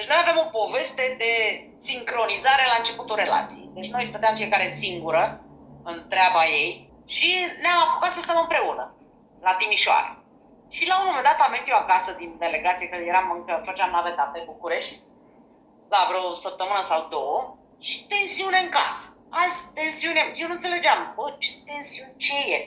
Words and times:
Deci 0.00 0.12
noi 0.12 0.24
avem 0.24 0.38
o 0.44 0.52
poveste 0.60 1.04
de 1.22 1.32
sincronizare 1.88 2.64
la 2.72 2.76
începutul 2.78 3.16
relației. 3.16 3.70
Deci 3.78 3.90
noi 3.94 4.10
stăteam 4.10 4.34
fiecare 4.34 4.68
singură 4.68 5.24
în 5.84 5.96
treaba 6.08 6.44
ei 6.44 6.92
și 7.06 7.30
ne-am 7.62 7.80
apucat 7.84 8.10
să 8.12 8.20
stăm 8.20 8.38
împreună 8.40 8.84
la 9.40 9.52
Timișoara. 9.54 10.12
Și 10.68 10.86
la 10.86 10.96
un 10.98 11.06
moment 11.06 11.24
dat 11.24 11.38
am 11.40 11.50
venit 11.50 11.68
eu 11.68 11.76
acasă 11.76 12.10
din 12.20 12.30
delegație, 12.38 12.88
că 12.88 12.96
eram 12.96 13.30
încă, 13.36 13.62
făceam 13.64 13.90
naveta 13.90 14.30
pe 14.32 14.42
București, 14.50 15.00
la 15.88 16.06
vreo 16.08 16.34
săptămână 16.34 16.82
sau 16.82 17.08
două, 17.08 17.56
și 17.86 18.06
tensiune 18.12 18.58
în 18.62 18.70
casă. 18.78 19.04
Azi 19.30 19.72
tensiune, 19.74 20.22
eu 20.40 20.46
nu 20.46 20.56
înțelegeam, 20.58 21.12
bă, 21.16 21.36
ce 21.38 21.50
tensiune, 21.66 22.14
ce 22.24 22.36
e? 22.56 22.60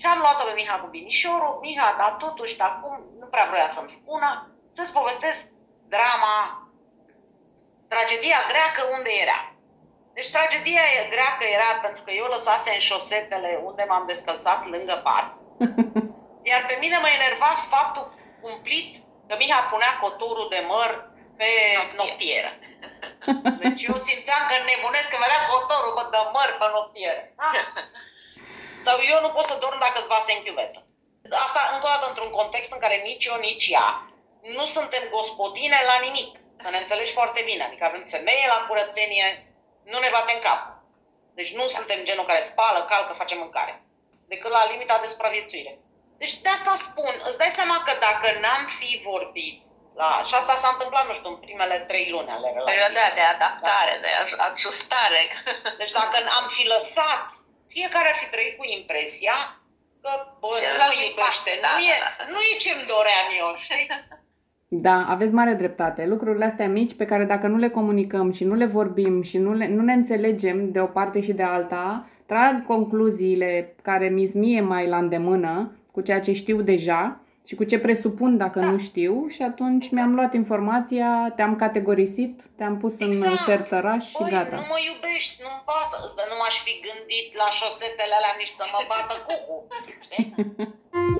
Și 0.00 0.06
am 0.06 0.18
luat-o 0.18 0.44
pe 0.46 0.52
Miha 0.56 0.76
cu 0.80 0.88
binișorul, 0.94 1.58
Miha, 1.62 1.94
dar 2.00 2.12
totuși, 2.24 2.56
dar 2.56 2.72
cum, 2.82 2.94
nu 3.20 3.26
prea 3.26 3.46
vrea 3.50 3.68
să-mi 3.68 3.94
spună, 3.98 4.28
să-ți 4.76 4.96
povestesc 4.98 5.58
drama, 5.94 6.36
tragedia 7.92 8.38
greacă 8.50 8.82
unde 8.96 9.12
era. 9.24 9.40
Deci 10.16 10.30
tragedia 10.36 10.84
greacă 11.14 11.44
era 11.56 11.70
pentru 11.86 12.02
că 12.04 12.10
eu 12.20 12.26
lăsase 12.34 12.70
în 12.74 12.82
șosetele 12.88 13.50
unde 13.68 13.84
m-am 13.88 14.06
descălțat 14.06 14.60
lângă 14.74 14.96
pat, 15.06 15.28
iar 16.50 16.62
pe 16.66 16.76
mine 16.82 16.96
mă 16.98 17.08
enerva 17.18 17.50
faptul 17.74 18.04
cumplit 18.44 18.90
că 19.28 19.34
Miha 19.38 19.60
punea 19.70 19.92
cotorul 20.02 20.48
de 20.54 20.60
măr 20.72 20.90
pe 21.38 21.50
noptieră. 21.96 22.50
Deci 23.62 23.82
eu 23.88 23.96
simțeam 24.08 24.42
că 24.48 24.54
nebunesc 24.68 25.08
că 25.10 25.18
vedea 25.24 25.40
cotorul 25.52 25.92
bă, 25.96 26.02
de 26.14 26.20
măr 26.34 26.50
pe 26.58 26.66
noptieră. 26.74 27.22
Sau 28.86 28.96
eu 29.12 29.18
nu 29.20 29.30
pot 29.34 29.44
să 29.50 29.60
dorm 29.62 29.78
dacă 29.78 29.98
îți 29.98 30.12
vase 30.14 30.30
în 30.32 30.42
chiuvetă. 30.44 30.78
Asta 31.46 31.60
încă 31.72 31.86
o 31.86 31.92
dată 31.92 32.06
într-un 32.08 32.30
context 32.38 32.72
în 32.72 32.82
care 32.84 32.96
nici 33.08 33.24
eu, 33.30 33.36
nici 33.48 33.68
ea 33.76 34.09
nu 34.42 34.66
suntem 34.66 35.02
gospodine 35.10 35.80
la 35.86 35.96
nimic. 36.06 36.38
Să 36.62 36.70
ne 36.70 36.78
înțelegi 36.78 37.12
foarte 37.12 37.42
bine. 37.44 37.64
Adică 37.64 37.84
avem 37.84 38.04
femeie 38.10 38.46
la 38.46 38.66
curățenie, 38.68 39.26
nu 39.84 39.98
ne 39.98 40.08
bate 40.12 40.32
în 40.32 40.40
cap. 40.40 40.62
Deci 41.34 41.54
nu 41.54 41.62
da. 41.62 41.68
suntem 41.68 42.04
genul 42.04 42.24
care 42.24 42.40
spală, 42.40 42.84
calcă, 42.84 43.12
face 43.12 43.34
mâncare. 43.34 43.82
Decât 44.28 44.50
la 44.50 44.70
limita 44.70 44.98
de 45.00 45.06
supraviețuire. 45.06 45.78
Deci 46.18 46.34
de 46.44 46.48
asta 46.48 46.74
spun, 46.76 47.14
îți 47.28 47.38
dai 47.38 47.50
seama 47.58 47.82
că 47.86 47.92
dacă 48.00 48.38
n-am 48.40 48.66
fi 48.78 49.00
vorbit, 49.04 49.64
la, 49.94 50.22
și 50.26 50.34
asta 50.34 50.56
s-a 50.56 50.70
întâmplat, 50.72 51.06
nu 51.06 51.14
știu, 51.14 51.30
în 51.30 51.36
primele 51.36 51.78
trei 51.88 52.10
luni 52.10 52.30
ale 52.30 52.48
relației. 52.48 52.72
Perioada 52.72 53.14
de 53.14 53.24
adaptare, 53.34 53.94
da. 53.94 54.02
de 54.04 54.10
ajustare. 54.48 55.22
Deci 55.80 55.90
dacă 55.90 56.16
am 56.38 56.46
fi 56.48 56.66
lăsat, 56.66 57.24
fiecare 57.68 58.08
ar 58.08 58.16
fi 58.16 58.26
trăit 58.26 58.56
cu 58.56 58.64
impresia 58.64 59.36
că, 60.02 60.12
bă, 60.40 60.48
nu 60.78 60.88
iubește, 61.02 61.58
da, 61.62 61.72
nu, 61.72 61.80
e, 61.80 61.98
da, 61.98 62.10
da. 62.18 62.24
nu 62.32 62.40
e 62.40 62.56
ce-mi 62.56 62.86
doream 62.86 63.28
eu, 63.38 63.56
știi? 63.56 63.86
Da, 64.72 65.06
aveți 65.08 65.32
mare 65.32 65.52
dreptate. 65.52 66.06
Lucrurile 66.06 66.44
astea 66.44 66.68
mici 66.68 66.94
pe 66.94 67.04
care 67.04 67.24
dacă 67.24 67.46
nu 67.46 67.56
le 67.56 67.68
comunicăm 67.68 68.32
și 68.32 68.44
nu 68.44 68.54
le 68.54 68.66
vorbim 68.66 69.22
și 69.22 69.38
nu, 69.38 69.52
le, 69.52 69.68
nu 69.68 69.82
ne 69.82 69.92
înțelegem 69.92 70.70
de 70.72 70.80
o 70.80 70.86
parte 70.86 71.20
și 71.20 71.32
de 71.32 71.42
alta, 71.42 72.08
trag 72.26 72.66
concluziile 72.66 73.74
care 73.82 74.08
mi 74.08 74.30
mie 74.34 74.60
mai 74.60 74.88
la 74.88 74.96
îndemână 74.96 75.72
cu 75.92 76.00
ceea 76.00 76.20
ce 76.20 76.32
știu 76.32 76.60
deja 76.60 77.20
și 77.46 77.54
cu 77.54 77.64
ce 77.64 77.78
presupun 77.78 78.36
dacă 78.36 78.58
da. 78.58 78.70
nu 78.70 78.78
știu 78.78 79.26
și 79.28 79.42
atunci 79.42 79.90
mi-am 79.90 80.14
luat 80.14 80.34
informația, 80.34 81.32
te-am 81.36 81.56
categorisit, 81.56 82.40
te-am 82.56 82.78
pus 82.78 82.94
exact. 82.98 83.30
în 83.30 83.36
sertăraș 83.44 84.04
și 84.08 84.16
Băi, 84.20 84.30
gata. 84.30 84.56
nu 84.56 84.66
mă 84.72 84.78
iubești, 84.90 85.42
nu-mi 85.42 85.62
pasă, 85.64 85.96
dar 86.16 86.26
nu 86.30 86.36
m-aș 86.40 86.56
fi 86.64 86.72
gândit 86.86 87.28
la 87.40 87.48
șosetele 87.58 88.14
alea 88.18 88.34
nici 88.38 88.54
să 88.58 88.64
mă 88.72 88.80
bată 88.90 89.14
cucu. 89.26 89.56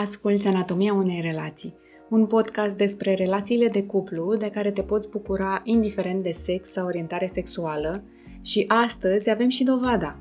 Asculți 0.00 0.46
Anatomia 0.48 0.92
unei 0.92 1.20
relații, 1.20 1.74
un 2.08 2.26
podcast 2.26 2.76
despre 2.76 3.14
relațiile 3.14 3.68
de 3.68 3.82
cuplu 3.82 4.36
de 4.36 4.48
care 4.48 4.70
te 4.70 4.82
poți 4.82 5.08
bucura 5.08 5.60
indiferent 5.64 6.22
de 6.22 6.30
sex 6.30 6.68
sau 6.68 6.86
orientare 6.86 7.30
sexuală 7.32 8.04
și 8.42 8.64
astăzi 8.68 9.30
avem 9.30 9.48
și 9.48 9.64
dovada. 9.64 10.18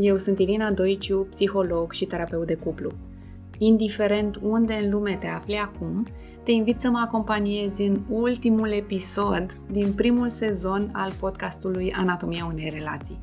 Eu 0.00 0.16
sunt 0.16 0.38
Irina 0.38 0.72
Doiciu, 0.72 1.26
psiholog 1.30 1.92
și 1.92 2.04
terapeut 2.04 2.46
de 2.46 2.54
cuplu. 2.54 2.90
Indiferent 3.58 4.38
unde 4.42 4.74
în 4.82 4.90
lume 4.90 5.16
te 5.20 5.26
afli 5.26 5.56
acum, 5.56 6.06
te 6.42 6.50
invit 6.50 6.80
să 6.80 6.90
mă 6.90 7.02
acompaniezi 7.04 7.82
în 7.82 8.00
ultimul 8.08 8.70
episod 8.72 9.52
din 9.70 9.92
primul 9.92 10.28
sezon 10.28 10.90
al 10.92 11.12
podcastului 11.20 11.92
Anatomia 11.92 12.44
unei 12.44 12.70
relații. 12.74 13.18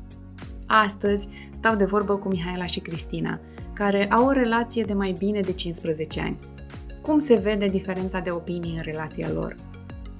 Astăzi 0.66 1.28
stau 1.54 1.76
de 1.76 1.84
vorbă 1.84 2.16
cu 2.16 2.28
Mihaela 2.28 2.66
și 2.66 2.80
Cristina, 2.80 3.40
care 3.78 4.10
au 4.10 4.26
o 4.26 4.30
relație 4.30 4.82
de 4.82 4.92
mai 4.92 5.14
bine 5.18 5.40
de 5.40 5.52
15 5.52 6.20
ani. 6.20 6.38
Cum 7.02 7.18
se 7.18 7.34
vede 7.34 7.66
diferența 7.66 8.20
de 8.20 8.30
opinii 8.30 8.76
în 8.76 8.82
relația 8.82 9.30
lor? 9.32 9.54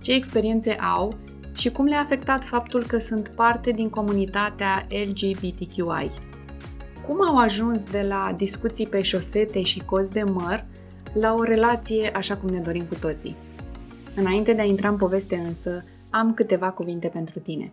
Ce 0.02 0.14
experiențe 0.14 0.72
au 0.72 1.16
și 1.56 1.70
cum 1.70 1.84
le-a 1.84 2.00
afectat 2.00 2.44
faptul 2.44 2.84
că 2.84 2.98
sunt 2.98 3.28
parte 3.28 3.70
din 3.70 3.88
comunitatea 3.88 4.86
LGBTQI? 4.88 6.10
Cum 7.06 7.22
au 7.22 7.36
ajuns 7.36 7.84
de 7.84 8.02
la 8.08 8.34
discuții 8.36 8.86
pe 8.86 9.02
șosete 9.02 9.62
și 9.62 9.84
cozi 9.84 10.10
de 10.10 10.22
măr 10.22 10.66
la 11.12 11.34
o 11.34 11.42
relație 11.42 12.10
așa 12.14 12.36
cum 12.36 12.48
ne 12.48 12.58
dorim 12.58 12.84
cu 12.84 12.94
toții? 12.94 13.36
Înainte 14.14 14.52
de 14.52 14.60
a 14.60 14.64
intra 14.64 14.88
în 14.88 14.96
poveste 14.96 15.36
însă, 15.36 15.84
am 16.10 16.34
câteva 16.34 16.70
cuvinte 16.70 17.08
pentru 17.08 17.38
tine. 17.38 17.72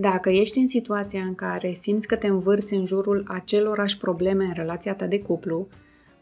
Dacă 0.00 0.30
ești 0.30 0.58
în 0.58 0.68
situația 0.68 1.20
în 1.20 1.34
care 1.34 1.72
simți 1.72 2.06
că 2.06 2.16
te 2.16 2.26
învârți 2.26 2.74
în 2.74 2.84
jurul 2.84 3.24
acelorași 3.26 3.98
probleme 3.98 4.44
în 4.44 4.52
relația 4.54 4.94
ta 4.94 5.06
de 5.06 5.20
cuplu, 5.20 5.68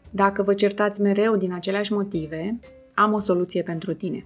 dacă 0.09 0.43
vă 0.43 0.53
certați 0.53 1.01
mereu 1.01 1.35
din 1.35 1.53
aceleași 1.53 1.93
motive, 1.93 2.59
am 2.93 3.13
o 3.13 3.19
soluție 3.19 3.63
pentru 3.63 3.93
tine. 3.93 4.25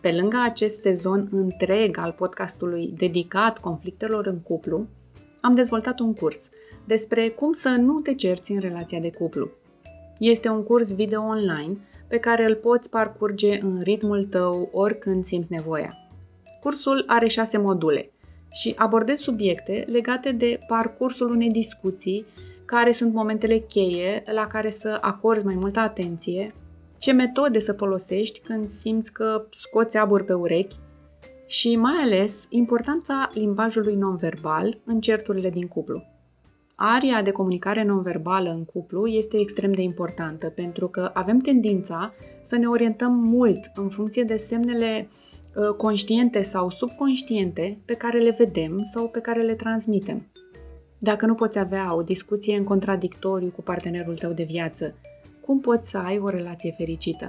Pe 0.00 0.12
lângă 0.12 0.36
acest 0.44 0.80
sezon 0.80 1.28
întreg 1.30 1.98
al 1.98 2.12
podcastului 2.12 2.94
dedicat 2.96 3.58
conflictelor 3.58 4.26
în 4.26 4.38
cuplu, 4.38 4.86
am 5.40 5.54
dezvoltat 5.54 5.98
un 5.98 6.14
curs 6.14 6.48
despre 6.86 7.28
cum 7.28 7.52
să 7.52 7.68
nu 7.68 8.00
te 8.00 8.14
cerți 8.14 8.52
în 8.52 8.60
relația 8.60 9.00
de 9.00 9.10
cuplu. 9.10 9.50
Este 10.18 10.48
un 10.48 10.62
curs 10.62 10.94
video 10.94 11.22
online 11.22 11.76
pe 12.08 12.18
care 12.18 12.44
îl 12.44 12.54
poți 12.54 12.90
parcurge 12.90 13.58
în 13.60 13.80
ritmul 13.80 14.24
tău 14.24 14.68
oricând 14.72 15.24
simți 15.24 15.52
nevoia. 15.52 15.98
Cursul 16.60 17.04
are 17.06 17.26
șase 17.26 17.58
module 17.58 18.10
și 18.56 18.74
abordez 18.76 19.18
subiecte 19.18 19.84
legate 19.88 20.32
de 20.32 20.58
parcursul 20.66 21.30
unei 21.30 21.50
discuții, 21.50 22.26
care 22.64 22.92
sunt 22.92 23.12
momentele 23.12 23.58
cheie 23.58 24.22
la 24.26 24.46
care 24.46 24.70
să 24.70 24.98
acorzi 25.00 25.44
mai 25.44 25.54
multă 25.54 25.78
atenție, 25.78 26.54
ce 26.98 27.12
metode 27.12 27.58
să 27.58 27.72
folosești 27.72 28.40
când 28.40 28.68
simți 28.68 29.12
că 29.12 29.46
scoți 29.50 29.96
abur 29.96 30.24
pe 30.24 30.32
urechi 30.32 30.76
și 31.46 31.76
mai 31.76 32.02
ales 32.02 32.46
importanța 32.48 33.28
limbajului 33.32 33.94
nonverbal 33.94 34.78
în 34.84 35.00
certurile 35.00 35.50
din 35.50 35.66
cuplu. 35.66 36.02
Aria 36.74 37.22
de 37.22 37.30
comunicare 37.30 37.84
nonverbală 37.84 38.50
în 38.50 38.64
cuplu 38.64 39.06
este 39.06 39.38
extrem 39.38 39.72
de 39.72 39.82
importantă 39.82 40.48
pentru 40.48 40.88
că 40.88 41.10
avem 41.14 41.38
tendința 41.38 42.14
să 42.42 42.56
ne 42.56 42.66
orientăm 42.66 43.12
mult 43.12 43.60
în 43.74 43.88
funcție 43.88 44.22
de 44.22 44.36
semnele 44.36 45.08
ă, 45.08 45.25
conștiente 45.76 46.42
sau 46.42 46.70
subconștiente 46.70 47.78
pe 47.84 47.94
care 47.94 48.18
le 48.18 48.34
vedem 48.38 48.80
sau 48.84 49.08
pe 49.08 49.20
care 49.20 49.42
le 49.42 49.54
transmitem. 49.54 50.26
Dacă 50.98 51.26
nu 51.26 51.34
poți 51.34 51.58
avea 51.58 51.94
o 51.94 52.02
discuție 52.02 52.56
în 52.56 52.64
contradictoriu 52.64 53.50
cu 53.50 53.62
partenerul 53.62 54.16
tău 54.16 54.32
de 54.32 54.44
viață 54.44 54.94
cum 55.40 55.60
poți 55.60 55.90
să 55.90 55.98
ai 55.98 56.18
o 56.18 56.28
relație 56.28 56.74
fericită. 56.76 57.28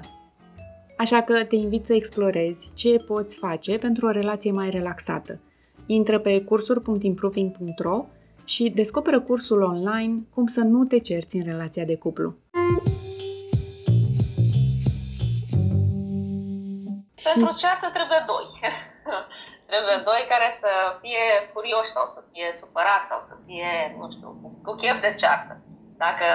Așa 0.98 1.22
că 1.22 1.44
te 1.44 1.56
invit 1.56 1.86
să 1.86 1.94
explorezi 1.94 2.70
ce 2.74 3.04
poți 3.08 3.38
face 3.38 3.78
pentru 3.78 4.06
o 4.06 4.12
relație 4.12 4.52
mai 4.52 4.70
relaxată. 4.70 5.40
Intră 5.86 6.20
pe 6.20 6.42
cursuri.improving.ro 6.42 8.06
și 8.44 8.70
descoperă 8.70 9.20
cursul 9.20 9.62
online 9.62 10.28
Cum 10.34 10.46
să 10.46 10.62
nu 10.62 10.86
te 10.86 10.98
cerți 10.98 11.36
în 11.36 11.44
relația 11.44 11.84
de 11.84 11.96
cuplu. 11.96 12.36
Pentru 17.34 17.54
ceartă 17.62 17.88
trebuie 17.98 18.22
doi. 18.32 18.48
trebuie 19.72 19.98
doi 20.10 20.22
care 20.34 20.50
să 20.62 20.72
fie 21.02 21.26
furioși 21.52 21.96
sau 21.96 22.06
să 22.16 22.20
fie 22.32 22.48
supărați 22.60 23.10
sau 23.12 23.20
să 23.30 23.34
fie, 23.46 23.72
nu 24.00 24.08
știu, 24.16 24.30
cu 24.66 24.74
chef 24.82 24.98
de 25.06 25.14
ceartă. 25.22 25.54
Dacă 26.04 26.26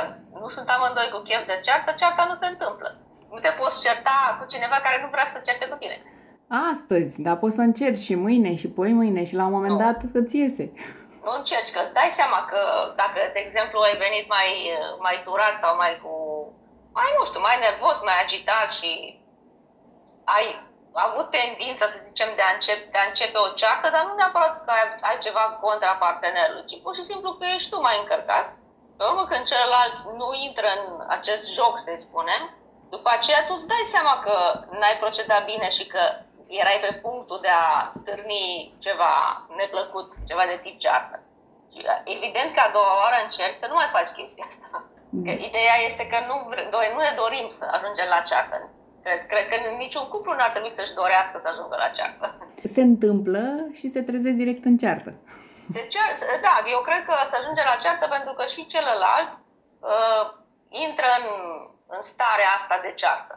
nu 0.41 0.47
sunt 0.55 0.69
amândoi 0.69 1.09
cu 1.13 1.21
chef 1.29 1.43
de 1.47 1.59
ceartă, 1.67 1.91
cearta 2.01 2.25
nu 2.31 2.35
se 2.35 2.47
întâmplă. 2.47 2.89
Nu 3.33 3.39
te 3.45 3.51
poți 3.61 3.83
certa 3.87 4.17
cu 4.39 4.45
cineva 4.53 4.79
care 4.83 4.99
nu 5.03 5.09
vrea 5.15 5.27
să 5.33 5.39
certe 5.47 5.67
cu 5.69 5.77
tine. 5.83 5.97
Astăzi, 6.73 7.23
dar 7.23 7.37
poți 7.37 7.55
să 7.55 7.61
încerci 7.61 8.07
și 8.09 8.15
mâine 8.15 8.55
și 8.55 8.69
poi 8.79 8.93
mâine 8.93 9.25
și 9.25 9.35
la 9.35 9.45
un 9.45 9.53
moment 9.57 9.73
nu. 9.73 9.85
dat 9.85 9.99
îți 10.13 10.37
iese. 10.37 10.65
Nu 11.25 11.33
încerci, 11.39 11.73
că 11.75 11.81
îți 11.83 11.97
dai 11.99 12.11
seama 12.19 12.41
că 12.51 12.61
dacă, 13.03 13.19
de 13.33 13.41
exemplu, 13.47 13.79
ai 13.81 13.97
venit 14.05 14.27
mai, 14.37 14.49
mai 15.07 15.17
turat 15.25 15.57
sau 15.65 15.73
mai 15.77 15.93
cu, 16.03 16.13
mai 16.93 17.11
nu 17.19 17.25
știu, 17.25 17.41
mai 17.41 17.57
nervos, 17.67 17.97
mai 18.09 18.19
agitat 18.25 18.69
și 18.79 18.91
ai 20.25 20.47
avut 20.93 21.31
tendința, 21.31 21.87
să 21.87 21.99
zicem, 22.09 22.31
de 22.35 22.43
a, 22.43 22.55
începe, 22.55 22.89
de 22.93 22.99
a 22.99 23.09
începe 23.09 23.39
o 23.39 23.49
ceartă, 23.61 23.89
dar 23.91 24.05
nu 24.05 24.15
neapărat 24.15 24.65
că 24.65 24.71
ai, 24.71 24.87
ai 25.01 25.19
ceva 25.19 25.45
contra 25.61 25.93
partenerului, 26.05 26.69
ci 26.71 26.83
pur 26.83 26.95
și 26.95 27.09
simplu 27.11 27.33
că 27.33 27.45
ești 27.55 27.71
tu 27.71 27.81
mai 27.81 27.99
încărcat 27.99 28.47
Pe 28.97 29.05
urmă, 29.05 29.25
când 29.27 29.45
celălalt 29.45 29.97
nu 30.21 30.29
intră 30.47 30.69
în 30.77 31.05
acest 31.09 31.45
joc, 31.53 31.79
să 31.79 31.93
spunem, 31.97 32.43
după 32.91 33.09
aceea 33.13 33.45
tu 33.45 33.53
îți 33.57 33.71
dai 33.73 33.85
seama 33.95 34.15
că 34.25 34.37
n-ai 34.79 34.97
procedat 35.03 35.45
bine 35.45 35.69
și 35.69 35.87
că 35.87 36.03
erai 36.47 36.79
pe 36.81 36.93
punctul 37.05 37.39
de 37.43 37.49
a 37.49 37.87
stârni 37.89 38.75
ceva 38.79 39.15
neplăcut, 39.57 40.13
ceva 40.29 40.45
de 40.47 40.61
tip 40.63 40.79
ceartă. 40.79 41.17
Și 41.73 41.81
evident 42.05 42.55
că 42.55 42.61
a 42.65 42.73
doua 42.77 42.95
oară 43.03 43.17
încerci 43.25 43.61
să 43.63 43.67
nu 43.69 43.75
mai 43.75 43.89
faci 43.97 44.17
chestia 44.19 44.45
asta. 44.49 44.69
Că 45.25 45.31
ideea 45.31 45.77
este 45.89 46.07
că 46.07 46.19
nu, 46.29 46.37
nu 46.95 47.01
ne 47.07 47.13
dorim 47.17 47.49
să 47.49 47.65
ajungem 47.71 48.09
la 48.09 48.21
ceartă. 48.21 48.57
Cred, 49.03 49.27
cred 49.27 49.49
că 49.49 49.57
niciun 49.85 50.09
cuplu 50.09 50.33
nu 50.33 50.43
ar 50.43 50.51
trebui 50.51 50.71
să-și 50.71 50.95
dorească 50.95 51.39
să 51.39 51.49
ajungă 51.49 51.77
la 51.77 51.89
ceartă. 51.97 52.27
Se 52.75 52.83
întâmplă 52.91 53.45
și 53.79 53.91
se 53.95 54.03
trezesc 54.03 54.37
direct 54.43 54.65
în 54.65 54.77
ceartă. 54.83 55.11
Se 55.75 55.81
cer, 55.93 56.09
da, 56.47 56.55
eu 56.75 56.81
cred 56.89 57.03
că 57.05 57.15
se 57.31 57.37
ajunge 57.37 57.63
la 57.71 57.81
ceartă 57.83 58.07
pentru 58.17 58.33
că 58.33 58.45
și 58.47 58.67
celălalt 58.67 59.31
uh, 59.93 60.25
intră 60.69 61.09
în, 61.19 61.27
în 61.95 62.03
starea 62.13 62.51
asta 62.59 62.77
de 62.83 62.93
ceartă. 63.01 63.35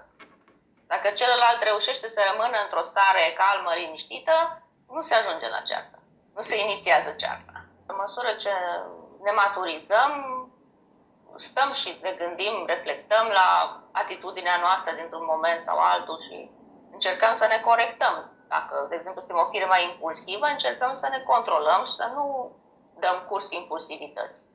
Dacă 0.92 1.08
celălalt 1.20 1.60
reușește 1.62 2.08
să 2.16 2.20
rămână 2.30 2.58
într-o 2.64 2.88
stare 2.92 3.24
calmă, 3.42 3.72
liniștită, 3.74 4.36
nu 4.96 5.02
se 5.02 5.14
ajunge 5.16 5.48
la 5.56 5.62
ceartă. 5.70 5.98
Nu 6.36 6.42
se 6.42 6.56
inițiază 6.66 7.12
cearta. 7.22 7.56
În 7.90 7.96
măsură 8.04 8.32
ce 8.44 8.54
ne 9.26 9.32
maturizăm, 9.32 10.12
stăm 11.36 11.72
și 11.74 12.00
ne 12.02 12.12
gândim, 12.12 12.64
reflectăm 12.66 13.28
la 13.28 13.80
atitudinea 13.92 14.58
noastră 14.60 14.92
dintr-un 14.96 15.26
moment 15.34 15.62
sau 15.62 15.78
altul 15.78 16.22
și 16.22 16.52
încercăm 16.92 17.34
să 17.34 17.46
ne 17.48 17.60
corectăm. 17.60 18.32
Dacă, 18.48 18.86
de 18.90 18.96
exemplu, 18.96 19.22
suntem 19.22 19.44
o 19.44 19.50
fire 19.50 19.66
mai 19.66 19.84
impulsivă, 19.84 20.46
încercăm 20.46 20.94
să 20.94 21.08
ne 21.10 21.20
controlăm 21.20 21.86
și 21.86 21.92
să 21.92 22.12
nu 22.14 22.56
dăm 23.00 23.26
curs 23.28 23.52
impulsivității. 23.52 24.54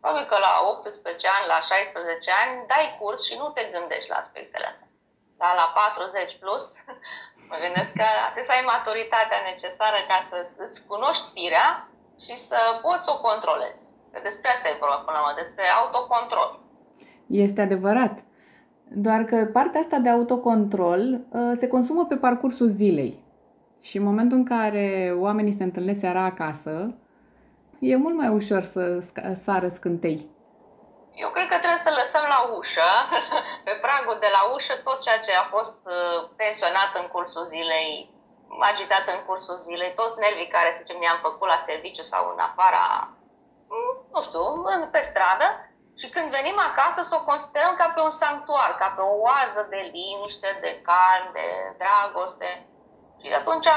Probabil 0.00 0.26
că 0.26 0.38
la 0.38 0.52
18 0.62 1.28
ani, 1.28 1.46
la 1.46 1.60
16 1.60 2.30
ani, 2.42 2.66
dai 2.66 2.96
curs 3.00 3.24
și 3.24 3.36
nu 3.36 3.48
te 3.48 3.64
gândești 3.72 4.10
la 4.10 4.16
aspectele 4.16 4.66
astea. 4.66 4.88
Dar 5.36 5.54
la 5.54 5.72
40 5.74 6.38
plus, 6.38 6.64
mă 7.48 7.56
gândesc 7.64 7.92
că 7.92 8.04
trebuie 8.22 8.44
să 8.44 8.52
ai 8.52 8.70
maturitatea 8.74 9.40
necesară 9.44 9.98
ca 10.08 10.18
să 10.28 10.64
îți 10.68 10.86
cunoști 10.86 11.30
firea 11.32 11.88
și 12.24 12.36
să 12.36 12.78
poți 12.82 13.04
să 13.04 13.10
o 13.10 13.20
controlezi. 13.20 13.91
Că 14.12 14.20
despre 14.22 14.48
asta 14.50 14.68
e 14.68 14.76
vorba 14.80 14.94
până 14.94 15.16
la 15.16 15.22
urmă, 15.22 15.34
despre 15.36 15.64
autocontrol. 15.80 16.60
Este 17.26 17.60
adevărat. 17.60 18.18
Doar 18.94 19.24
că 19.24 19.36
partea 19.52 19.80
asta 19.80 19.98
de 19.98 20.08
autocontrol 20.08 21.20
uh, 21.30 21.52
se 21.58 21.68
consumă 21.68 22.06
pe 22.06 22.16
parcursul 22.16 22.68
zilei. 22.68 23.24
Și 23.80 23.96
în 23.96 24.04
momentul 24.04 24.36
în 24.36 24.44
care 24.44 25.14
oamenii 25.26 25.58
se 25.58 25.62
întâlnesc 25.62 26.00
seara 26.00 26.24
acasă, 26.24 26.94
e 27.78 27.96
mult 27.96 28.16
mai 28.16 28.28
ușor 28.28 28.62
să 28.62 28.82
sară 29.44 29.68
scântei. 29.68 30.20
Eu 31.14 31.30
cred 31.36 31.48
că 31.48 31.56
trebuie 31.58 31.86
să 31.86 31.98
lăsăm 32.00 32.24
la 32.34 32.40
ușă, 32.58 32.90
pe 33.66 33.74
pragul 33.84 34.16
de 34.24 34.30
la 34.36 34.42
ușă, 34.54 34.74
tot 34.86 34.98
ceea 35.04 35.20
ce 35.26 35.32
a 35.36 35.46
fost 35.56 35.80
uh, 35.86 36.18
tensionat 36.40 36.90
în 37.00 37.06
cursul 37.14 37.44
zilei, 37.54 37.90
agitat 38.70 39.04
în 39.14 39.20
cursul 39.28 39.58
zilei, 39.66 39.98
toți 40.00 40.20
nervii 40.24 40.54
care, 40.56 40.70
să 40.72 40.80
zicem, 40.82 40.98
ne-am 41.00 41.20
făcut 41.26 41.48
la 41.54 41.58
serviciu 41.68 42.04
sau 42.12 42.22
în 42.32 42.40
afara, 42.48 42.84
mm, 43.00 43.21
nu 44.12 44.20
știu, 44.26 44.44
pe 44.94 45.00
stradă, 45.08 45.48
și 46.00 46.06
când 46.14 46.28
venim 46.36 46.58
acasă 46.68 47.00
să 47.02 47.14
o 47.18 47.26
considerăm 47.30 47.74
ca 47.76 47.88
pe 47.94 48.00
un 48.08 48.14
sanctuar, 48.22 48.70
ca 48.80 48.88
pe 48.96 49.02
o 49.12 49.14
oază 49.28 49.60
de 49.72 49.80
liniște, 49.94 50.48
de 50.64 50.72
calm, 50.88 51.26
de 51.38 51.46
dragoste. 51.80 52.50
Și 53.20 53.28
atunci 53.40 53.68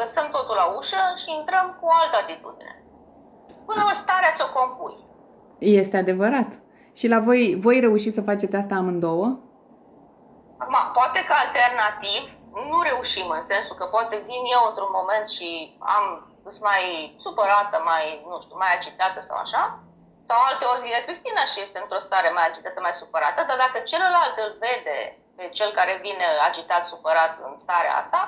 lăsăm 0.00 0.26
totul 0.36 0.56
la 0.62 0.66
ușă 0.78 1.02
și 1.22 1.28
intrăm 1.38 1.66
cu 1.78 1.84
o 1.86 1.94
altă 2.02 2.16
atitudine. 2.22 2.74
Până 3.66 3.82
în 3.88 3.94
starea 3.94 4.32
ți-o 4.36 4.48
compui. 4.58 4.98
Este 5.58 5.96
adevărat. 5.96 6.50
Și 6.98 7.06
la 7.08 7.18
voi, 7.20 7.56
voi 7.64 7.80
reușiți 7.80 8.14
să 8.14 8.28
faceți 8.30 8.56
asta 8.56 8.74
amândouă? 8.74 9.28
Acum, 10.58 10.76
poate 10.92 11.20
că 11.28 11.32
alternativ 11.44 12.22
nu 12.70 12.78
reușim, 12.82 13.28
în 13.28 13.40
sensul 13.40 13.76
că 13.76 13.84
poate 13.84 14.16
vin 14.16 14.42
eu 14.56 14.62
într-un 14.68 14.92
moment 14.98 15.28
și 15.28 15.76
am 15.78 16.33
sunt 16.52 16.68
mai 16.72 16.84
supărată, 17.24 17.76
mai, 17.90 18.04
nu 18.30 18.36
știu, 18.44 18.56
mai 18.62 18.72
agitată 18.76 19.20
sau 19.28 19.36
așa, 19.44 19.62
sau 20.28 20.38
alte 20.40 20.64
ori 20.72 20.92
e 20.96 21.06
Cristina 21.08 21.44
și 21.52 21.58
este 21.60 21.78
într-o 21.80 22.06
stare 22.08 22.30
mai 22.36 22.46
agitată, 22.46 22.78
mai 22.80 23.00
supărată, 23.02 23.40
dar 23.48 23.58
dacă 23.64 23.78
celălalt 23.90 24.34
îl 24.44 24.50
vede 24.64 24.98
pe 25.36 25.44
cel 25.58 25.70
care 25.78 26.02
vine 26.06 26.26
agitat, 26.48 26.82
supărat 26.86 27.32
în 27.48 27.54
starea 27.64 27.96
asta, 28.02 28.20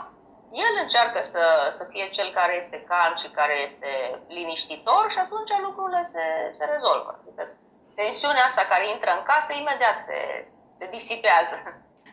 el 0.65 0.75
încearcă 0.83 1.21
să, 1.33 1.45
să 1.79 1.85
fie 1.91 2.07
cel 2.17 2.31
care 2.39 2.55
este 2.63 2.85
calm 2.93 3.15
și 3.23 3.29
care 3.39 3.57
este 3.69 3.91
liniștitor 4.37 5.05
și 5.15 5.19
atunci 5.25 5.53
lucrurile 5.67 6.03
se, 6.13 6.25
se 6.59 6.65
rezolvă. 6.75 7.11
Adică 7.21 7.43
tensiunea 7.95 8.45
asta 8.47 8.63
care 8.73 8.85
intră 8.95 9.11
în 9.15 9.25
casă 9.31 9.51
imediat 9.53 9.99
se, 10.09 10.19
se 10.79 10.87
disipează. 10.95 11.57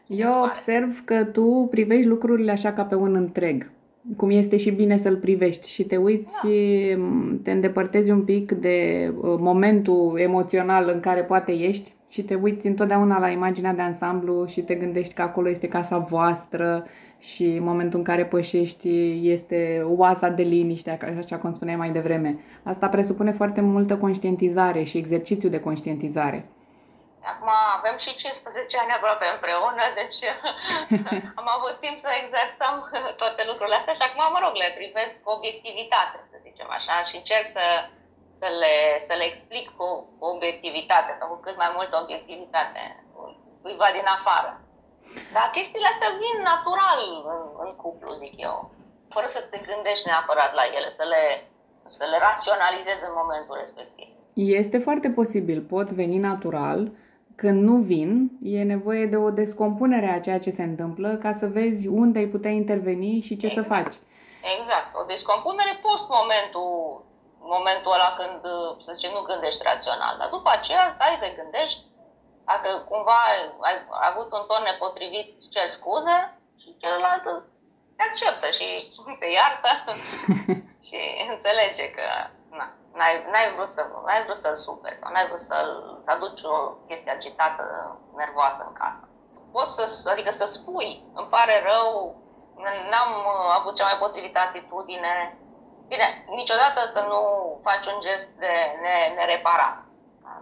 Eu 0.07 0.44
observ 0.44 0.91
că 1.06 1.17
tu 1.25 1.67
privești 1.71 2.11
lucrurile 2.13 2.51
așa 2.51 2.71
ca 2.73 2.85
pe 2.85 2.95
un 2.95 3.15
întreg 3.15 3.57
cum 4.17 4.29
este 4.29 4.57
și 4.57 4.71
bine 4.71 4.97
să-l 4.97 5.17
privești 5.17 5.69
și 5.69 5.83
te 5.83 5.95
uiți, 5.95 6.33
da. 6.44 6.50
te 7.44 7.51
îndepărtezi 7.51 8.11
un 8.11 8.23
pic 8.23 8.51
de 8.51 9.09
uh, 9.15 9.35
momentul 9.39 10.19
emoțional 10.19 10.91
în 10.94 11.00
care 11.00 11.21
poate 11.21 11.51
ești 11.51 11.94
și 12.09 12.23
te 12.23 12.35
uiți 12.35 12.67
întotdeauna 12.67 13.19
la 13.19 13.29
imaginea 13.29 13.73
de 13.73 13.81
ansamblu 13.81 14.45
și 14.45 14.61
te 14.61 14.75
gândești 14.75 15.13
că 15.13 15.21
acolo 15.21 15.50
este 15.50 15.67
casa 15.67 15.97
voastră 15.97 16.85
și 17.19 17.44
în 17.44 17.63
momentul 17.63 18.00
în 18.00 18.05
care 18.05 18.25
pășești 18.25 19.19
este 19.23 19.85
oaza 19.88 20.29
de 20.29 20.44
liniște, 20.44 20.99
așa 21.17 21.38
cum 21.38 21.53
spuneai 21.53 21.77
mai 21.77 21.91
devreme. 21.91 22.38
Asta 22.63 22.88
presupune 22.88 23.31
foarte 23.31 23.61
multă 23.61 23.97
conștientizare 23.97 24.83
și 24.83 24.97
exercițiu 24.97 25.49
de 25.49 25.59
conștientizare. 25.59 26.45
Acum 27.31 27.49
avem 27.77 27.95
și 28.03 28.11
15 28.15 28.77
ani 28.81 28.95
aproape 28.97 29.25
împreună, 29.35 29.83
deci 29.99 30.19
am 31.39 31.47
avut 31.57 31.75
timp 31.83 31.97
să 32.05 32.09
exersăm 32.21 32.75
toate 33.21 33.41
lucrurile 33.49 33.79
astea 33.79 33.97
și 33.99 34.05
acum, 34.05 34.23
mă 34.33 34.39
rog, 34.41 34.53
le 34.63 34.77
privesc 34.79 35.13
cu 35.21 35.29
obiectivitate, 35.37 36.17
să 36.31 36.37
zicem 36.47 36.69
așa, 36.77 36.95
și 37.07 37.15
încerc 37.19 37.45
să, 37.57 37.65
să, 38.39 38.47
le, 38.61 38.75
să 39.07 39.13
le 39.19 39.25
explic 39.31 39.65
cu, 39.77 39.87
cu 40.17 40.25
obiectivitate 40.35 41.11
sau 41.19 41.27
cu 41.31 41.39
cât 41.45 41.55
mai 41.63 41.71
multă 41.77 41.93
obiectivitate 42.03 42.81
cuiva 43.63 43.89
din 43.97 44.07
afară. 44.17 44.51
Dar 45.35 45.47
chestiile 45.57 45.89
astea 45.91 46.11
vin 46.23 46.37
natural 46.51 47.01
în, 47.33 47.41
în 47.65 47.71
cuplu, 47.81 48.11
zic 48.23 48.33
eu, 48.49 48.57
fără 49.15 49.27
să 49.35 49.41
te 49.51 49.59
gândești 49.69 50.07
neapărat 50.07 50.51
la 50.59 50.65
ele, 50.77 50.89
să 50.99 51.05
le, 51.13 51.23
să 51.95 52.03
le 52.11 52.17
raționalizezi 52.27 53.07
în 53.09 53.15
momentul 53.21 53.55
respectiv. 53.63 54.07
Este 54.33 54.77
foarte 54.77 55.09
posibil, 55.09 55.59
pot 55.73 55.87
veni 56.01 56.17
natural, 56.17 56.79
când 57.35 57.63
nu 57.63 57.75
vin, 57.75 58.30
e 58.42 58.63
nevoie 58.63 59.06
de 59.06 59.16
o 59.16 59.30
descompunere 59.30 60.09
a 60.09 60.19
ceea 60.19 60.40
ce 60.40 60.52
se 60.52 60.63
întâmplă 60.63 61.09
ca 61.16 61.33
să 61.40 61.47
vezi 61.47 61.87
unde 61.87 62.19
ai 62.19 62.25
putea 62.25 62.52
interveni 62.52 63.21
și 63.28 63.37
ce 63.37 63.45
exact. 63.45 63.68
să 63.68 63.73
faci. 63.73 63.95
Exact. 64.59 64.90
O 65.02 65.04
descompunere 65.13 65.80
post 65.81 66.07
momentul, 66.19 66.71
momentul 67.56 67.92
ăla 67.97 68.09
când, 68.19 68.40
să 68.85 68.92
zicem, 68.95 69.11
nu 69.13 69.30
gândești 69.31 69.68
rațional. 69.71 70.13
Dar 70.19 70.30
după 70.30 70.49
aceea 70.54 70.85
stai, 70.95 71.18
te 71.21 71.30
gândești, 71.42 71.81
dacă 72.49 72.69
cumva 72.90 73.19
ai 73.69 73.75
avut 74.11 74.30
un 74.37 74.44
ton 74.49 74.63
nepotrivit, 74.66 75.30
cer 75.54 75.68
scuze 75.68 76.18
și 76.61 76.78
celălalt 76.81 77.23
te 77.95 78.04
acceptă 78.09 78.47
și 78.57 78.68
te 79.19 79.28
iartă 79.37 79.69
și 80.87 80.99
înțelege 81.31 81.85
că 81.97 82.07
na, 82.57 82.68
n-ai, 82.94 83.26
n-ai 83.31 83.52
vrut, 83.56 83.68
să, 83.68 83.81
n-ai 84.06 84.23
vrut 84.23 84.38
să-l 84.38 84.56
superi 84.56 84.97
sau 84.97 85.12
n-ai 85.12 85.28
vrut 85.28 85.40
să-l, 85.40 85.97
să 86.02 86.12
aduci 86.12 86.44
o 86.44 86.57
chestie 86.88 87.12
agitată, 87.12 87.64
nervoasă 88.16 88.64
în 88.68 88.73
casă. 88.73 89.07
Poți 89.52 89.76
să, 89.76 90.09
adică 90.09 90.31
să 90.31 90.45
spui, 90.45 91.04
îmi 91.14 91.28
pare 91.28 91.64
rău, 91.71 92.16
n-am 92.90 93.12
avut 93.57 93.76
cea 93.76 93.83
mai 93.83 93.97
potrivită 93.97 94.40
atitudine. 94.40 95.38
Bine, 95.88 96.26
niciodată 96.28 96.85
să 96.85 97.06
nu 97.07 97.19
faci 97.64 97.85
un 97.85 98.00
gest 98.02 98.30
de 98.30 98.54
nereparat. 99.16 99.78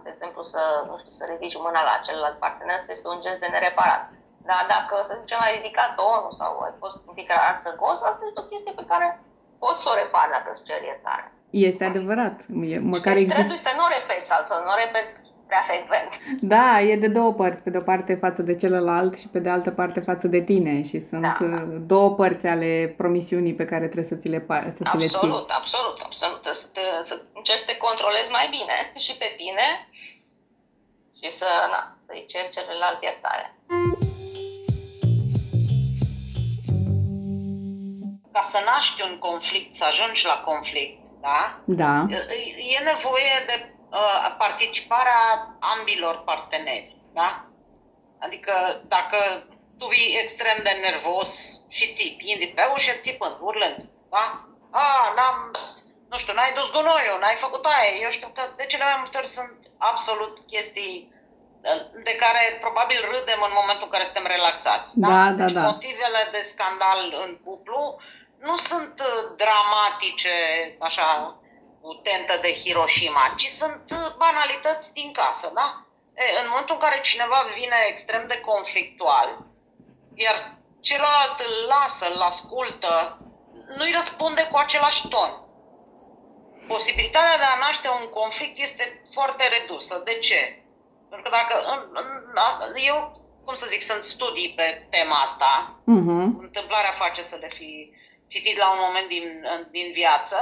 De 0.02 0.10
exemplu, 0.10 0.42
să, 0.42 0.84
nu 0.86 0.98
știu, 0.98 1.10
să 1.10 1.24
ridici 1.28 1.58
mâna 1.58 1.82
la 1.82 2.00
celălalt 2.04 2.38
partener, 2.38 2.84
este 2.88 3.08
un 3.08 3.20
gest 3.20 3.38
de 3.38 3.46
nereparat. 3.46 4.08
Dar 4.48 4.66
dacă, 4.68 5.02
să 5.02 5.16
zicem, 5.18 5.38
ai 5.40 5.56
ridicat 5.56 5.94
tonul 5.94 6.32
sau 6.32 6.60
ai 6.60 6.74
fost 6.78 7.06
un 7.06 7.14
pic 7.14 7.30
arțăgos, 7.30 8.02
asta 8.02 8.24
este 8.26 8.40
o 8.40 8.50
chestie 8.52 8.72
pe 8.72 8.84
care 8.88 9.22
poți 9.58 9.82
să 9.82 9.88
o 9.88 9.94
repari 9.94 10.30
dacă 10.30 10.50
îți 10.50 10.64
cer 10.64 10.82
iertare. 10.82 11.32
Este 11.52 11.84
adevărat. 11.84 12.40
E, 12.62 12.78
măcar 12.78 13.16
și 13.16 13.22
exist... 13.22 13.62
să 13.62 13.72
nu 13.76 13.84
repeți 13.98 14.28
sau 14.28 14.42
să 14.42 14.62
nu 14.64 14.72
repeți 14.84 15.30
prea 15.46 15.62
frecvent. 15.70 16.10
Da, 16.40 16.80
e 16.80 16.96
de 16.96 17.08
două 17.08 17.32
părți. 17.32 17.62
Pe 17.62 17.70
de 17.70 17.78
o 17.78 17.80
parte 17.80 18.14
față 18.14 18.42
de 18.42 18.56
celălalt 18.56 19.18
și 19.18 19.28
pe 19.28 19.38
de 19.38 19.48
altă 19.48 19.70
parte 19.70 20.00
față 20.00 20.26
de 20.26 20.40
tine. 20.40 20.82
Și 20.82 20.98
sunt 21.08 21.22
da, 21.22 21.36
da. 21.40 21.62
două 21.92 22.10
părți 22.14 22.46
ale 22.46 22.94
promisiunii 22.96 23.54
pe 23.54 23.64
care 23.64 23.84
trebuie 23.84 24.12
să 24.12 24.14
ți 24.14 24.28
le, 24.28 24.44
să 24.48 24.82
ți 24.90 24.96
le 24.96 25.06
ții. 25.06 25.14
Absolut, 25.14 25.50
absolut, 25.50 25.96
absolut. 26.04 26.40
Trebuie 26.40 26.62
să, 26.64 26.68
te, 26.72 26.80
să 27.02 27.14
încerci 27.34 27.58
să 27.58 27.66
te 27.66 27.76
controlezi 27.76 28.30
mai 28.30 28.46
bine 28.56 28.76
și 29.04 29.12
pe 29.16 29.28
tine 29.40 29.66
și 31.18 31.30
să, 31.38 31.48
na, 31.72 31.96
să-i 32.04 32.24
ceri 32.28 32.54
celălalt 32.56 33.02
iertare. 33.02 33.46
Ca 38.32 38.42
să 38.52 38.58
naști 38.72 39.02
un 39.08 39.18
conflict, 39.18 39.74
să 39.74 39.84
ajungi 39.84 40.26
la 40.26 40.38
conflict, 40.50 41.01
da? 41.26 41.40
Da. 41.64 42.06
E 42.76 42.78
nevoie 42.92 43.34
de 43.46 43.56
uh, 43.90 44.34
participarea 44.38 45.22
ambilor 45.74 46.22
parteneri. 46.24 46.96
Da? 47.12 47.46
Adică 48.18 48.82
dacă 48.88 49.18
tu 49.78 49.86
vii 49.86 50.18
extrem 50.22 50.58
de 50.62 50.72
nervos 50.86 51.30
și 51.68 51.92
țipi, 51.92 52.30
indi 52.32 52.46
pe 52.46 52.62
ușă 52.74 52.92
țipând, 53.04 53.36
urlând, 53.40 53.78
da? 54.10 54.24
A, 54.70 55.12
n-am, 55.16 55.38
nu 56.10 56.16
știu, 56.18 56.32
n-ai 56.32 56.52
dus 56.54 56.70
gunoiul, 56.70 57.18
n-ai 57.20 57.36
făcut 57.44 57.64
aia. 57.64 57.92
Eu 58.04 58.10
știu 58.10 58.30
că 58.34 58.42
de 58.56 58.64
cele 58.66 58.84
mai 58.84 58.98
multe 58.98 59.18
ori 59.18 59.26
sunt 59.38 59.58
absolut 59.78 60.34
chestii 60.46 61.12
de 62.08 62.14
care 62.22 62.42
probabil 62.60 63.00
râdem 63.12 63.40
în 63.48 63.54
momentul 63.60 63.86
în 63.88 63.94
care 63.94 64.04
suntem 64.08 64.26
relaxați. 64.26 64.90
Da, 65.00 65.08
da, 65.08 65.30
deci 65.40 65.52
da. 65.52 65.60
motivele 65.70 66.22
de 66.34 66.42
scandal 66.52 67.00
în 67.24 67.30
cuplu 67.44 67.82
nu 68.46 68.56
sunt 68.56 68.94
uh, 69.00 69.32
dramatice, 69.42 70.34
așa, 70.80 71.36
cu 71.80 71.94
tentă 71.94 72.38
de 72.40 72.52
Hiroshima, 72.52 73.34
ci 73.36 73.46
sunt 73.46 73.84
uh, 73.90 74.14
banalități 74.16 74.92
din 74.92 75.12
casă, 75.12 75.50
da? 75.54 75.86
E, 76.14 76.40
în 76.42 76.46
momentul 76.48 76.74
în 76.74 76.80
care 76.80 77.00
cineva 77.00 77.40
vine 77.54 77.76
extrem 77.88 78.26
de 78.26 78.40
conflictual, 78.40 79.28
iar 80.14 80.36
celălalt 80.80 81.38
îl 81.38 81.54
lasă, 81.68 82.04
îl 82.14 82.20
ascultă, 82.20 83.18
nu-i 83.76 83.92
răspunde 83.92 84.42
cu 84.50 84.56
același 84.56 85.08
ton. 85.08 85.30
Posibilitatea 86.66 87.36
de 87.36 87.44
a 87.44 87.58
naște 87.58 87.88
un 87.88 88.08
conflict 88.08 88.58
este 88.58 89.04
foarte 89.12 89.44
redusă. 89.48 90.02
De 90.04 90.14
ce? 90.18 90.62
Pentru 91.10 91.30
că 91.30 91.36
dacă 91.36 91.54
în, 91.72 91.80
în, 92.00 92.74
eu, 92.74 93.20
cum 93.44 93.54
să 93.54 93.66
zic, 93.66 93.82
sunt 93.82 94.02
studii 94.02 94.52
pe 94.56 94.86
tema 94.90 95.16
asta, 95.16 95.82
Uh-huh. 95.82 96.26
întâmplarea 96.46 96.90
face 96.90 97.22
să 97.22 97.36
le 97.40 97.48
fi 97.48 97.90
citit 98.32 98.56
la 98.56 98.68
un 98.74 98.80
moment 98.86 99.08
din, 99.08 99.26
din 99.70 99.88
viață, 99.92 100.36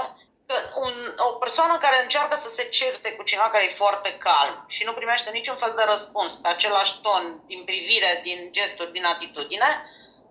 că 0.46 0.56
un, 0.86 0.94
o 1.28 1.30
persoană 1.44 1.78
care 1.78 2.02
încearcă 2.02 2.36
să 2.36 2.48
se 2.48 2.64
certe 2.78 3.10
cu 3.12 3.22
cineva 3.22 3.48
care 3.50 3.64
e 3.64 3.82
foarte 3.84 4.10
calm 4.26 4.64
și 4.74 4.84
nu 4.84 4.92
primește 4.92 5.30
niciun 5.30 5.56
fel 5.56 5.72
de 5.76 5.84
răspuns 5.92 6.32
pe 6.34 6.48
același 6.48 7.00
ton, 7.00 7.24
din 7.46 7.62
privire, 7.64 8.20
din 8.22 8.48
gesturi, 8.50 8.92
din 8.92 9.04
atitudine, 9.04 9.70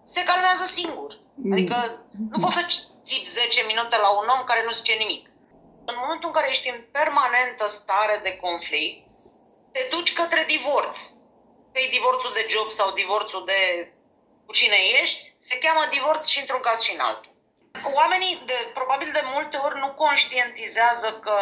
se 0.03 0.23
calmează 0.23 0.65
singur. 0.65 1.11
Adică 1.51 1.77
nu 2.31 2.39
poți 2.39 2.55
să 2.55 2.63
țipi 3.07 3.29
10 3.29 3.63
minute 3.67 3.95
la 3.97 4.09
un 4.09 4.27
om 4.35 4.43
care 4.45 4.61
nu 4.65 4.71
zice 4.71 4.93
nimic. 4.93 5.27
În 5.85 5.95
momentul 6.01 6.29
în 6.29 6.35
care 6.35 6.49
ești 6.49 6.69
în 6.69 6.79
permanentă 6.91 7.67
stare 7.67 8.19
de 8.23 8.33
conflict, 8.35 9.07
te 9.73 9.87
duci 9.89 10.13
către 10.13 10.43
divorț. 10.47 10.97
Că 11.71 11.79
e 11.81 11.97
divorțul 11.97 12.31
de 12.33 12.45
job 12.49 12.71
sau 12.71 12.91
divorțul 12.91 13.45
de 13.45 13.59
cu 14.45 14.53
cine 14.53 14.79
ești, 15.01 15.33
se 15.37 15.57
cheamă 15.57 15.83
divorț 15.89 16.27
și 16.27 16.39
într-un 16.39 16.61
caz 16.61 16.81
și 16.81 16.93
în 16.93 16.99
altul. 16.99 17.28
Oamenii, 17.93 18.43
de, 18.45 18.71
probabil 18.73 19.09
de 19.11 19.23
multe 19.33 19.57
ori, 19.57 19.79
nu 19.79 19.93
conștientizează 19.93 21.19
că 21.25 21.37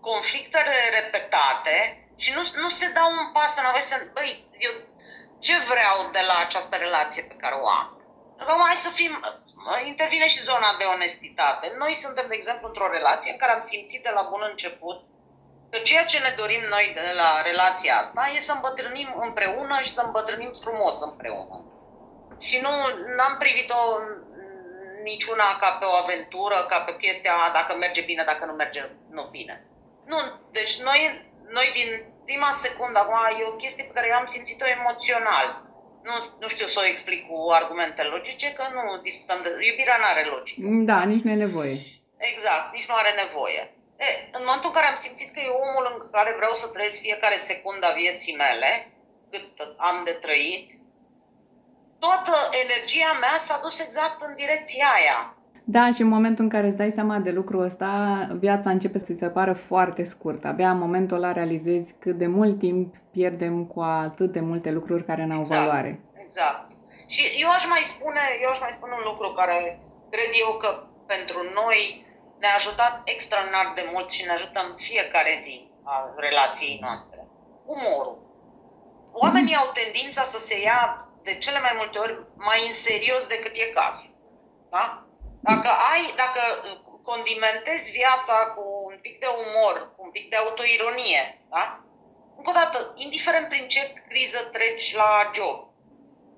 conflictele 0.00 0.76
repetate 0.98 2.06
și 2.16 2.32
nu, 2.32 2.42
nu 2.62 2.68
se 2.68 2.88
dau 2.88 3.10
un 3.10 3.32
pas 3.32 3.58
înapoi 3.58 3.80
să, 3.80 3.96
băi, 4.12 4.48
eu 4.58 4.72
ce 5.38 5.58
vreau 5.58 6.10
de 6.12 6.20
la 6.26 6.36
această 6.38 6.76
relație 6.76 7.22
pe 7.22 7.34
care 7.34 7.54
o 7.54 7.68
am? 7.68 7.88
Acum 8.38 8.60
hai 8.64 8.74
să 8.74 8.90
fim, 8.90 9.12
intervine 9.84 10.26
și 10.26 10.48
zona 10.50 10.74
de 10.78 10.84
onestitate. 10.84 11.72
Noi 11.78 11.94
suntem, 11.94 12.26
de 12.28 12.34
exemplu, 12.34 12.66
într-o 12.68 12.90
relație 12.90 13.30
în 13.32 13.36
care 13.38 13.52
am 13.52 13.60
simțit 13.60 14.02
de 14.02 14.12
la 14.14 14.22
bun 14.30 14.42
început 14.50 14.98
că 15.70 15.78
ceea 15.78 16.04
ce 16.04 16.18
ne 16.18 16.34
dorim 16.36 16.62
noi 16.68 16.90
de 16.94 17.12
la 17.14 17.42
relația 17.42 17.98
asta 17.98 18.30
e 18.34 18.40
să 18.40 18.52
îmbătrânim 18.52 19.14
împreună 19.20 19.80
și 19.80 19.90
să 19.90 20.02
îmbătrânim 20.04 20.52
frumos 20.60 21.00
împreună. 21.00 21.56
Și 22.38 22.58
nu 22.60 22.70
am 23.28 23.36
privit-o 23.38 23.80
niciuna 25.02 25.58
ca 25.60 25.70
pe 25.70 25.84
o 25.84 25.98
aventură, 26.02 26.66
ca 26.68 26.78
pe 26.80 26.96
chestia 26.96 27.34
dacă 27.52 27.76
merge 27.76 28.00
bine, 28.00 28.22
dacă 28.26 28.44
nu 28.44 28.52
merge 28.52 28.90
nu 29.10 29.22
bine. 29.30 29.66
Nu, 30.06 30.18
deci 30.50 30.74
noi, 30.82 31.00
noi 31.56 31.68
din 31.78 31.88
prima 32.24 32.50
secundă, 32.50 32.98
acum 32.98 33.16
e 33.40 33.52
o 33.52 33.60
chestie 33.62 33.84
pe 33.84 33.92
care 33.92 34.06
eu 34.08 34.16
am 34.16 34.26
simțit-o 34.26 34.66
emoțional. 34.78 35.46
Nu, 36.02 36.14
nu 36.40 36.48
știu 36.48 36.66
să 36.66 36.78
o 36.80 36.86
explic 36.92 37.20
cu 37.28 37.50
argumente 37.50 38.02
logice, 38.02 38.52
că 38.52 38.64
nu 38.76 39.00
discutăm 39.02 39.38
de... 39.42 39.48
Iubirea 39.68 39.96
nu 39.98 40.04
are 40.12 40.24
logică. 40.24 40.60
Da, 40.90 41.02
nici 41.02 41.24
nu 41.24 41.30
e 41.30 41.44
nevoie. 41.46 41.76
Exact, 42.16 42.72
nici 42.72 42.88
nu 42.88 42.94
are 42.94 43.12
nevoie. 43.24 43.62
E, 43.96 44.08
în 44.38 44.42
momentul 44.46 44.70
în 44.70 44.76
care 44.76 44.86
am 44.86 44.94
simțit 44.94 45.32
că 45.32 45.40
e 45.40 45.60
omul 45.66 45.84
în 45.92 46.10
care 46.10 46.32
vreau 46.36 46.54
să 46.54 46.66
trăiesc 46.68 46.98
fiecare 47.00 47.36
secundă 47.36 47.86
a 47.86 47.98
vieții 48.02 48.36
mele, 48.36 48.70
cât 49.30 49.48
am 49.76 49.96
de 50.04 50.10
trăit, 50.10 50.70
toată 52.04 52.34
energia 52.64 53.12
mea 53.20 53.36
s-a 53.46 53.58
dus 53.62 53.76
exact 53.86 54.18
în 54.26 54.32
direcția 54.42 54.86
aia. 54.98 55.18
Da, 55.64 55.84
și 55.94 56.00
în 56.06 56.08
momentul 56.16 56.44
în 56.44 56.50
care 56.50 56.66
îți 56.66 56.76
dai 56.76 56.92
seama 56.98 57.16
de 57.18 57.30
lucrul 57.30 57.62
ăsta, 57.64 57.90
viața 58.44 58.70
începe 58.70 58.98
să 58.98 59.12
ți 59.12 59.18
se 59.18 59.28
pară 59.38 59.52
foarte 59.52 60.02
scurtă. 60.04 60.46
Abia 60.48 60.70
în 60.70 60.78
momentul 60.78 61.16
ăla 61.16 61.32
realizezi 61.32 61.94
cât 62.02 62.16
de 62.18 62.26
mult 62.26 62.58
timp 62.58 62.94
pierdem 63.16 63.64
cu 63.72 63.80
atât 63.80 64.32
de 64.32 64.40
multe 64.40 64.70
lucruri 64.70 65.04
care 65.04 65.24
n-au 65.26 65.38
Exact. 65.40 65.60
valoare. 65.60 66.00
Exact. 66.24 66.66
Și 67.14 67.22
eu 67.42 67.50
aș 67.50 67.64
mai 67.74 67.82
spune, 67.92 68.22
eu 68.42 68.50
aș 68.50 68.60
mai 68.60 68.70
spune 68.78 68.92
un 69.00 69.04
lucru 69.10 69.28
care 69.40 69.58
cred 70.10 70.30
eu 70.44 70.50
că 70.62 70.68
pentru 71.06 71.38
noi 71.60 71.80
ne-a 72.40 72.54
ajutat 72.56 72.94
extraordinar 73.04 73.66
de 73.74 73.84
mult 73.92 74.10
și 74.10 74.24
ne 74.26 74.32
ajută 74.32 74.58
în 74.66 74.72
fiecare 74.88 75.34
zi 75.44 75.56
a 75.84 75.96
relației 76.16 76.78
noastre. 76.86 77.18
Umorul. 77.76 78.16
Oamenii 79.12 79.56
au 79.62 79.68
tendința 79.80 80.22
să 80.22 80.38
se 80.38 80.56
ia 80.62 80.80
de 81.22 81.38
cele 81.38 81.60
mai 81.60 81.72
multe 81.76 81.98
ori 81.98 82.26
mai 82.36 82.66
în 82.66 82.74
serios 82.74 83.26
decât 83.26 83.54
e 83.56 83.64
cazul. 83.74 84.10
Da? 84.70 85.06
Dacă 85.42 85.68
ai, 85.92 86.12
dacă 86.16 86.40
condimentezi 87.02 87.90
viața 87.90 88.34
cu 88.54 88.62
un 88.90 88.98
pic 89.00 89.18
de 89.18 89.26
umor, 89.26 89.92
cu 89.96 90.00
un 90.04 90.10
pic 90.10 90.30
de 90.30 90.36
autoironie, 90.36 91.40
da? 91.50 91.84
Încă 92.36 92.50
o 92.50 92.52
dată, 92.60 92.92
indiferent 92.96 93.48
prin 93.48 93.68
ce 93.68 93.92
criză 94.08 94.38
treci 94.52 94.94
la 94.94 95.30
job, 95.34 95.58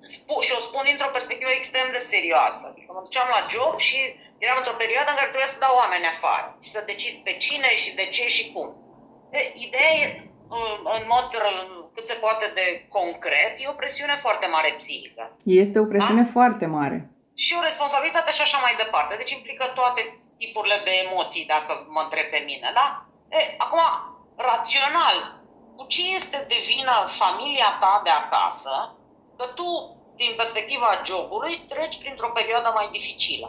spu- 0.01 0.39
și 0.41 0.53
o 0.57 0.59
spun 0.59 0.83
dintr-o 0.85 1.09
perspectivă 1.17 1.49
extrem 1.51 1.91
de 1.91 1.97
serioasă. 1.97 2.67
Adică 2.71 2.91
mă 2.93 3.01
duceam 3.01 3.27
la 3.35 3.47
job 3.49 3.79
și 3.79 3.99
eram 4.37 4.57
într-o 4.57 4.73
perioadă 4.83 5.09
în 5.09 5.15
care 5.15 5.27
trebuia 5.29 5.47
să 5.53 5.59
dau 5.59 5.75
oameni 5.75 6.05
afară 6.05 6.57
și 6.63 6.69
să 6.69 6.83
decid 6.85 7.23
pe 7.23 7.33
cine 7.37 7.75
și 7.75 7.95
de 7.95 8.05
ce 8.05 8.27
și 8.27 8.51
cum. 8.51 8.69
E, 9.31 9.51
ideea 9.55 9.93
e, 9.93 10.05
în- 10.49 10.85
în 10.97 11.03
mod 11.07 11.27
răl- 11.43 11.84
cât 11.95 12.05
se 12.07 12.13
poate 12.25 12.45
de 12.59 12.65
concret, 12.97 13.53
e 13.57 13.67
o 13.73 13.79
presiune 13.81 14.15
foarte 14.25 14.47
mare 14.55 14.73
psihică 14.77 15.23
Este 15.43 15.79
o 15.79 15.85
presiune 15.85 16.23
foarte 16.35 16.65
mare. 16.65 16.97
și 17.43 17.55
o 17.59 17.61
responsabilitate 17.69 18.31
și 18.31 18.41
așa 18.41 18.57
mai 18.65 18.73
departe. 18.83 19.13
Deci 19.21 19.31
implică 19.37 19.65
toate 19.79 20.01
tipurile 20.37 20.77
de 20.87 20.93
emoții, 21.05 21.45
dacă 21.53 21.71
mă 21.95 22.01
întreb 22.03 22.27
pe 22.31 22.41
mine, 22.49 22.69
da? 22.79 22.87
E, 23.37 23.39
acum, 23.65 23.81
rațional, 24.49 25.17
cu 25.75 25.83
ce 25.93 26.01
este 26.19 26.45
de 26.51 26.59
vină 26.71 26.95
familia 27.21 27.69
ta 27.81 28.01
de 28.03 28.09
acasă 28.23 28.75
că 29.37 29.45
tu, 29.59 29.69
din 30.15 30.31
perspectiva 30.41 31.01
jobului, 31.05 31.65
treci 31.71 31.97
printr-o 31.97 32.29
perioadă 32.39 32.71
mai 32.75 32.87
dificilă? 32.91 33.47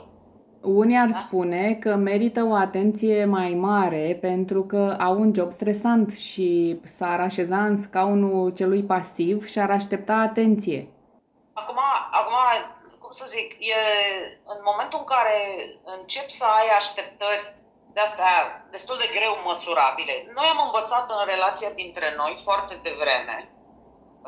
Unii 0.60 0.98
ar 0.98 1.10
Da. 1.10 1.16
spune 1.16 1.74
că 1.74 1.94
merită 1.94 2.44
o 2.44 2.54
atenție 2.54 3.24
mai 3.24 3.54
mare 3.54 4.18
pentru 4.20 4.62
că 4.64 4.96
au 5.00 5.20
un 5.20 5.32
job 5.34 5.52
stresant 5.52 6.14
și 6.14 6.80
s-ar 6.96 7.20
așeza 7.20 7.64
în 7.64 7.76
scaunul 7.82 8.50
celui 8.50 8.82
pasiv 8.82 9.46
și 9.46 9.58
ar 9.58 9.70
aștepta 9.70 10.14
atenție. 10.14 10.88
Acum, 11.52 11.78
acum, 12.10 12.34
cum 12.98 13.10
să 13.10 13.24
zic, 13.28 13.48
e 13.74 13.80
în 14.54 14.60
momentul 14.70 14.98
în 15.02 15.08
care 15.14 15.36
încep 16.00 16.28
să 16.28 16.44
ai 16.58 16.68
așteptări 16.76 17.54
de 17.94 18.00
astea 18.00 18.34
destul 18.70 18.96
de 19.02 19.08
greu 19.16 19.34
măsurabile. 19.50 20.14
Noi 20.38 20.48
am 20.54 20.60
învățat 20.66 21.06
în 21.10 21.22
relația 21.32 21.70
dintre 21.82 22.08
noi 22.20 22.32
foarte 22.46 22.74
devreme, 22.86 23.36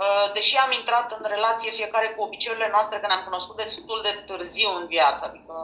uh, 0.02 0.26
deși 0.37 0.54
am 0.64 0.73
intrat 0.80 1.08
în 1.18 1.25
relație 1.35 1.70
fiecare 1.78 2.08
cu 2.08 2.23
obiceiurile 2.23 2.68
noastre, 2.75 2.99
că 2.99 3.06
ne-am 3.06 3.26
cunoscut 3.28 3.56
destul 3.56 3.99
de 4.06 4.12
târziu 4.28 4.70
în 4.80 4.87
viață, 4.94 5.23
adică 5.28 5.54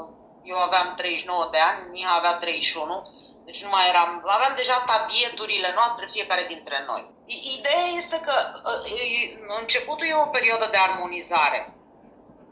eu 0.45 0.59
aveam 0.59 0.95
39 0.97 1.49
de 1.51 1.59
ani, 1.59 1.91
Miha 1.91 2.15
avea 2.17 2.35
31, 2.39 3.09
deci 3.45 3.63
nu 3.63 3.69
mai 3.69 3.89
eram, 3.89 4.23
aveam 4.27 4.53
deja 4.57 4.85
tabieturile 4.87 5.73
noastre 5.75 6.09
fiecare 6.11 6.45
dintre 6.49 6.85
noi. 6.87 7.13
I- 7.27 7.57
Ideea 7.59 7.87
este 7.97 8.21
că 8.21 8.35
uh, 8.65 8.91
e- 8.91 9.39
începutul 9.61 10.07
e 10.07 10.15
o 10.15 10.27
perioadă 10.37 10.69
de 10.71 10.77
armonizare 10.77 11.79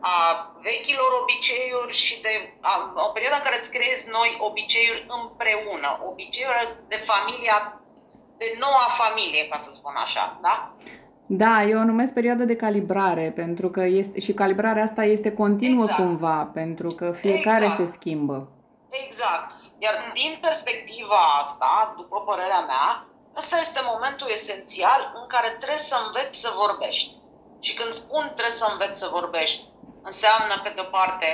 a 0.01 0.17
vechilor 0.63 1.13
obiceiuri 1.23 1.95
și 1.97 2.21
de 2.21 2.59
a, 2.61 2.93
o 2.95 3.09
perioadă 3.13 3.37
în 3.37 3.43
care 3.43 3.59
îți 3.59 3.71
creezi 3.71 4.09
noi 4.11 4.37
obiceiuri 4.41 5.07
împreună, 5.09 5.99
obiceiuri 6.03 6.77
de 6.89 6.97
familia, 6.97 7.81
de 8.37 8.57
noua 8.59 8.87
familie, 9.03 9.49
ca 9.49 9.59
să 9.59 9.71
spun 9.71 9.95
așa, 9.97 10.39
da? 10.43 10.77
Da, 11.35 11.63
eu 11.63 11.79
o 11.79 11.85
numesc 11.85 12.13
perioadă 12.13 12.45
de 12.45 12.57
calibrare, 12.57 13.33
pentru 13.43 13.71
că 13.71 13.83
este, 14.01 14.21
și 14.21 14.33
calibrarea 14.33 14.85
asta 14.85 15.05
este 15.05 15.33
continuă 15.33 15.83
Exact. 15.83 16.01
cumva, 16.01 16.51
pentru 16.55 16.89
că 16.89 17.13
fiecare 17.13 17.65
Exact. 17.65 17.89
se 17.89 17.93
schimbă. 17.97 18.49
Exact. 19.05 19.51
Iar 19.79 19.95
din 20.15 20.33
perspectiva 20.41 21.21
asta, 21.41 21.95
după 21.97 22.17
părerea 22.29 22.65
mea, 22.73 22.89
ăsta 23.37 23.57
este 23.61 23.81
momentul 23.93 24.29
esențial 24.31 25.01
în 25.15 25.27
care 25.35 25.49
trebuie 25.61 25.89
să 25.91 25.97
înveți 26.07 26.41
să 26.41 26.51
vorbești. 26.65 27.11
Și 27.61 27.75
când 27.75 27.93
spun 27.93 28.25
trebuie 28.37 28.61
să 28.63 28.67
înveți 28.73 28.99
să 28.99 29.17
vorbești, 29.19 29.63
înseamnă, 30.03 30.55
pe 30.63 30.73
de-o 30.75 30.89
parte, 30.99 31.29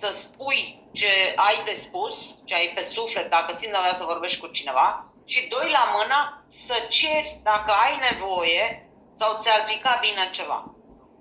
să 0.00 0.08
spui 0.12 0.88
ce 0.92 1.12
ai 1.36 1.56
de 1.64 1.74
spus, 1.84 2.16
ce 2.44 2.54
ai 2.54 2.72
pe 2.74 2.82
suflet, 2.82 3.30
dacă 3.30 3.52
simți 3.52 3.74
nevoia 3.74 4.00
să 4.00 4.12
vorbești 4.12 4.40
cu 4.40 4.46
cineva, 4.58 4.88
și 5.24 5.48
doi 5.48 5.68
la 5.78 5.84
mână 5.96 6.18
să 6.48 6.76
ceri 6.88 7.40
dacă 7.42 7.70
ai 7.84 7.94
nevoie 8.10 8.83
sau 9.18 9.38
ți-ar 9.38 9.64
pica 9.66 9.98
bine 10.00 10.30
ceva. 10.30 10.58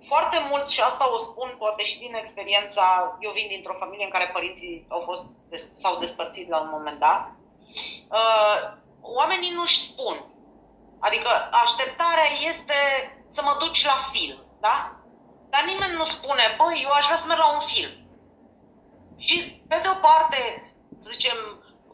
Foarte 0.08 0.38
mult, 0.50 0.70
și 0.70 0.82
asta 0.82 1.14
o 1.14 1.18
spun 1.18 1.56
poate 1.58 1.84
și 1.84 2.00
din 2.00 2.14
experiența, 2.16 3.18
eu 3.20 3.32
vin 3.32 3.48
dintr-o 3.48 3.80
familie 3.80 4.06
în 4.06 4.12
care 4.12 4.30
părinții 4.34 4.86
au 4.90 5.00
fost, 5.00 5.26
s-au 5.82 5.98
despărțit 6.00 6.50
la 6.50 6.60
un 6.60 6.70
moment 6.72 7.00
dat, 7.00 7.32
uh, 8.10 8.58
oamenii 9.02 9.54
nu-și 9.54 9.82
spun. 9.82 10.18
Adică 11.00 11.30
așteptarea 11.52 12.30
este 12.48 12.74
să 13.28 13.42
mă 13.44 13.56
duci 13.60 13.86
la 13.86 13.98
film, 14.12 14.40
da? 14.60 14.96
Dar 15.50 15.64
nimeni 15.64 15.94
nu 15.94 16.04
spune, 16.04 16.56
băi, 16.58 16.82
eu 16.84 16.92
aș 16.92 17.06
vrea 17.06 17.18
să 17.18 17.28
merg 17.28 17.40
la 17.40 17.54
un 17.54 17.60
film. 17.60 17.92
Și, 19.18 19.64
pe 19.68 19.80
de 19.82 19.90
o 19.96 19.98
parte, 20.08 20.40
să 21.02 21.10
zicem, 21.10 21.38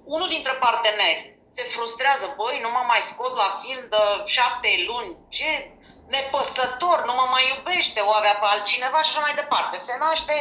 unul 0.05 0.27
dintre 0.27 0.53
parteneri 0.53 1.39
se 1.49 1.63
frustrează, 1.63 2.33
băi, 2.37 2.59
nu 2.61 2.69
m-am 2.71 2.85
mai 2.85 2.99
scos 3.01 3.33
la 3.33 3.59
film 3.63 3.85
de 3.89 3.97
șapte 4.25 4.69
luni, 4.87 5.17
ce 5.29 5.71
nepăsător, 6.15 6.97
nu 7.07 7.13
mă 7.19 7.25
mai 7.33 7.45
iubește, 7.53 7.99
o 8.09 8.11
avea 8.19 8.35
pe 8.39 8.47
altcineva 8.47 8.99
și 9.01 9.11
așa 9.11 9.25
mai 9.25 9.39
departe. 9.41 9.75
Se 9.77 9.93
naște 10.05 10.35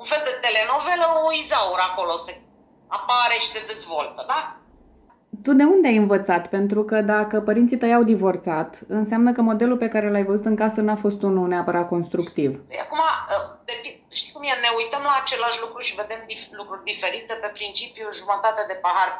un 0.00 0.06
fel 0.10 0.22
de 0.28 0.34
telenovelă, 0.44 1.06
o 1.26 1.30
izaur 1.42 1.80
acolo, 1.88 2.14
se 2.26 2.32
apare 2.98 3.36
și 3.44 3.52
se 3.54 3.60
dezvoltă, 3.72 4.24
da? 4.32 4.40
Tu 5.44 5.52
de 5.52 5.64
unde 5.74 5.88
ai 5.88 5.96
învățat? 5.96 6.44
Pentru 6.56 6.84
că 6.84 6.96
dacă 7.00 7.40
părinții 7.40 7.76
tăi 7.76 7.94
au 7.94 8.02
divorțat, 8.02 8.70
înseamnă 8.88 9.32
că 9.32 9.40
modelul 9.42 9.76
pe 9.76 9.88
care 9.88 10.10
l-ai 10.10 10.24
văzut 10.30 10.44
în 10.44 10.56
casă 10.56 10.80
n-a 10.80 10.96
fost 10.96 11.22
unul 11.22 11.48
neapărat 11.48 11.88
constructiv. 11.88 12.50
Păi 12.68 12.80
acum, 12.84 13.00
ă, 13.34 13.36
de, 13.64 13.72
știi 14.08 14.32
cum 14.32 14.42
e, 14.42 14.52
ne 14.66 14.70
uităm 14.80 15.02
la 15.02 15.14
același 15.22 15.60
lucru 15.64 15.80
și 15.86 15.94
vedem 16.02 16.20
dif- 16.30 16.52
lucruri 16.60 16.84
diferite 16.84 17.34
pe 17.42 17.50
principiu 17.58 18.06
jumătate 18.20 18.62
de 18.70 18.76
pahar 18.84 19.10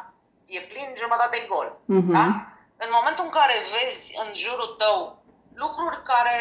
e 0.45 0.59
plin, 0.71 0.89
jumătate 1.03 1.35
e 1.37 1.47
gol. 1.53 1.69
Uh-huh. 1.95 2.11
Da? 2.17 2.27
În 2.83 2.89
momentul 2.97 3.23
în 3.27 3.33
care 3.39 3.55
vezi 3.75 4.03
în 4.23 4.29
jurul 4.43 4.69
tău 4.81 4.97
lucruri 5.63 5.97
care 6.11 6.37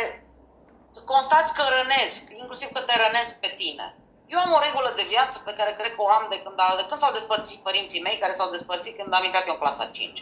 constați 1.13 1.55
că 1.57 1.63
rănesc, 1.77 2.23
inclusiv 2.41 2.69
că 2.73 2.81
te 2.81 2.95
rănesc 3.05 3.33
pe 3.41 3.51
tine, 3.61 3.87
eu 4.33 4.39
am 4.45 4.53
o 4.57 4.65
regulă 4.67 4.91
de 4.97 5.11
viață 5.15 5.37
pe 5.45 5.57
care 5.59 5.73
cred 5.79 5.93
că 5.95 6.03
o 6.03 6.09
am 6.17 6.27
de 6.33 6.39
când, 6.45 6.57
de 6.81 6.85
când 6.89 7.01
s-au 7.01 7.17
despărțit 7.17 7.59
părinții 7.69 8.05
mei, 8.07 8.23
care 8.23 8.33
s-au 8.39 8.51
despărțit 8.55 8.95
când 8.97 9.13
am 9.15 9.25
intrat 9.25 9.47
eu 9.47 9.57
în 9.57 9.63
clasa 9.63 9.87
5 9.99 10.19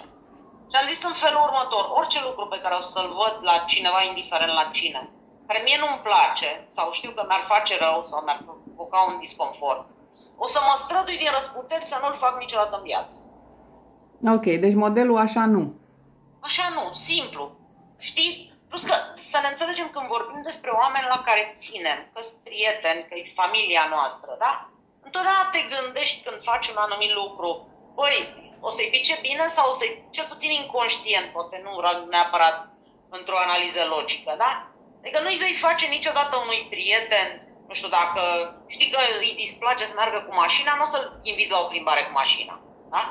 Și 0.70 0.76
am 0.80 0.87
zis 0.92 1.00
în 1.11 1.16
felul 1.25 1.46
următor, 1.49 1.84
orice 1.99 2.20
lucru 2.28 2.44
pe 2.50 2.62
care 2.62 2.75
o 2.80 2.88
să-l 2.92 3.11
văd 3.20 3.34
la 3.49 3.56
cineva, 3.72 4.00
indiferent 4.02 4.52
la 4.61 4.66
cine, 4.76 5.02
care 5.46 5.61
mie 5.64 5.78
nu-mi 5.80 6.04
place 6.08 6.50
sau 6.76 6.87
știu 6.99 7.11
că 7.14 7.22
mi-ar 7.28 7.44
face 7.52 7.75
rău 7.84 7.99
sau 8.11 8.20
mi-ar 8.22 8.40
provoca 8.46 8.99
un 9.11 9.18
disconfort, 9.25 9.87
o 10.44 10.46
să 10.46 10.58
mă 10.66 10.75
strădui 10.76 11.22
din 11.22 11.30
răsputeri 11.34 11.84
să 11.84 11.96
nu-l 12.02 12.16
fac 12.25 12.34
niciodată 12.38 12.76
în 12.76 12.82
viață. 12.82 13.16
Ok, 14.34 14.46
deci 14.64 14.75
modelul 14.75 15.18
așa 15.18 15.44
nu. 15.46 15.75
Așa 16.40 16.66
nu, 16.76 16.92
simplu. 16.92 17.56
Știi, 17.99 18.51
Plus 18.73 18.85
că 18.91 18.97
să 19.31 19.38
ne 19.41 19.49
înțelegem 19.50 19.88
când 19.95 20.07
vorbim 20.14 20.41
despre 20.50 20.71
oameni 20.81 21.12
la 21.14 21.21
care 21.26 21.43
ținem, 21.62 21.99
că 22.12 22.21
sunt 22.26 22.41
prieteni, 22.49 23.07
că 23.09 23.14
e 23.17 23.38
familia 23.43 23.85
noastră, 23.95 24.31
da? 24.45 24.52
Întotdeauna 25.07 25.52
te 25.55 25.62
gândești 25.75 26.19
când 26.25 26.38
faci 26.50 26.71
un 26.73 26.79
anumit 26.87 27.12
lucru, 27.21 27.50
băi, 27.99 28.19
o 28.67 28.71
să-i 28.76 28.93
pice 28.95 29.14
bine 29.26 29.47
sau 29.57 29.67
o 29.71 29.76
să-i, 29.79 29.93
cel 30.14 30.26
puțin 30.33 30.50
inconștient, 30.61 31.26
poate 31.37 31.57
nu 31.64 31.73
neapărat 32.14 32.57
într-o 33.19 33.43
analiză 33.47 33.83
logică, 33.95 34.33
da? 34.45 34.50
Adică 35.00 35.19
nu-i 35.21 35.43
vei 35.45 35.64
face 35.67 35.85
niciodată 35.97 36.35
unui 36.45 36.61
prieten, 36.75 37.29
nu 37.69 37.75
știu, 37.79 37.91
dacă 38.00 38.23
știi 38.75 38.91
că 38.95 38.99
îi 39.25 39.33
displace 39.45 39.85
să 39.87 39.95
meargă 39.97 40.19
cu 40.26 40.33
mașina, 40.43 40.73
nu 40.75 40.85
o 40.87 40.91
să-l 40.93 41.07
invizi 41.31 41.55
la 41.55 41.61
o 41.62 41.69
plimbare 41.71 42.02
cu 42.05 42.12
mașina, 42.23 42.55
da? 42.95 43.02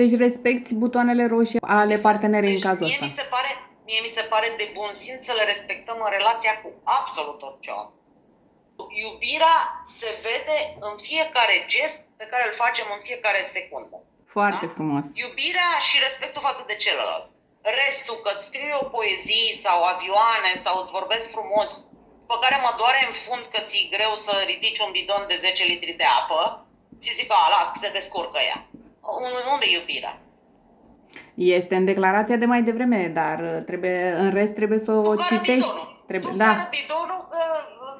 Deci 0.00 0.14
respecti 0.26 0.74
butoanele 0.82 1.24
roșii 1.34 1.60
ale 1.60 1.96
partenerei 2.08 2.52
deci, 2.52 2.62
în 2.62 2.68
cazul 2.70 2.86
ăsta. 2.86 3.04
mi 3.04 3.16
se 3.20 3.26
pare, 3.34 3.50
mie 3.86 4.00
mi 4.02 4.16
se 4.16 4.22
pare 4.32 4.48
de 4.56 4.70
bun 4.74 4.90
simț 4.92 5.24
să 5.24 5.32
le 5.32 5.44
respectăm 5.44 5.98
în 6.04 6.10
relația 6.10 6.54
cu 6.62 6.70
absolut 6.84 7.42
orice 7.42 7.70
om. 7.70 7.88
Iubirea 9.04 9.58
se 9.98 10.08
vede 10.26 10.58
în 10.80 10.96
fiecare 11.08 11.56
gest 11.72 12.00
pe 12.16 12.26
care 12.30 12.44
îl 12.46 12.54
facem 12.64 12.86
în 12.96 13.00
fiecare 13.08 13.42
secundă. 13.42 13.96
Foarte 14.26 14.66
da? 14.66 14.72
frumos. 14.76 15.04
Iubirea 15.24 15.72
și 15.86 15.96
respectul 16.06 16.42
față 16.48 16.62
de 16.66 16.76
celălalt. 16.84 17.26
Restul, 17.84 18.16
că 18.22 18.30
îți 18.34 18.46
scriu 18.46 18.78
o 18.80 18.84
poezie 18.96 19.54
sau 19.64 19.78
avioane 19.82 20.52
sau 20.54 20.74
îți 20.80 20.94
vorbesc 20.98 21.30
frumos, 21.30 21.70
pe 22.30 22.36
care 22.40 22.56
mă 22.64 22.72
doare 22.80 23.00
în 23.06 23.14
fund 23.24 23.44
că 23.52 23.60
ți-e 23.66 23.92
greu 23.96 24.12
să 24.14 24.32
ridici 24.46 24.78
un 24.78 24.90
bidon 24.90 25.24
de 25.28 25.36
10 25.36 25.64
litri 25.64 25.92
de 25.92 26.04
apă 26.20 26.66
și 27.04 27.16
zic, 27.18 27.32
a, 27.32 27.48
las, 27.54 27.68
că 27.72 27.78
se 27.82 27.90
descurcă 27.98 28.38
ea. 28.38 28.58
Unde 29.52 29.66
e 29.66 29.76
iubirea? 29.78 30.20
Este 31.36 31.74
în 31.76 31.84
declarația 31.84 32.36
de 32.36 32.44
mai 32.52 32.62
devreme, 32.62 33.10
dar 33.20 33.38
uh, 33.40 33.64
trebuie, 33.68 34.14
în 34.22 34.30
rest 34.38 34.54
trebuie 34.54 34.78
să 34.78 34.92
o 34.92 35.14
tu 35.14 35.22
citești. 35.22 35.72
Bidonul. 35.72 36.04
Trebuie, 36.06 36.30
tu 36.30 36.36
da. 36.36 36.52
bidonul, 36.78 37.20
că 37.32 37.42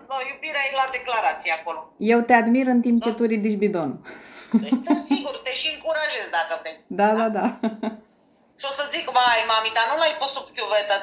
no, 0.09 0.17
iubirea 0.31 0.65
e 0.69 0.81
la 0.83 0.89
declarație 0.99 1.53
acolo. 1.59 1.81
Eu 2.15 2.21
te 2.29 2.35
admir 2.43 2.67
în 2.75 2.81
timp 2.87 2.99
da? 2.99 3.05
ce 3.05 3.17
tu 3.19 3.25
ridici 3.33 3.63
bidonul. 3.65 4.01
Păi, 4.61 4.73
da, 4.87 4.95
sigur, 5.11 5.35
te 5.45 5.53
și 5.61 5.69
încurajez 5.75 6.27
dacă 6.39 6.53
vrei. 6.61 6.77
Da, 7.01 7.09
da, 7.21 7.29
da. 7.39 7.47
Și 8.61 8.67
o 8.71 8.73
să 8.79 8.85
zic, 8.95 9.05
mai 9.21 9.41
mami, 9.53 9.77
dar 9.77 9.87
nu 9.91 9.97
l-ai 10.01 10.15
pus 10.21 10.31
sub 10.37 10.47
chiuvetă, 10.57 10.95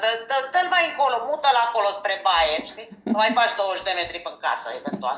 dă-l 0.53 0.69
mai 0.75 0.83
încolo, 0.89 1.15
mută-l 1.29 1.57
acolo 1.65 1.89
spre 1.99 2.15
baie, 2.27 2.55
știi? 2.71 2.87
Să 3.11 3.17
mai 3.21 3.31
faci 3.39 3.53
20 3.55 3.87
de 3.87 3.93
metri 3.99 4.21
în 4.31 4.37
casă, 4.45 4.67
eventual. 4.79 5.17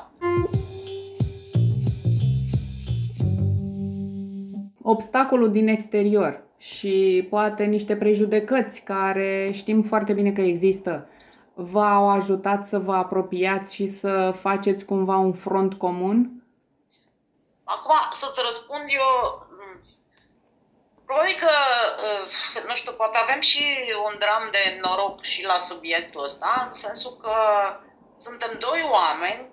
Obstacolul 4.93 5.51
din 5.57 5.67
exterior 5.77 6.44
și 6.73 7.27
poate 7.29 7.63
niște 7.63 7.95
prejudecăți 7.95 8.81
care 8.81 9.51
știm 9.53 9.81
foarte 9.81 10.13
bine 10.13 10.31
că 10.31 10.41
există 10.41 11.09
v-au 11.53 12.09
ajutat 12.09 12.67
să 12.67 12.79
vă 12.79 12.95
apropiați 12.95 13.73
și 13.75 13.87
să 13.87 14.33
faceți 14.41 14.85
cumva 14.85 15.17
un 15.17 15.33
front 15.33 15.73
comun? 15.73 16.43
Acum, 17.63 17.95
să-ți 18.11 18.41
răspund 18.45 18.83
eu, 18.87 19.11
mm, 19.49 19.79
probabil 21.05 21.35
că, 21.39 21.53
uh, 22.07 22.63
nu 22.67 22.75
știu, 22.75 22.91
poate 22.91 23.17
avem 23.17 23.41
și 23.41 23.63
un 24.07 24.15
dram 24.19 24.43
de 24.51 24.79
noroc 24.81 25.23
și 25.23 25.45
la 25.45 25.57
subiectul 25.57 26.23
ăsta, 26.23 26.63
în 26.65 26.71
sensul 26.71 27.17
că 27.21 27.35
suntem 28.15 28.57
doi 28.59 28.89
oameni 28.91 29.49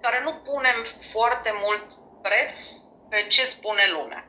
care 0.00 0.22
nu 0.24 0.32
punem 0.32 0.78
foarte 1.12 1.50
mult 1.64 1.84
preț 2.22 2.58
pe 3.08 3.26
ce 3.28 3.44
spune 3.44 3.84
lumea. 3.90 4.26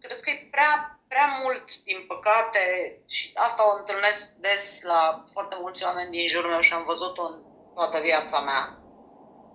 Cred 0.00 0.20
că 0.20 0.30
e 0.30 0.48
prea 0.50 0.95
prea 1.08 1.38
mult, 1.42 1.82
din 1.82 2.04
păcate, 2.06 2.60
și 3.08 3.30
asta 3.34 3.68
o 3.68 3.76
întâlnesc 3.78 4.30
des 4.32 4.82
la 4.82 5.24
foarte 5.32 5.56
mulți 5.60 5.84
oameni 5.84 6.10
din 6.10 6.28
jurul 6.28 6.50
meu 6.50 6.60
și 6.60 6.72
am 6.72 6.84
văzut-o 6.84 7.22
în 7.22 7.42
toată 7.74 7.98
viața 8.00 8.40
mea. 8.40 8.78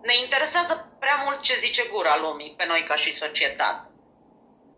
Ne 0.01 0.13
interesează 0.21 0.95
prea 0.99 1.21
mult 1.25 1.41
ce 1.41 1.55
zice 1.55 1.87
gura 1.91 2.17
lumii 2.17 2.53
pe 2.57 2.65
noi 2.65 2.83
ca 2.83 2.95
și 2.95 3.13
societate. 3.13 3.89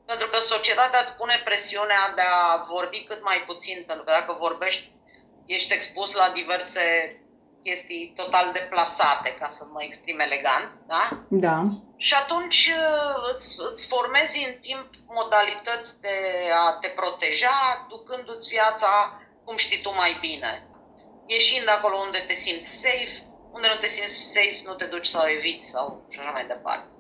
Pentru 0.06 0.28
că 0.28 0.40
societatea 0.40 1.00
îți 1.00 1.18
pune 1.18 1.42
presiunea 1.44 2.12
de 2.16 2.22
a 2.22 2.66
vorbi 2.68 3.04
cât 3.04 3.24
mai 3.24 3.44
puțin, 3.46 3.84
pentru 3.88 4.04
că 4.04 4.12
dacă 4.12 4.36
vorbești, 4.40 4.92
ești 5.46 5.74
expus 5.74 6.14
la 6.14 6.30
diverse 6.30 6.84
chestii 7.64 8.14
total 8.22 8.48
deplasate, 8.60 9.30
ca 9.40 9.48
să 9.58 9.64
mă 9.74 9.82
exprim 9.84 10.20
elegant, 10.28 10.72
da? 10.94 11.04
Da. 11.46 11.58
Și 12.06 12.14
atunci 12.22 12.62
uh, 12.82 13.16
îți, 13.32 13.50
îți 13.72 13.88
formezi 13.94 14.38
în 14.50 14.54
timp 14.68 14.88
modalități 15.20 16.02
de 16.06 16.18
a 16.64 16.66
te 16.82 16.90
proteja, 17.00 17.58
ducându-ți 17.94 18.52
viața 18.56 18.92
cum 19.46 19.56
știi 19.66 19.82
tu 19.86 19.92
mai 20.02 20.14
bine. 20.28 20.52
Ieșind 21.36 21.68
acolo 21.76 21.96
unde 22.06 22.22
te 22.28 22.36
simți 22.44 22.72
safe, 22.84 23.14
unde 23.56 23.68
nu 23.74 23.80
te 23.80 23.90
simți 23.96 24.32
safe, 24.36 24.62
nu 24.68 24.74
te 24.80 24.86
duci 24.94 25.14
sau 25.16 25.24
eviți 25.38 25.68
sau 25.74 25.86
și 26.12 26.20
așa 26.20 26.32
mai 26.38 26.46
departe. 26.54 26.92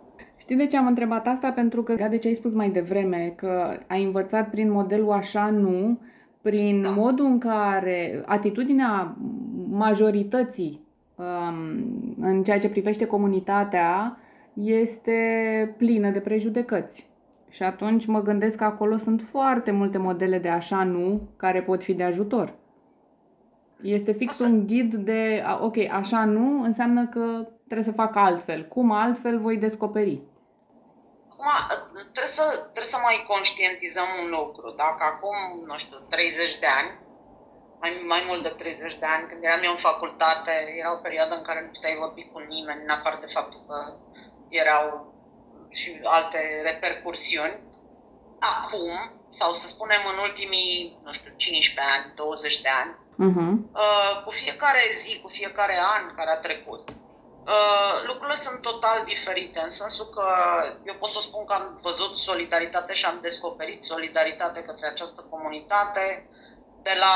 Știi 0.44 0.56
de 0.56 0.68
ce 0.68 0.78
am 0.78 0.88
întrebat 0.88 1.28
asta? 1.28 1.52
Pentru 1.52 1.84
că, 1.84 1.94
de 1.94 2.18
ce 2.18 2.28
ai 2.28 2.42
spus 2.42 2.54
mai 2.54 2.70
devreme, 2.70 3.34
că 3.38 3.80
ai 3.88 4.04
învățat 4.04 4.50
prin 4.50 4.72
modelul 4.72 5.12
așa 5.12 5.46
nu, 5.50 6.00
prin 6.44 6.82
da. 6.82 6.90
modul 6.90 7.26
în 7.26 7.40
care 7.40 8.24
atitudinea 8.26 9.16
majorității 9.70 10.82
um, 11.16 12.16
în 12.20 12.44
ceea 12.44 12.60
ce 12.60 12.70
privește 12.70 13.06
comunitatea 13.06 14.18
este 14.54 15.76
plină 15.78 16.10
de 16.10 16.20
prejudecăți. 16.20 17.08
Și 17.50 17.64
atunci 17.64 18.06
mă 18.06 18.22
gândesc 18.22 18.56
că 18.56 18.64
acolo 18.64 18.98
sunt 18.98 19.22
foarte 19.22 19.72
multe 19.72 19.98
modele 19.98 20.40
de 20.40 20.50
așa 20.50 20.84
nu 20.84 21.22
care 21.38 21.62
pot 21.62 21.84
fi 21.84 21.94
de 21.94 22.04
ajutor. 22.04 22.54
Este 23.82 24.12
fix 24.12 24.32
Asta... 24.32 24.54
un 24.54 24.66
ghid 24.66 24.96
de, 24.96 25.44
ok, 25.62 25.76
așa 25.92 26.26
nu 26.26 26.62
înseamnă 26.64 27.08
că 27.08 27.48
trebuie 27.66 27.88
să 27.88 27.92
fac 27.92 28.16
altfel. 28.16 28.66
Cum 28.68 28.92
altfel 28.92 29.40
voi 29.40 29.58
descoperi? 29.58 30.22
Acum, 31.70 31.98
trebuie 32.02 32.38
să, 32.40 32.46
trebuie 32.62 32.94
să 32.96 33.00
mai 33.02 33.26
conștientizăm 33.28 34.08
un 34.22 34.30
lucru. 34.30 34.70
Dacă 34.72 35.04
acum, 35.04 35.38
nu 35.66 35.78
știu, 35.78 35.98
30 35.98 36.60
de 36.60 36.66
ani, 36.66 36.92
mai, 37.80 38.02
mai 38.08 38.24
mult 38.28 38.42
de 38.42 38.50
30 38.50 38.94
de 38.94 39.06
ani, 39.06 39.28
când 39.28 39.44
eram 39.44 39.64
eu 39.64 39.72
în 39.72 39.78
facultate, 39.90 40.52
era 40.80 40.94
o 40.94 41.04
perioadă 41.06 41.36
în 41.36 41.44
care 41.44 41.62
nu 41.62 41.72
puteai 41.72 41.96
vorbi 42.00 42.30
cu 42.32 42.40
nimeni, 42.40 42.84
în 42.84 42.90
afară 42.90 43.18
de 43.22 43.34
faptul 43.34 43.62
că 43.68 43.98
erau 44.50 45.14
și 45.70 46.00
alte 46.04 46.62
repercursiuni. 46.64 47.60
Acum, 48.40 48.92
sau 49.32 49.54
să 49.54 49.68
spunem 49.68 50.02
în 50.14 50.18
ultimii, 50.18 51.00
nu 51.04 51.12
știu, 51.12 51.34
15 51.36 51.94
ani, 51.96 52.14
20 52.16 52.62
de 52.62 52.70
ani, 52.70 53.02
Uh-huh. 53.20 53.54
uh, 53.74 54.22
cu 54.24 54.32
fiecare 54.32 54.80
zi, 54.94 55.20
cu 55.22 55.28
fiecare 55.28 55.78
an 55.96 56.16
care 56.16 56.30
a 56.30 56.40
trecut, 56.40 56.90
uh, 57.46 57.96
lucrurile 58.08 58.36
sunt 58.36 58.62
total 58.62 59.04
diferite, 59.06 59.60
în 59.64 59.70
sensul 59.70 60.06
că 60.16 60.26
eu 60.86 60.96
pot 61.00 61.10
să 61.10 61.20
spun 61.22 61.46
că 61.46 61.54
am 61.54 61.80
văzut 61.82 62.18
solidaritate 62.18 62.94
și 62.94 63.06
am 63.06 63.20
descoperit 63.22 63.84
solidaritate 63.84 64.62
către 64.62 64.88
această 64.88 65.28
comunitate, 65.30 66.28
de 66.88 66.96
la, 67.04 67.16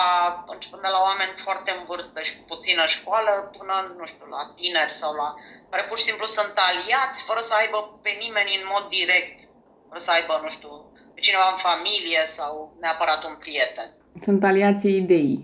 începând 0.54 0.82
de 0.82 0.94
la 0.96 1.02
oameni 1.10 1.44
foarte 1.46 1.70
în 1.78 1.84
vârstă 1.92 2.20
și 2.22 2.38
cu 2.38 2.44
puțină 2.54 2.84
școală, 2.96 3.32
până, 3.58 3.76
nu 4.00 4.06
știu, 4.12 4.26
la 4.36 4.44
tineri 4.60 5.00
sau 5.02 5.12
la 5.22 5.30
care 5.70 5.84
pur 5.90 5.98
și 5.98 6.08
simplu 6.10 6.26
sunt 6.38 6.54
aliați 6.70 7.24
fără 7.28 7.42
să 7.50 7.54
aibă 7.62 7.80
pe 8.06 8.12
nimeni 8.24 8.58
în 8.60 8.66
mod 8.74 8.86
direct, 8.98 9.38
fără 9.88 10.00
să 10.06 10.12
aibă, 10.12 10.34
nu 10.46 10.50
știu, 10.58 10.72
pe 11.13 11.20
cineva 11.26 11.48
în 11.52 11.60
familie 11.70 12.22
sau 12.38 12.52
neapărat 12.84 13.22
un 13.30 13.36
prieten. 13.44 13.90
Sunt 14.28 14.44
aliații 14.44 14.96
ideii. 15.04 15.40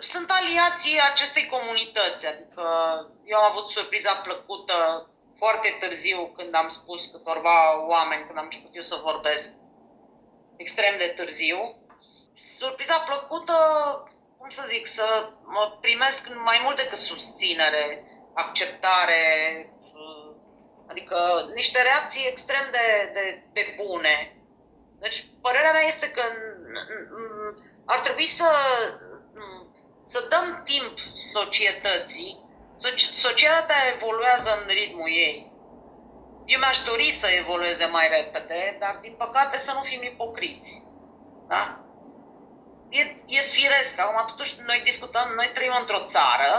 Sunt 0.00 0.30
aliații 0.30 1.00
acestei 1.10 1.46
comunități, 1.46 2.26
adică 2.26 2.62
eu 3.24 3.38
am 3.38 3.50
avut 3.50 3.68
surpriza 3.68 4.12
plăcută 4.14 5.08
foarte 5.36 5.76
târziu 5.80 6.32
când 6.36 6.54
am 6.54 6.68
spus 6.68 7.06
câtorva 7.06 7.86
oameni, 7.86 8.26
când 8.26 8.38
am 8.38 8.44
început 8.44 8.76
eu 8.76 8.82
să 8.82 9.00
vorbesc, 9.02 9.52
extrem 10.56 10.98
de 10.98 11.06
târziu, 11.06 11.76
surpriza 12.36 12.98
plăcută, 12.98 13.54
cum 14.38 14.48
să 14.48 14.64
zic, 14.68 14.86
să 14.86 15.30
mă 15.44 15.78
primesc 15.80 16.28
mai 16.34 16.60
mult 16.62 16.76
decât 16.76 16.98
susținere, 16.98 18.04
acceptare, 18.34 19.24
adică 20.88 21.50
niște 21.54 21.82
reacții 21.82 22.26
extrem 22.26 22.68
de, 22.70 23.10
de, 23.12 23.42
de 23.52 23.74
bune. 23.76 24.36
Deci, 25.00 25.26
părerea 25.42 25.72
mea 25.72 25.86
este 25.86 26.10
că 26.10 26.22
ar 27.84 28.00
trebui 28.00 28.26
să, 28.26 28.48
să 30.12 30.26
dăm 30.28 30.62
timp 30.64 30.94
societății. 31.32 32.48
Societatea 33.10 33.76
evoluează 33.94 34.50
în 34.60 34.66
ritmul 34.74 35.08
ei. 35.08 35.52
Eu 36.44 36.58
mi-aș 36.58 36.78
dori 36.82 37.10
să 37.10 37.26
evolueze 37.26 37.86
mai 37.86 38.08
repede, 38.08 38.76
dar 38.80 38.98
din 39.00 39.14
păcate 39.18 39.58
să 39.58 39.72
nu 39.72 39.80
fim 39.80 40.02
ipocriți. 40.02 40.82
Da? 41.48 41.80
e, 42.90 43.02
e 43.26 43.40
firesc. 43.40 44.00
Acum, 44.00 44.24
totuși, 44.26 44.54
noi 44.66 44.80
discutăm, 44.84 45.32
noi 45.34 45.50
trăim 45.54 45.76
într-o 45.80 46.04
țară 46.04 46.50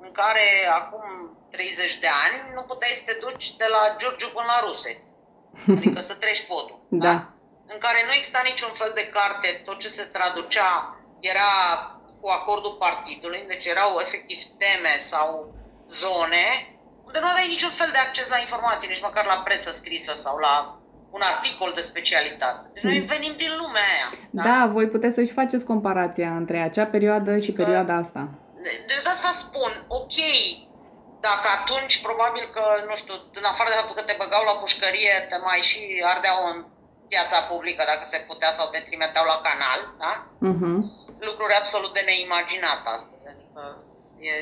în 0.00 0.12
care 0.12 0.46
acum 0.72 1.02
30 1.50 1.98
de 1.98 2.10
ani 2.24 2.54
nu 2.54 2.62
puteai 2.62 2.94
să 2.94 3.02
te 3.06 3.16
duci 3.20 3.56
de 3.56 3.66
la 3.74 3.96
Giurgiu 3.98 4.28
până 4.28 4.46
la 4.46 4.60
Ruse. 4.60 5.02
Adică 5.76 6.00
să 6.00 6.14
treci 6.14 6.46
podul. 6.46 6.78
Da. 7.04 7.08
da? 7.08 7.32
În 7.74 7.78
care 7.78 8.02
nu 8.06 8.12
exista 8.12 8.40
niciun 8.44 8.72
fel 8.72 8.92
de 8.94 9.08
carte, 9.08 9.62
tot 9.64 9.78
ce 9.78 9.88
se 9.88 10.02
traducea 10.02 10.96
era 11.20 11.50
cu 12.20 12.28
acordul 12.28 12.76
partidului, 12.78 13.44
deci 13.46 13.64
erau 13.64 13.98
efectiv 14.04 14.38
teme 14.62 14.94
sau 14.96 15.54
zone 15.86 16.46
unde 17.08 17.18
nu 17.20 17.30
aveai 17.30 17.54
niciun 17.54 17.74
fel 17.80 17.90
de 17.92 18.04
acces 18.06 18.28
la 18.34 18.38
informații, 18.38 18.88
nici 18.88 19.06
măcar 19.08 19.24
la 19.32 19.42
presă 19.46 19.70
scrisă 19.72 20.12
sau 20.14 20.36
la 20.46 20.54
un 21.16 21.22
articol 21.32 21.70
de 21.74 21.88
specialitate. 21.90 22.60
Deci 22.74 22.82
noi 22.82 22.98
hmm. 22.98 23.12
venim 23.14 23.34
din 23.42 23.52
lumea 23.60 23.86
aia. 23.94 24.08
Da? 24.30 24.42
da, 24.48 24.60
voi 24.76 24.86
puteți 24.94 25.14
să-și 25.18 25.38
faceți 25.40 25.64
comparația 25.72 26.30
între 26.40 26.58
acea 26.58 26.86
perioadă 26.94 27.38
și 27.38 27.52
perioada 27.60 27.94
asta. 28.02 28.22
De, 28.64 28.72
de 28.86 29.08
asta 29.14 29.30
spun, 29.44 29.72
ok, 30.00 30.16
dacă 31.28 31.46
atunci 31.58 31.94
probabil 32.06 32.44
că, 32.56 32.64
nu 32.88 32.94
știu, 33.00 33.14
în 33.40 33.46
afară 33.52 33.68
de 33.70 33.78
faptul 33.78 33.98
că 33.98 34.04
te 34.06 34.20
băgau 34.22 34.44
la 34.50 34.60
pușcărie, 34.62 35.14
te 35.30 35.36
mai 35.48 35.60
și 35.70 35.80
ardeau 36.12 36.38
în 36.50 36.56
piața 37.12 37.38
publică 37.50 37.82
dacă 37.92 38.04
se 38.12 38.24
putea 38.28 38.50
sau 38.58 38.66
te 38.68 38.80
trimiteau 38.88 39.26
la 39.32 39.38
canal, 39.48 39.80
da? 40.02 40.12
Uh-huh. 40.50 40.78
Lucruri 41.18 41.54
absolut 41.54 41.92
de 41.92 42.00
neimaginat 42.00 42.86
astăzi, 42.86 43.28
adică 43.28 43.84
e 44.20 44.32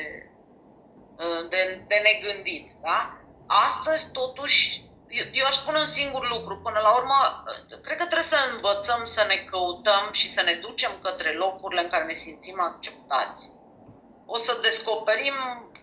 de, 1.49 1.83
de 1.87 1.95
negândit, 2.03 2.71
da? 2.81 3.17
Astăzi, 3.47 4.11
totuși, 4.11 4.83
eu, 5.07 5.25
eu 5.31 5.45
aș 5.45 5.55
spune 5.55 5.79
un 5.79 5.85
singur 5.85 6.29
lucru. 6.29 6.57
Până 6.57 6.79
la 6.79 6.95
urmă, 6.95 7.43
cred 7.83 7.97
că 7.97 8.05
trebuie 8.05 8.23
să 8.23 8.49
învățăm 8.51 9.05
să 9.05 9.23
ne 9.27 9.35
căutăm 9.35 10.09
și 10.11 10.29
să 10.29 10.41
ne 10.41 10.53
ducem 10.53 10.91
către 11.01 11.33
locurile 11.33 11.81
în 11.81 11.89
care 11.89 12.03
ne 12.03 12.13
simțim 12.13 12.59
acceptați. 12.59 13.51
O 14.25 14.37
să 14.37 14.59
descoperim, 14.61 15.33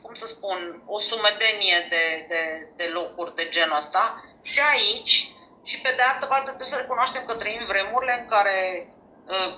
cum 0.03 0.15
să 0.15 0.27
spun, 0.27 0.83
o 0.87 0.99
sumedenie 0.99 1.87
de, 1.89 2.27
de, 2.29 2.69
de 2.77 2.85
locuri 2.93 3.35
de 3.35 3.49
genul 3.49 3.77
ăsta 3.77 4.25
și 4.43 4.61
aici 4.61 5.35
și 5.63 5.81
pe 5.81 5.93
de 5.97 6.03
altă 6.03 6.27
parte 6.27 6.45
trebuie 6.47 6.67
să 6.67 6.77
recunoaștem 6.77 7.25
că 7.25 7.35
trăim 7.35 7.65
vremurile 7.67 8.19
în 8.21 8.27
care 8.27 8.89
ă, 8.91 8.94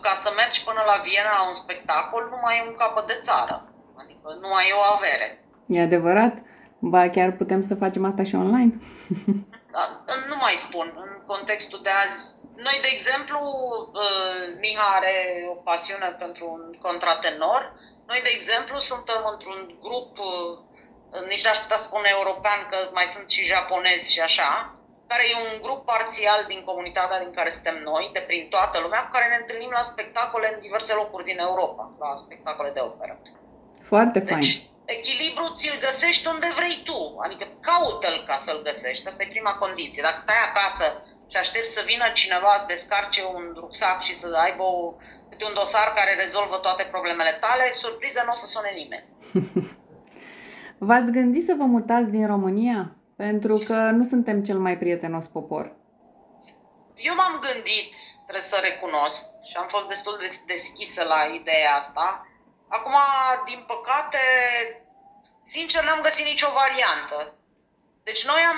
ca 0.01 0.15
să 0.15 0.33
mergi 0.37 0.65
până 0.65 0.83
la 0.87 1.03
Viena 1.05 1.33
la 1.39 1.47
un 1.49 1.55
spectacol 1.55 2.23
nu 2.31 2.39
mai 2.43 2.59
e 2.59 2.69
un 2.69 2.75
capăt 2.75 3.07
de 3.07 3.19
țară. 3.23 3.57
Adică 3.97 4.39
nu 4.41 4.49
mai 4.49 4.69
e 4.69 4.73
o 4.73 4.95
avere. 4.95 5.29
E 5.67 5.81
adevărat? 5.81 6.35
Ba 6.79 7.09
chiar 7.09 7.31
putem 7.33 7.63
să 7.67 7.75
facem 7.75 8.05
asta 8.05 8.25
și 8.25 8.35
online? 8.35 8.73
Da, 9.77 10.05
nu 10.29 10.37
mai 10.41 10.55
spun, 10.57 10.87
în 11.05 11.23
contextul 11.27 11.81
de 11.83 11.91
azi. 12.05 12.35
Noi, 12.57 12.79
de 12.83 12.89
exemplu, 12.93 13.41
uh, 13.93 14.59
Miha 14.61 14.89
are 14.99 15.15
o 15.53 15.55
pasiune 15.55 16.17
pentru 16.19 16.45
un 16.57 16.79
contratenor. 16.87 17.73
Noi, 18.07 18.21
de 18.23 18.31
exemplu, 18.33 18.79
suntem 18.79 19.21
într-un 19.33 19.61
grup, 19.81 20.19
uh, 20.19 21.27
nici 21.29 21.45
n-aș 21.45 21.59
putea 21.59 21.77
spune 21.77 22.09
european, 22.11 22.61
că 22.71 22.77
mai 22.93 23.07
sunt 23.07 23.29
și 23.29 23.45
japonezi 23.45 24.13
și 24.13 24.21
așa, 24.21 24.76
care 25.11 25.25
e 25.33 25.43
un 25.47 25.55
grup 25.65 25.81
parțial 25.93 26.41
din 26.53 26.61
comunitatea 26.69 27.19
din 27.25 27.33
care 27.39 27.51
suntem 27.57 27.77
noi, 27.91 28.05
de 28.17 28.23
prin 28.29 28.45
toată 28.55 28.77
lumea, 28.85 29.01
cu 29.03 29.11
care 29.17 29.27
ne 29.29 29.39
întâlnim 29.41 29.73
la 29.79 29.89
spectacole 29.93 30.47
în 30.55 30.61
diverse 30.67 30.93
locuri 30.95 31.29
din 31.31 31.39
Europa, 31.49 31.83
la 31.99 32.15
spectacole 32.15 32.71
de 32.77 32.81
operă. 32.91 33.15
Foarte 33.91 34.19
deci, 34.19 34.31
fain 34.31 34.75
echilibru 34.97 35.47
ți-l 35.57 35.79
găsești 35.87 36.27
unde 36.35 36.49
vrei 36.59 36.77
tu, 36.89 37.01
adică 37.25 37.45
caută-l 37.69 38.19
ca 38.29 38.37
să-l 38.45 38.61
găsești, 38.69 39.07
asta 39.07 39.23
e 39.23 39.37
prima 39.37 39.55
condiție. 39.63 40.03
Dacă 40.07 40.19
stai 40.19 40.43
acasă 40.49 40.87
și 41.31 41.37
aștepți 41.37 41.77
să 41.77 41.83
vină 41.91 42.07
cineva 42.21 42.53
să 42.59 42.73
descarce 42.75 43.23
un 43.37 43.45
rucsac 43.63 43.99
și 44.09 44.15
să 44.21 44.27
aibă 44.47 44.63
o, 44.63 44.77
un 45.49 45.55
dosar 45.61 45.89
care 45.99 46.23
rezolvă 46.23 46.57
toate 46.67 46.85
problemele 46.95 47.35
tale, 47.45 47.65
surpriză 47.83 48.21
nu 48.25 48.33
o 48.35 48.41
să 48.43 48.47
sune 48.47 48.71
nimeni. 48.81 49.07
V-ați 50.87 51.11
gândit 51.11 51.45
să 51.47 51.55
vă 51.61 51.65
mutați 51.65 52.11
din 52.11 52.27
România? 52.27 52.81
Pentru 53.17 53.57
că 53.67 53.75
nu 53.75 54.05
suntem 54.05 54.43
cel 54.43 54.59
mai 54.59 54.79
prietenos 54.79 55.27
popor. 55.27 55.73
Eu 56.95 57.15
m-am 57.15 57.41
gândit, 57.41 57.95
trebuie 58.23 58.51
să 58.53 58.59
recunosc, 58.63 59.25
și 59.49 59.57
am 59.57 59.67
fost 59.69 59.89
destul 59.89 60.17
de 60.21 60.41
deschisă 60.47 61.05
la 61.05 61.25
ideea 61.41 61.75
asta, 61.75 62.27
Acum, 62.69 62.95
din 63.47 63.65
păcate, 63.67 64.19
sincer, 65.43 65.85
n-am 65.85 66.01
găsit 66.03 66.25
nicio 66.25 66.49
variantă. 66.53 67.35
Deci 68.05 68.27
noi 68.27 68.43
am, 68.53 68.57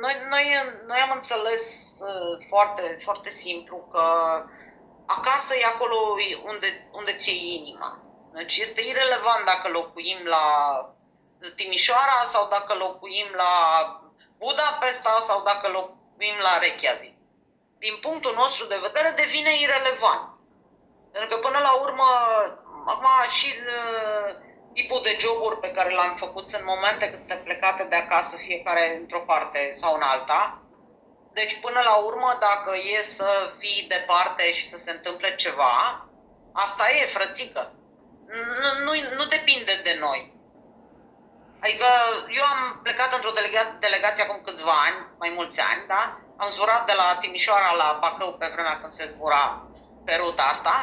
noi, 0.00 0.14
noi, 0.28 0.44
noi 0.86 0.98
am 0.98 1.10
înțeles 1.14 1.96
uh, 2.00 2.44
foarte, 2.48 2.98
foarte 3.04 3.30
simplu 3.30 3.76
că 3.90 4.04
acasă 5.06 5.54
e 5.54 5.64
acolo 5.64 5.96
unde, 6.44 6.88
unde 6.92 7.12
ți-e 7.14 7.56
inima. 7.56 8.02
Deci 8.32 8.56
este 8.56 8.80
irrelevant 8.80 9.44
dacă 9.44 9.68
locuim 9.68 10.18
la 10.24 10.46
Timișoara 11.56 12.20
sau 12.24 12.48
dacă 12.48 12.74
locuim 12.74 13.30
la 13.36 13.52
Budapesta 14.38 15.16
sau 15.18 15.42
dacă 15.42 15.68
locuim 15.68 16.36
la 16.42 16.58
Reykjavik. 16.58 17.14
Din 17.78 17.96
punctul 18.00 18.34
nostru 18.34 18.66
de 18.66 18.78
vedere 18.82 19.10
devine 19.16 19.58
irrelevant. 19.58 20.28
Pentru 21.12 21.30
că 21.30 21.36
până 21.46 21.58
la 21.58 21.72
urmă 21.72 22.08
acum 22.86 23.28
și 23.28 23.54
uh, 23.54 24.34
tipul 24.72 25.00
de 25.02 25.16
joburi 25.20 25.60
pe 25.60 25.70
care 25.70 25.94
l-am 25.94 26.14
făcut 26.16 26.48
în 26.48 26.64
momente 26.64 27.04
când 27.04 27.16
suntem 27.16 27.42
plecate 27.42 27.84
de 27.84 27.96
acasă, 27.96 28.36
fiecare 28.36 28.96
într-o 29.00 29.20
parte 29.20 29.70
sau 29.72 29.94
în 29.94 30.02
alta. 30.02 30.62
Deci, 31.32 31.60
până 31.60 31.80
la 31.84 31.94
urmă, 31.94 32.36
dacă 32.40 32.72
e 32.96 33.02
să 33.02 33.52
fii 33.58 33.86
departe 33.88 34.52
și 34.52 34.66
să 34.66 34.76
se 34.76 34.90
întâmple 34.90 35.34
ceva, 35.34 36.06
asta 36.52 36.90
e, 36.90 37.06
frățică. 37.06 37.72
Nu, 38.60 38.84
nu, 38.84 38.92
nu 39.16 39.24
depinde 39.24 39.80
de 39.82 39.96
noi. 40.00 40.31
Adică 41.64 41.88
eu 42.38 42.44
am 42.54 42.60
plecat 42.82 43.10
într-o 43.14 43.36
delega- 43.38 43.78
delegație 43.86 44.24
acum 44.24 44.38
câțiva 44.44 44.74
ani, 44.86 44.98
mai 45.22 45.30
mulți 45.38 45.60
ani, 45.70 45.82
da? 45.92 46.02
Am 46.42 46.50
zburat 46.54 46.86
de 46.86 46.94
la 47.00 47.06
Timișoara 47.20 47.72
la 47.82 47.98
Bacău 48.00 48.30
pe 48.40 48.50
vremea 48.52 48.76
când 48.80 48.92
se 48.92 49.04
zbura 49.12 49.42
pe 50.06 50.14
ruta 50.14 50.42
asta 50.42 50.74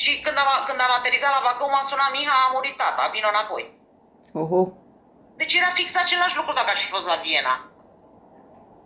și 0.00 0.20
când 0.24 0.36
am, 0.42 0.50
când 0.66 0.80
am 0.80 0.92
aterizat 0.98 1.32
la 1.34 1.44
Bacău, 1.46 1.68
m-a 1.70 1.82
sunat 1.82 2.10
Miha, 2.12 2.36
a 2.44 2.52
murit 2.52 2.76
tata, 2.76 3.10
vină 3.14 3.28
înapoi. 3.30 3.64
Oho. 4.40 4.60
Deci 5.40 5.54
era 5.54 5.70
fix 5.78 5.88
același 5.96 6.36
lucru 6.36 6.52
dacă 6.52 6.70
aș 6.70 6.80
fi 6.84 6.90
fost 6.94 7.06
la 7.06 7.20
Viena. 7.24 7.54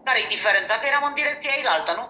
Care 0.05 0.19
e 0.21 0.35
diferența? 0.37 0.75
Că 0.79 0.87
eram 0.87 1.05
în 1.07 1.15
direcția 1.15 1.55
ilaltă, 1.61 1.93
nu? 1.99 2.05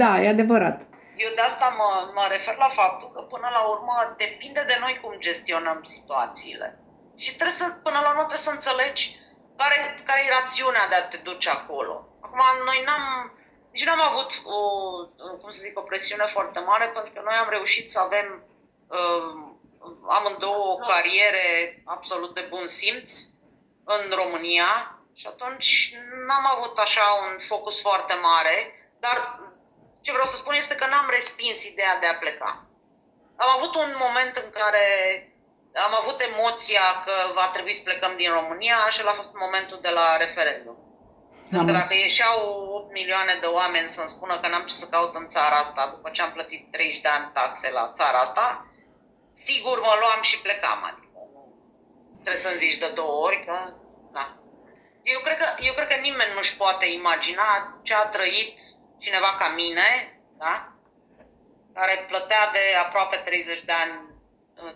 Da, 0.00 0.20
e 0.20 0.28
adevărat. 0.28 0.78
Eu 1.16 1.30
de 1.34 1.40
asta 1.40 1.74
mă, 1.78 1.88
mă 2.14 2.24
refer 2.30 2.56
la 2.56 2.68
faptul 2.68 3.08
că 3.14 3.20
până 3.20 3.48
la 3.52 3.62
urmă 3.72 4.14
depinde 4.16 4.64
de 4.66 4.76
noi 4.80 4.98
cum 5.02 5.14
gestionăm 5.18 5.82
situațiile. 5.82 6.81
Și 7.16 7.34
trebuie 7.34 7.56
să, 7.56 7.66
până 7.82 7.98
la 8.00 8.08
urmă 8.08 8.20
trebuie 8.20 8.48
să 8.48 8.50
înțelegi 8.50 9.20
care, 9.56 10.02
care 10.04 10.24
e 10.24 10.38
rațiunea 10.40 10.88
de 10.88 10.94
a 10.94 11.08
te 11.08 11.16
duce 11.16 11.50
acolo. 11.50 12.08
Acum, 12.22 12.40
noi 12.64 12.82
n-am, 12.84 13.32
Deci 13.72 13.84
n-am 13.84 14.00
avut 14.00 14.30
o, 14.44 14.58
cum 15.40 15.50
să 15.50 15.60
zic, 15.60 15.78
o 15.78 15.82
presiune 15.82 16.24
foarte 16.26 16.58
mare 16.58 16.86
pentru 16.88 17.12
că 17.12 17.20
noi 17.24 17.34
am 17.34 17.48
reușit 17.48 17.90
să 17.90 17.98
avem 18.00 18.44
uh, 18.88 19.52
amândouă 20.08 20.78
cariere 20.88 21.82
absolut 21.84 22.34
de 22.34 22.46
bun 22.48 22.66
simț 22.66 23.12
în 23.84 24.10
România 24.14 24.98
și 25.14 25.26
atunci 25.26 25.94
n-am 26.26 26.46
avut 26.56 26.78
așa 26.78 27.06
un 27.22 27.38
focus 27.38 27.80
foarte 27.80 28.14
mare, 28.14 28.56
dar 29.00 29.40
ce 30.00 30.12
vreau 30.12 30.26
să 30.26 30.36
spun 30.36 30.54
este 30.54 30.74
că 30.74 30.86
n-am 30.86 31.06
respins 31.10 31.64
ideea 31.64 31.98
de 31.98 32.06
a 32.06 32.14
pleca. 32.14 32.66
Am 33.36 33.48
avut 33.56 33.74
un 33.74 33.94
moment 33.98 34.36
în 34.36 34.50
care 34.50 34.86
am 35.74 35.94
avut 36.00 36.20
emoția 36.20 37.02
că 37.04 37.12
va 37.34 37.48
trebui 37.52 37.74
să 37.74 37.82
plecăm 37.82 38.16
din 38.16 38.30
România 38.30 38.88
și 38.88 39.00
a 39.04 39.12
fost 39.12 39.32
momentul 39.34 39.78
de 39.82 39.88
la 39.88 40.16
referendum. 40.16 40.76
Pentru 41.50 41.66
că 41.66 41.78
dacă 41.78 41.94
ieșeau 41.94 42.38
8 42.74 42.92
milioane 42.92 43.38
de 43.40 43.46
oameni 43.46 43.88
să-mi 43.88 44.08
spună 44.08 44.40
că 44.40 44.48
n-am 44.48 44.64
ce 44.66 44.74
să 44.74 44.88
caut 44.88 45.14
în 45.14 45.26
țara 45.26 45.56
asta 45.56 45.88
după 45.94 46.10
ce 46.10 46.22
am 46.22 46.32
plătit 46.32 46.70
30 46.70 47.00
de 47.00 47.08
ani 47.08 47.30
taxe 47.32 47.70
la 47.70 47.90
țara 47.94 48.18
asta, 48.18 48.66
sigur 49.32 49.80
mă 49.80 49.94
luam 50.00 50.22
și 50.22 50.40
plecam. 50.40 50.84
Adică 50.84 51.18
trebuie 52.22 52.42
să-mi 52.42 52.56
zici 52.56 52.78
de 52.78 52.90
două 52.94 53.24
ori 53.26 53.44
că... 53.46 53.74
Da. 54.12 54.36
Eu 55.02 55.20
cred 55.20 55.38
că, 55.38 55.46
eu 55.58 55.72
cred 55.72 55.88
că 55.88 55.94
nimeni 55.94 56.34
nu-și 56.34 56.56
poate 56.56 56.86
imagina 56.86 57.80
ce 57.82 57.94
a 57.94 58.04
trăit 58.04 58.58
cineva 58.98 59.34
ca 59.38 59.48
mine, 59.48 60.20
da? 60.38 60.72
care 61.74 62.04
plătea 62.08 62.50
de 62.52 62.76
aproape 62.84 63.16
30 63.16 63.62
de 63.62 63.72
ani 63.72 63.92
uh, 63.92 64.11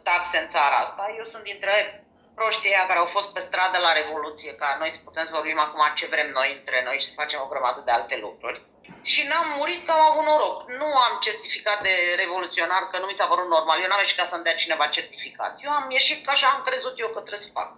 taxe 0.03 0.39
în 0.39 0.49
țara 0.49 0.77
asta. 0.77 1.15
Eu 1.19 1.25
sunt 1.25 1.43
dintre 1.43 2.05
proștii 2.35 2.75
aia 2.75 2.87
care 2.87 2.99
au 2.99 3.07
fost 3.07 3.33
pe 3.33 3.41
stradă 3.41 3.79
la 3.79 3.93
Revoluție, 3.93 4.53
ca 4.55 4.77
noi 4.79 4.93
să 4.93 5.01
putem 5.05 5.25
să 5.25 5.35
vorbim 5.35 5.59
acum 5.59 5.83
ce 5.95 6.07
vrem 6.07 6.31
noi 6.31 6.57
între 6.59 6.83
noi 6.85 6.97
și 7.01 7.07
să 7.07 7.12
facem 7.21 7.41
o 7.43 7.51
grămadă 7.53 7.83
de 7.85 7.91
alte 7.91 8.17
lucruri. 8.27 8.65
Și 9.03 9.27
n-am 9.29 9.49
murit 9.59 9.85
că 9.85 9.91
am 9.93 10.01
avut 10.11 10.25
noroc. 10.25 10.69
Nu 10.81 10.89
am 11.07 11.19
certificat 11.21 11.83
de 11.83 11.95
revoluționar, 12.17 12.83
că 12.91 12.99
nu 12.99 13.07
mi 13.07 13.15
s-a 13.15 13.27
părut 13.27 13.49
normal. 13.49 13.81
Eu 13.81 13.89
n-am 13.89 13.99
ieșit 13.99 14.17
ca 14.17 14.25
să-mi 14.25 14.43
dea 14.43 14.55
cineva 14.55 14.87
certificat. 14.87 15.59
Eu 15.65 15.71
am 15.71 15.91
ieșit 15.91 16.25
ca 16.25 16.33
așa 16.33 16.49
am 16.49 16.62
crezut 16.62 16.99
eu 16.99 17.09
că 17.09 17.21
trebuie 17.21 17.47
să 17.47 17.51
fac. 17.53 17.77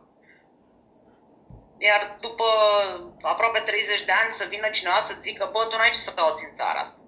Iar 1.79 2.17
după 2.21 2.45
aproape 3.23 3.61
30 3.61 4.05
de 4.05 4.13
ani 4.13 4.33
să 4.33 4.45
vină 4.49 4.69
cineva 4.69 5.01
să 5.01 5.15
zică, 5.19 5.49
bă, 5.53 5.65
tu 5.65 5.77
n-ai 5.77 5.91
ce 5.91 5.99
să 5.99 6.13
cauți 6.13 6.45
în 6.45 6.55
țara 6.55 6.81
asta. 6.81 6.99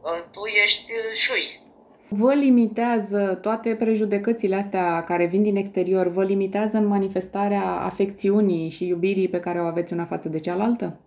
Bă, 0.00 0.24
tu 0.32 0.44
ești 0.44 0.92
șui. 1.12 1.65
Vă 2.08 2.32
limitează 2.34 3.38
toate 3.42 3.76
prejudecățile 3.76 4.56
astea 4.56 5.04
care 5.04 5.26
vin 5.26 5.42
din 5.42 5.56
exterior, 5.56 6.06
vă 6.06 6.24
limitează 6.24 6.76
în 6.76 6.86
manifestarea 6.86 7.64
afecțiunii 7.90 8.70
și 8.70 8.86
iubirii 8.86 9.28
pe 9.28 9.40
care 9.40 9.60
o 9.60 9.66
aveți 9.66 9.92
una 9.92 10.04
față 10.04 10.28
de 10.28 10.40
cealaltă? 10.40 11.00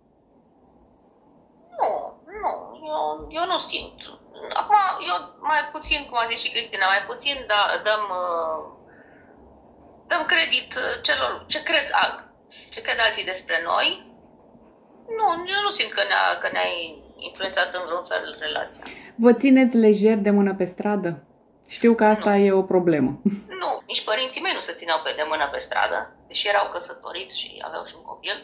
Nu, 1.78 1.88
nu, 2.42 2.52
eu, 2.86 3.26
eu 3.28 3.44
nu 3.46 3.58
simt. 3.58 3.98
Acum, 4.54 4.76
eu 5.08 5.16
mai 5.40 5.60
puțin, 5.72 6.06
cum 6.08 6.18
a 6.20 6.30
zis 6.30 6.40
și 6.42 6.52
Cristina, 6.52 6.86
mai 6.86 7.04
puțin 7.06 7.36
da, 7.46 7.62
dăm, 7.86 8.04
uh, 8.22 8.58
dăm 10.06 10.22
credit 10.32 10.68
celor 11.02 11.44
ce 11.46 11.62
cred, 11.62 11.86
ce 12.70 12.80
cred 12.82 12.98
alții 13.00 13.30
despre 13.32 13.56
noi. 13.70 13.88
Nu, 15.16 15.26
eu 15.54 15.60
nu 15.66 15.70
simt 15.78 15.92
că 15.92 16.02
ne-a, 16.10 16.38
că 16.40 16.48
ne-a 16.52 16.68
influențat 17.28 17.74
în 17.74 17.82
vreun 17.86 18.04
fel 18.04 18.36
relația. 18.40 18.84
Vă 19.24 19.32
țineți 19.32 19.76
lejer 19.76 20.16
de 20.16 20.30
mână 20.30 20.54
pe 20.54 20.64
stradă? 20.64 21.24
Știu 21.68 21.94
că 21.94 22.04
asta 22.04 22.30
nu. 22.30 22.44
e 22.44 22.52
o 22.52 22.62
problemă. 22.62 23.10
Nu, 23.62 23.70
nici 23.86 24.04
părinții 24.04 24.40
mei 24.40 24.58
nu 24.58 24.66
se 24.68 24.78
țineau 24.80 25.00
pe 25.02 25.12
de 25.16 25.24
mână 25.30 25.46
pe 25.52 25.58
stradă, 25.58 25.98
deși 26.28 26.48
erau 26.48 26.66
căsătoriți 26.68 27.38
și 27.40 27.62
aveau 27.66 27.84
și 27.84 27.94
un 27.98 28.04
copil. 28.10 28.36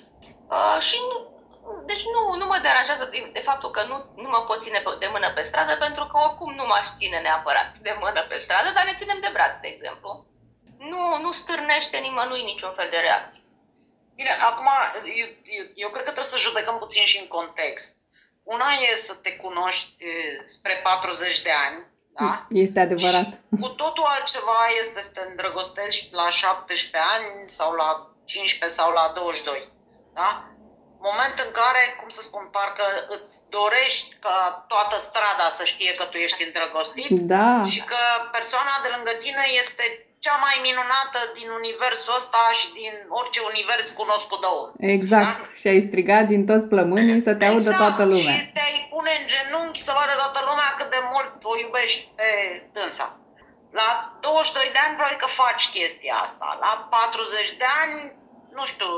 Uh, 0.56 0.78
și 0.88 0.96
nu, 1.08 1.16
deci 1.90 2.04
nu, 2.14 2.22
nu 2.40 2.46
mă 2.50 2.58
deranjează 2.66 3.04
de, 3.12 3.30
de 3.36 3.42
faptul 3.48 3.70
că 3.76 3.82
nu, 3.90 3.96
nu 4.22 4.28
mă 4.34 4.40
pot 4.48 4.58
ține 4.62 4.82
de 5.02 5.08
mână 5.14 5.28
pe 5.34 5.42
stradă, 5.48 5.72
pentru 5.84 6.04
că 6.06 6.16
oricum 6.26 6.50
nu 6.54 6.66
m-aș 6.66 6.86
ține 6.98 7.18
neapărat 7.20 7.68
de 7.86 7.92
mână 8.02 8.20
pe 8.28 8.36
stradă, 8.44 8.68
dar 8.74 8.84
ne 8.84 8.98
ținem 9.00 9.18
de 9.20 9.30
braț, 9.36 9.54
de 9.64 9.68
exemplu. 9.74 10.10
Nu, 10.90 11.02
nu 11.24 11.30
stârnește 11.40 11.96
nimănui 11.96 12.42
niciun 12.42 12.72
fel 12.78 12.88
de 12.90 13.00
reacție. 13.06 13.42
Bine, 14.18 14.32
acum 14.50 14.68
eu, 15.20 15.28
eu, 15.56 15.64
eu 15.84 15.88
cred 15.88 16.04
că 16.04 16.12
trebuie 16.14 16.34
să 16.34 16.44
judecăm 16.46 16.76
puțin 16.78 17.04
și 17.04 17.20
în 17.22 17.28
context. 17.36 17.90
Una 18.54 18.70
e 18.92 18.96
să 18.96 19.14
te 19.14 19.32
cunoști 19.32 20.04
spre 20.44 20.80
40 20.82 21.42
de 21.42 21.50
ani, 21.66 21.78
da? 22.18 22.46
Este 22.48 22.80
adevărat. 22.80 23.28
Și 23.28 23.60
cu 23.60 23.68
totul 23.68 24.04
altceva 24.06 24.60
este 24.80 25.00
să 25.00 25.10
te 25.14 25.22
îndrăgostești 25.28 26.14
la 26.14 26.28
17 26.30 27.10
ani 27.14 27.48
sau 27.58 27.74
la 27.74 28.10
15 28.24 28.78
sau 28.78 28.92
la 28.92 29.12
22, 29.14 29.72
da? 30.14 30.28
Moment 31.08 31.38
în 31.46 31.50
care, 31.60 31.82
cum 32.00 32.08
să 32.08 32.22
spun, 32.22 32.48
parcă 32.52 32.86
îți 33.08 33.34
dorești 33.48 34.16
ca 34.20 34.64
toată 34.68 34.96
strada 34.98 35.48
să 35.48 35.64
știe 35.64 35.94
că 35.94 36.04
tu 36.04 36.16
ești 36.16 36.44
îndrăgostit 36.44 37.18
da. 37.18 37.62
și 37.64 37.80
că 37.80 38.02
persoana 38.32 38.74
de 38.82 38.88
lângă 38.94 39.12
tine 39.24 39.44
este 39.62 40.05
cea 40.24 40.36
mai 40.46 40.56
minunată 40.68 41.18
din 41.38 41.48
universul 41.60 42.12
ăsta 42.20 42.42
și 42.58 42.68
din 42.80 42.94
orice 43.20 43.40
univers 43.50 43.86
cunoscut 44.00 44.40
de 44.44 44.50
om. 44.60 44.68
Exact. 44.96 45.38
Da? 45.40 45.48
Și 45.58 45.66
ai 45.72 45.86
strigat 45.88 46.24
din 46.32 46.42
toți 46.50 46.66
plămânii 46.72 47.26
să 47.28 47.32
te 47.34 47.44
exact. 47.44 47.54
audă 47.54 47.70
toată 47.82 48.02
lumea. 48.12 48.34
Și 48.36 48.52
te-ai 48.56 48.76
pune 48.92 49.12
în 49.20 49.24
genunchi 49.32 49.86
să 49.86 49.92
vadă 49.98 50.14
toată 50.22 50.40
lumea 50.48 50.70
cât 50.78 50.88
de 50.96 51.02
mult 51.12 51.32
o 51.52 51.54
iubești 51.64 52.00
pe 52.18 52.28
dânsa. 52.74 53.06
La 53.80 53.88
22 54.20 54.70
de 54.74 54.80
ani 54.84 54.96
probabil 54.96 55.22
că 55.22 55.28
faci 55.42 55.64
chestia 55.76 56.16
asta. 56.26 56.46
La 56.64 56.72
40 56.90 57.62
de 57.62 57.68
ani, 57.82 57.96
nu 58.58 58.64
știu, 58.72 58.92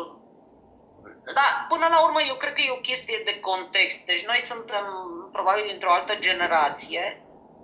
dar 1.37 1.51
până 1.73 1.87
la 1.95 1.99
urmă 2.07 2.21
eu 2.31 2.37
cred 2.39 2.53
că 2.55 2.63
e 2.63 2.79
o 2.79 2.87
chestie 2.91 3.19
de 3.29 3.41
context. 3.49 3.99
Deci 4.11 4.25
noi 4.31 4.41
suntem 4.51 4.87
probabil 5.33 5.65
dintr-o 5.71 5.93
altă 5.93 6.15
generație 6.27 7.05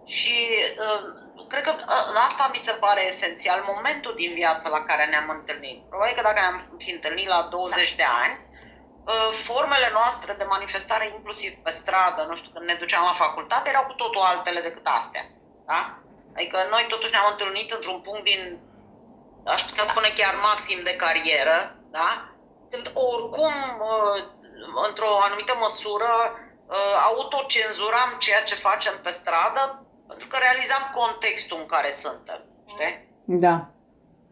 și 0.04 0.36
uh, 0.84 1.23
cred 1.54 1.64
că 1.64 1.74
ă, 1.88 2.18
asta 2.26 2.48
mi 2.52 2.64
se 2.66 2.72
pare 2.72 3.06
esențial, 3.06 3.60
momentul 3.74 4.14
din 4.16 4.32
viață 4.34 4.68
la 4.68 4.84
care 4.88 5.04
ne-am 5.06 5.28
întâlnit. 5.38 5.88
Probabil 5.88 6.14
că 6.14 6.22
dacă 6.22 6.38
ne-am 6.40 6.58
fi 6.78 6.90
întâlnit 6.90 7.28
la 7.28 7.48
20 7.50 7.94
de 7.94 8.06
ani, 8.22 8.34
ă, 9.06 9.12
formele 9.48 9.88
noastre 9.92 10.32
de 10.38 10.44
manifestare, 10.44 11.06
inclusiv 11.08 11.52
pe 11.64 11.70
stradă, 11.70 12.26
nu 12.28 12.34
știu, 12.36 12.50
când 12.52 12.66
ne 12.66 12.74
duceam 12.82 13.04
la 13.04 13.20
facultate, 13.24 13.68
erau 13.68 13.84
cu 13.86 13.92
totul 13.92 14.20
altele 14.20 14.60
decât 14.60 14.86
astea. 14.86 15.24
Da? 15.66 15.80
Adică 16.34 16.58
noi 16.70 16.84
totuși 16.88 17.12
ne-am 17.12 17.30
întâlnit 17.30 17.70
într-un 17.70 18.00
punct 18.00 18.24
din, 18.24 18.42
aș 19.46 19.62
putea 19.62 19.84
spune 19.84 20.08
chiar 20.18 20.34
maxim 20.48 20.80
de 20.82 20.96
carieră, 20.96 21.58
da? 21.90 22.28
când 22.70 22.90
oricum, 22.94 23.54
ă, 23.80 24.16
într-o 24.88 25.10
anumită 25.26 25.54
măsură, 25.60 26.12
autocenzuram 27.04 28.16
ceea 28.18 28.42
ce 28.42 28.54
facem 28.54 29.00
pe 29.02 29.10
stradă 29.10 29.83
pentru 30.08 30.28
că 30.28 30.36
realizam 30.36 30.92
contextul 30.94 31.58
în 31.60 31.66
care 31.66 31.90
suntem, 31.90 32.40
știi? 32.68 33.08
Da. 33.24 33.68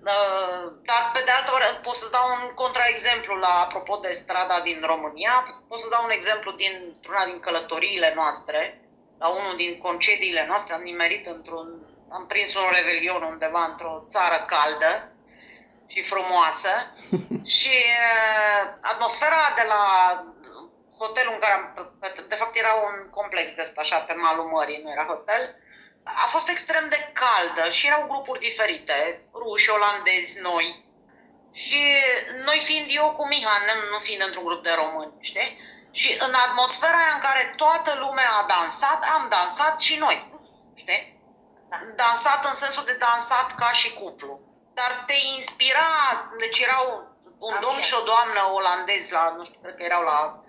Uh, 0.04 0.64
dar, 0.88 1.02
pe 1.12 1.22
de 1.24 1.30
altă 1.30 1.50
parte, 1.50 1.80
pot 1.82 1.96
să 1.96 2.08
dau 2.10 2.26
un 2.36 2.54
contraexemplu 2.54 3.34
la 3.34 3.52
apropo 3.64 3.96
de 3.96 4.12
strada 4.12 4.60
din 4.60 4.78
România. 4.84 5.62
Pot 5.68 5.78
să 5.78 5.88
dau 5.88 6.04
un 6.04 6.10
exemplu 6.10 6.50
din 6.52 6.94
una 7.08 7.24
din 7.24 7.40
călătoriile 7.40 8.12
noastre, 8.14 8.80
la 9.18 9.28
unul 9.28 9.56
din 9.56 9.78
concediile 9.78 10.46
noastre. 10.46 10.74
Am 10.74 10.82
nimerit 10.82 11.26
într-un. 11.26 11.68
Am 12.10 12.26
prins 12.26 12.54
un 12.54 12.70
revelion 12.70 13.22
undeva 13.22 13.64
într-o 13.70 14.04
țară 14.08 14.44
caldă 14.46 15.12
și 15.86 16.02
frumoasă. 16.02 16.72
și 17.56 17.74
uh, 18.08 18.62
atmosfera 18.80 19.52
de 19.56 19.64
la 19.68 19.82
hotelul 20.98 21.32
în 21.32 21.38
care 21.38 21.52
am. 21.52 21.92
De 22.28 22.34
fapt, 22.34 22.56
era 22.56 22.72
un 22.74 23.10
complex 23.10 23.54
de 23.54 23.62
ăsta, 23.62 23.80
așa, 23.80 23.98
pe 23.98 24.12
malul 24.12 24.44
mării, 24.44 24.82
nu 24.82 24.90
era 24.90 25.04
hotel 25.04 25.56
a 26.04 26.26
fost 26.26 26.48
extrem 26.48 26.88
de 26.88 27.12
caldă 27.12 27.70
și 27.70 27.86
erau 27.86 28.06
grupuri 28.08 28.38
diferite, 28.38 29.20
ruși, 29.32 29.70
olandezi, 29.70 30.40
noi. 30.40 30.84
Și 31.52 31.82
noi 32.44 32.60
fiind 32.64 32.86
eu 32.88 33.14
cu 33.16 33.26
Mihan, 33.26 33.62
nu 33.90 33.98
fiind 33.98 34.22
într-un 34.26 34.44
grup 34.44 34.62
de 34.62 34.72
români, 34.76 35.12
știi? 35.20 35.58
Și 35.90 36.16
în 36.18 36.34
atmosfera 36.34 36.96
aia 36.96 37.14
în 37.14 37.20
care 37.20 37.52
toată 37.56 37.96
lumea 37.98 38.30
a 38.30 38.46
dansat, 38.46 39.04
am 39.14 39.26
dansat 39.28 39.80
și 39.80 39.96
noi, 39.96 40.40
știi? 40.74 41.20
Dansat 41.96 42.44
în 42.44 42.52
sensul 42.52 42.84
de 42.84 42.96
dansat 42.98 43.54
ca 43.54 43.72
și 43.72 43.92
cuplu. 43.92 44.40
Dar 44.74 45.04
te 45.06 45.14
inspira, 45.36 45.88
deci 46.38 46.58
erau 46.60 47.12
un 47.38 47.58
domn 47.60 47.80
și 47.80 47.94
o 47.94 48.02
doamnă 48.02 48.40
olandezi 48.52 49.12
la, 49.12 49.34
nu 49.36 49.44
știu, 49.44 49.60
cred 49.62 49.74
că 49.76 49.82
erau 49.82 50.02
la 50.02 50.41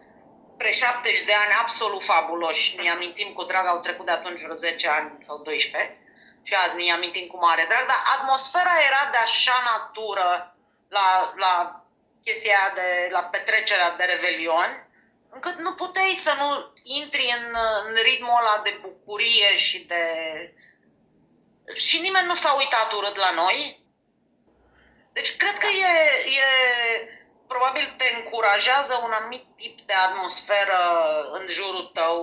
spre 0.64 0.72
70 0.72 1.24
de 1.26 1.34
ani 1.34 1.54
absolut 1.62 2.04
fabuloși. 2.04 2.76
Ne 2.76 2.90
amintim 2.90 3.34
cu 3.34 3.44
drag, 3.44 3.66
au 3.66 3.80
trecut 3.80 4.06
de 4.06 4.12
atunci 4.12 4.42
vreo 4.42 4.54
10 4.54 4.88
ani 4.88 5.18
sau 5.26 5.38
12 5.38 5.98
și 6.44 6.54
azi 6.54 6.76
ne 6.76 6.92
amintim 6.92 7.28
cu 7.28 7.38
mare 7.38 7.66
drag, 7.70 7.88
dar 7.88 8.04
atmosfera 8.16 8.76
era 8.88 9.10
de 9.12 9.18
așa 9.18 9.58
natură 9.72 10.56
la, 10.90 11.34
la 11.36 11.84
chestia 12.24 12.72
de, 12.76 13.08
la 13.12 13.20
petrecerea 13.20 13.96
de 13.96 14.04
revelion, 14.04 14.90
încât 15.30 15.56
nu 15.60 15.74
puteai 15.74 16.14
să 16.26 16.34
nu 16.40 16.74
intri 16.84 17.36
în, 17.38 17.56
în 17.88 17.96
ritmul 18.04 18.40
ăla 18.40 18.62
de 18.64 18.78
bucurie 18.82 19.56
și 19.56 19.80
de... 19.80 20.04
Și 21.76 22.00
nimeni 22.00 22.28
nu 22.28 22.36
s-a 22.36 22.54
uitat 22.54 22.92
urât 22.92 23.16
la 23.16 23.32
noi. 23.32 23.86
Deci 25.14 25.36
cred 25.36 25.58
că 25.58 25.68
e, 25.68 25.94
e 26.40 26.44
probabil 27.54 27.86
te 28.00 28.08
încurajează 28.20 28.94
un 29.06 29.12
anumit 29.20 29.44
tip 29.60 29.76
de 29.90 29.96
atmosferă 30.08 30.82
în 31.38 31.44
jurul 31.58 31.86
tău, 32.00 32.16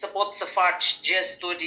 să 0.00 0.06
poți 0.16 0.38
să 0.40 0.46
faci 0.58 0.86
gesturi 1.08 1.66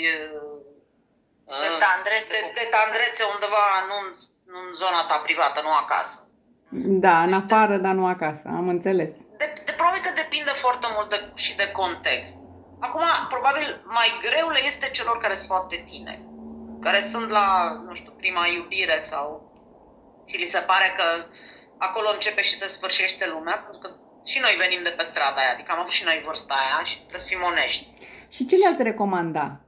de 1.47 1.65
uh, 1.73 1.79
tandrețe. 1.85 2.31
de, 2.35 2.41
cu- 2.45 2.53
de 2.59 2.65
tandrețe 2.75 3.23
undeva, 3.33 3.65
nu 3.89 3.95
în, 4.03 4.09
nu 4.51 4.57
în 4.65 4.71
zona 4.81 5.01
ta 5.09 5.17
privată, 5.27 5.59
nu 5.67 5.73
acasă. 5.83 6.17
Da, 7.05 7.15
în 7.27 7.33
afară, 7.41 7.75
dar 7.85 7.93
nu 7.99 8.05
acasă, 8.15 8.43
am 8.59 8.67
înțeles. 8.75 9.11
De, 9.41 9.47
de, 9.65 9.71
probabil 9.79 10.01
că 10.03 10.11
depinde 10.23 10.53
foarte 10.65 10.87
mult 10.95 11.09
de, 11.09 11.19
și 11.43 11.55
de 11.61 11.67
context. 11.79 12.35
Acum, 12.87 13.05
probabil 13.29 13.67
mai 13.97 14.09
greu 14.25 14.47
le 14.49 14.61
este 14.65 14.89
celor 14.97 15.17
care 15.17 15.33
sunt 15.33 15.47
foarte 15.47 15.83
tineri, 15.89 16.23
care 16.81 17.01
sunt 17.01 17.29
la, 17.29 17.47
nu 17.87 17.93
știu, 17.93 18.11
prima 18.11 18.47
iubire 18.47 18.99
sau... 18.99 19.25
și 20.29 20.35
li 20.37 20.45
se 20.55 20.59
pare 20.59 20.93
că 20.97 21.05
acolo 21.87 22.09
începe 22.13 22.41
și 22.41 22.55
se 22.55 22.67
sfârșește 22.67 23.25
lumea, 23.27 23.57
pentru 23.57 23.79
că 23.81 23.89
și 24.31 24.39
noi 24.39 24.55
venim 24.63 24.83
de 24.83 24.89
pe 24.97 25.03
strada 25.03 25.39
aia, 25.41 25.53
adică 25.53 25.71
am 25.71 25.79
avut 25.79 25.91
și 25.91 26.03
noi 26.03 26.23
vârsta 26.25 26.53
aia 26.53 26.83
și 26.83 26.97
trebuie 26.97 27.19
să 27.19 27.27
fim 27.27 27.43
onești. 27.51 27.87
Și 28.29 28.45
ce 28.45 28.55
le-ați 28.55 28.83
recomanda? 28.83 29.59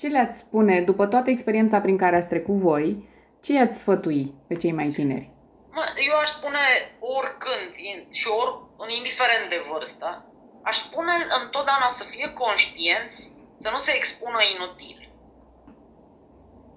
Ce 0.00 0.06
le-ați 0.06 0.38
spune, 0.38 0.80
după 0.80 1.06
toată 1.06 1.30
experiența 1.30 1.80
prin 1.80 1.96
care 1.96 2.16
ați 2.16 2.28
trecut 2.28 2.54
voi, 2.54 3.08
ce 3.44 3.52
i-ați 3.52 3.78
sfătui 3.78 4.34
pe 4.48 4.54
cei 4.56 4.72
mai 4.72 4.88
tineri? 4.88 5.30
Mă, 5.70 5.84
eu 6.08 6.16
aș 6.18 6.28
spune 6.28 6.64
oricând 7.00 7.68
in- 7.90 8.08
și 8.18 8.28
or, 8.28 8.48
indiferent 8.98 9.48
de 9.48 9.60
vârstă, 9.72 10.24
aș 10.64 10.76
spune 10.76 11.12
întotdeauna 11.42 11.88
să 11.88 12.04
fie 12.04 12.32
conștienți, 12.32 13.32
să 13.56 13.68
nu 13.70 13.78
se 13.78 13.92
expună 13.96 14.38
inutil. 14.54 15.07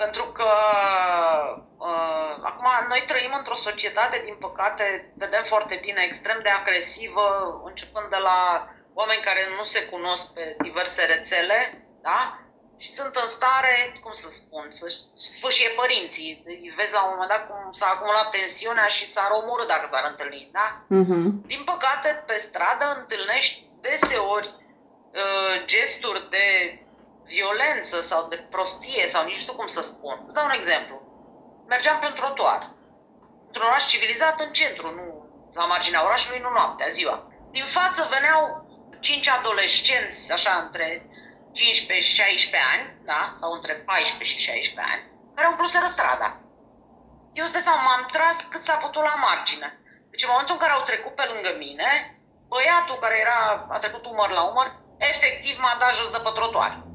Pentru 0.03 0.25
că 0.37 0.49
uh, 1.77 2.33
acum 2.49 2.67
noi 2.87 3.03
trăim 3.07 3.33
într-o 3.37 3.55
societate, 3.67 4.21
din 4.25 4.37
păcate, 4.39 5.13
vedem 5.17 5.43
foarte 5.43 5.79
bine, 5.81 6.01
extrem 6.03 6.39
de 6.43 6.49
agresivă, 6.49 7.25
începând 7.65 8.07
de 8.09 8.21
la 8.29 8.39
oameni 8.93 9.21
care 9.21 9.43
nu 9.57 9.63
se 9.63 9.81
cunosc 9.85 10.33
pe 10.33 10.55
diverse 10.61 11.03
rețele, 11.03 11.59
da? 12.01 12.39
Și 12.77 12.91
sunt 12.93 13.15
în 13.15 13.27
stare, 13.27 13.75
cum 14.03 14.11
să 14.11 14.29
spun, 14.29 14.65
să 14.69 14.85
sfâșie 15.13 15.69
părinții. 15.69 16.43
Îi 16.45 16.73
Vezi 16.77 16.93
la 16.93 17.03
un 17.03 17.09
moment 17.11 17.29
dat 17.29 17.47
cum 17.47 17.71
s-a 17.73 17.87
acumulat 17.87 18.29
tensiunea 18.29 18.87
și 18.87 19.05
s-ar 19.07 19.29
omorâ 19.31 19.65
dacă 19.65 19.85
s-ar 19.87 20.05
întâlni, 20.09 20.49
da? 20.51 20.67
Uh-huh. 20.99 21.25
Din 21.53 21.63
păcate, 21.71 22.23
pe 22.27 22.37
stradă 22.37 22.85
întâlnești 22.99 23.65
deseori 23.81 24.49
uh, 25.21 25.65
gesturi 25.65 26.29
de 26.29 26.45
violență 27.34 28.02
sau 28.02 28.28
de 28.28 28.38
prostie 28.54 29.08
sau 29.08 29.22
nici 29.24 29.36
nu 29.36 29.41
știu 29.41 29.54
cum 29.54 29.67
să 29.67 29.82
spun. 29.82 30.15
Îți 30.26 30.36
dau 30.36 30.46
un 30.46 30.58
exemplu. 30.60 30.96
Mergeam 31.67 32.00
pe 32.00 32.06
un 32.06 32.13
trotuar. 32.13 32.62
Într-un 33.46 33.67
oraș 33.67 33.84
civilizat 33.88 34.39
în 34.39 34.52
centru, 34.52 34.88
nu 34.98 35.06
la 35.54 35.65
marginea 35.65 36.06
orașului, 36.06 36.39
nu 36.39 36.50
noaptea, 36.50 36.88
ziua. 36.88 37.17
Din 37.52 37.65
față 37.65 38.08
veneau 38.15 38.41
cinci 39.00 39.28
adolescenți, 39.30 40.32
așa, 40.32 40.54
între 40.63 40.88
15 41.52 42.08
și 42.08 42.15
16 42.15 42.70
ani, 42.74 42.86
da? 43.06 43.32
Sau 43.34 43.52
între 43.52 43.74
14 43.74 44.24
și 44.24 44.46
16 44.46 44.94
ani, 44.94 45.04
care 45.36 45.48
umpluseră 45.48 45.86
strada. 45.86 46.30
Eu 47.34 47.44
îți 47.44 47.54
dai 47.54 47.62
seama, 47.62 47.82
m-am 47.82 48.08
tras 48.12 48.38
cât 48.52 48.63
s-a 48.63 48.76
putut 48.76 49.04
la 49.04 49.15
margine. 49.28 49.70
Deci 50.12 50.24
în 50.24 50.32
momentul 50.32 50.56
în 50.56 50.62
care 50.62 50.74
au 50.74 50.84
trecut 50.89 51.15
pe 51.15 51.30
lângă 51.32 51.52
mine, 51.58 51.89
băiatul 52.48 52.98
care 53.04 53.17
era, 53.26 53.67
a 53.76 53.78
trecut 53.78 54.06
umăr 54.06 54.30
la 54.30 54.44
umăr, 54.52 54.67
efectiv 54.98 55.56
m-a 55.60 55.76
dat 55.80 55.94
jos 55.94 56.10
de 56.12 56.20
pe 56.24 56.32
trotuar. 56.34 56.90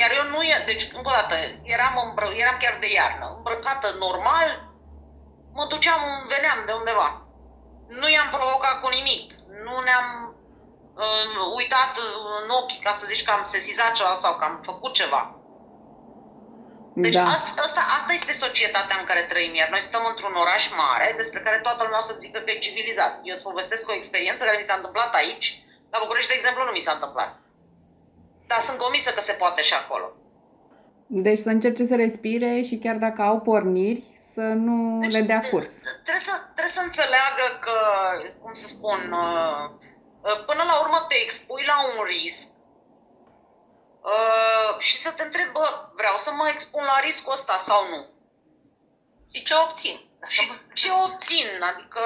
Iar 0.00 0.10
eu 0.18 0.24
nu 0.34 0.40
e, 0.42 0.62
deci 0.70 0.84
încă 0.96 1.08
o 1.12 1.16
dată, 1.18 1.34
eram, 1.74 1.94
îmbră, 2.04 2.26
eram 2.42 2.56
chiar 2.62 2.76
de 2.80 2.88
iarnă, 2.98 3.26
îmbrăcată 3.36 3.88
normal, 4.04 4.48
mă 5.56 5.64
duceam, 5.72 6.00
veneam 6.32 6.60
de 6.66 6.72
undeva. 6.72 7.08
Nu 8.00 8.08
i-am 8.08 8.30
provocat 8.36 8.80
cu 8.80 8.88
nimic, 8.88 9.24
nu 9.64 9.74
ne-am 9.86 10.08
uh, 11.04 11.54
uitat 11.58 11.92
în 12.42 12.48
ochi 12.60 12.82
ca 12.86 12.92
să 12.92 13.06
zici 13.06 13.24
că 13.24 13.30
am 13.30 13.44
sesizat 13.44 13.92
ceva 13.92 14.14
sau 14.14 14.32
că 14.36 14.44
am 14.44 14.60
făcut 14.64 14.92
ceva. 14.94 15.22
Deci 16.94 17.14
Da. 17.14 17.22
asta, 17.22 17.62
asta, 17.62 17.80
asta 17.98 18.12
este 18.12 18.32
societatea 18.32 18.96
în 18.98 19.06
care 19.06 19.22
trăim, 19.22 19.54
iar 19.54 19.68
noi 19.68 19.82
stăm 19.88 20.04
într-un 20.08 20.34
oraș 20.34 20.64
mare 20.76 21.14
despre 21.16 21.40
care 21.40 21.58
toată 21.58 21.82
lumea 21.82 21.98
o 21.98 22.08
să 22.10 22.14
zică 22.18 22.38
că 22.40 22.50
e 22.50 22.58
civilizat. 22.58 23.20
Eu 23.22 23.34
îți 23.34 23.48
povestesc 23.50 23.88
o 23.88 23.94
experiență 23.94 24.44
care 24.44 24.56
mi 24.56 24.68
s-a 24.68 24.74
întâmplat 24.74 25.14
aici, 25.14 25.46
la 25.90 25.98
București, 26.02 26.28
de 26.28 26.34
exemplu, 26.36 26.64
nu 26.64 26.72
mi 26.72 26.86
s-a 26.86 26.92
întâmplat. 26.92 27.30
Dar 28.46 28.60
sunt 28.60 28.78
convinsă 28.78 29.10
că 29.10 29.20
se 29.20 29.32
poate 29.32 29.62
și 29.62 29.74
acolo. 29.74 30.12
Deci 31.06 31.38
să 31.38 31.48
încerce 31.48 31.86
să 31.86 31.96
respire 31.96 32.62
și 32.62 32.76
chiar 32.78 32.96
dacă 32.96 33.22
au 33.22 33.40
porniri, 33.40 34.02
să 34.34 34.40
nu 34.40 34.98
Deci, 35.00 35.12
le 35.12 35.20
dea 35.20 35.40
curs. 35.40 35.70
Trebuie 36.02 36.24
să, 36.30 36.34
trebuie 36.54 36.74
să 36.78 36.82
înțeleagă 36.84 37.46
că, 37.60 37.76
cum 38.40 38.52
să 38.52 38.66
spun, 38.66 39.00
uh, 39.12 39.70
uh, 40.20 40.44
până 40.46 40.62
la 40.70 40.80
urmă 40.82 41.04
te 41.08 41.16
expui 41.22 41.64
la 41.66 41.76
un 41.88 42.04
risc 42.04 42.48
uh, 44.02 44.78
și 44.78 44.96
să 45.00 45.10
te 45.16 45.22
întrebi, 45.22 45.52
bă, 45.52 45.66
vreau 45.94 46.16
să 46.16 46.30
mă 46.36 46.48
expun 46.52 46.82
la 46.84 47.00
riscul 47.04 47.32
ăsta 47.32 47.56
sau 47.56 47.80
nu? 47.90 48.00
Și 49.32 49.42
ce 49.44 49.54
obțin? 49.68 49.96
Dacă 50.20 50.32
Și 50.32 50.48
mă- 50.48 50.72
ce 50.74 50.88
obțin? 51.06 51.46
Adică 51.72 52.00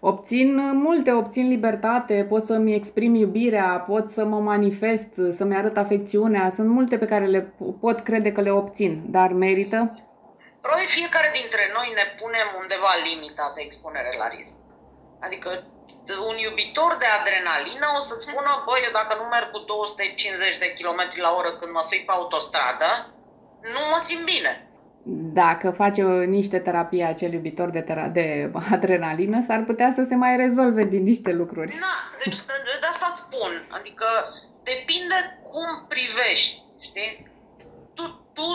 Obțin 0.00 0.48
multe, 0.72 1.12
obțin 1.12 1.48
libertate, 1.48 2.26
pot 2.28 2.46
să-mi 2.46 2.74
exprim 2.74 3.14
iubirea, 3.14 3.84
pot 3.90 4.10
să 4.10 4.24
mă 4.24 4.40
manifest, 4.40 5.12
să-mi 5.36 5.56
arăt 5.56 5.76
afecțiunea. 5.76 6.52
Sunt 6.54 6.68
multe 6.68 6.98
pe 6.98 7.06
care 7.06 7.26
le 7.26 7.54
pot 7.80 8.00
crede 8.00 8.32
că 8.32 8.40
le 8.40 8.52
obțin, 8.52 8.92
dar 9.06 9.32
merită? 9.32 9.78
Probabil 10.60 10.86
fiecare 10.86 11.30
dintre 11.40 11.62
noi 11.76 11.88
ne 11.98 12.06
punem 12.20 12.48
undeva 12.62 12.92
limita 13.08 13.46
de 13.54 13.62
expunere 13.64 14.12
la 14.18 14.28
risc. 14.36 14.56
Adică 15.26 15.48
un 16.28 16.36
iubitor 16.46 16.92
de 17.02 17.08
adrenalină 17.18 17.86
o 17.98 18.00
să-ți 18.08 18.26
spună, 18.26 18.50
băi, 18.66 18.84
eu 18.86 18.92
dacă 19.00 19.12
nu 19.20 19.24
merg 19.34 19.48
cu 19.50 19.58
250 19.58 20.62
de 20.62 20.68
km 20.76 21.00
la 21.26 21.30
oră 21.38 21.50
când 21.58 21.72
mă 21.72 21.82
sui 21.88 22.04
pe 22.06 22.12
autostradă, 22.14 22.90
nu 23.74 23.82
mă 23.90 23.98
simt 24.06 24.24
bine. 24.34 24.52
Dacă 25.32 25.70
face 25.70 26.02
niște 26.24 26.58
terapie 26.58 27.04
acel 27.04 27.32
iubitor 27.32 27.70
de, 27.70 27.80
tera- 27.80 28.08
de 28.12 28.50
adrenalină, 28.70 29.42
s-ar 29.46 29.62
putea 29.64 29.92
să 29.96 30.04
se 30.08 30.14
mai 30.14 30.36
rezolve 30.36 30.84
din 30.84 31.02
niște 31.02 31.32
lucruri. 31.32 31.76
Na, 31.80 31.94
deci 32.24 32.36
de, 32.36 32.52
de 32.80 32.86
asta 32.90 33.06
îți 33.10 33.20
spun. 33.20 33.52
Adică 33.78 34.06
depinde 34.62 35.18
cum 35.42 35.86
privești, 35.88 36.62
știi? 36.80 37.26
Tu, 37.94 38.02
tu, 38.32 38.46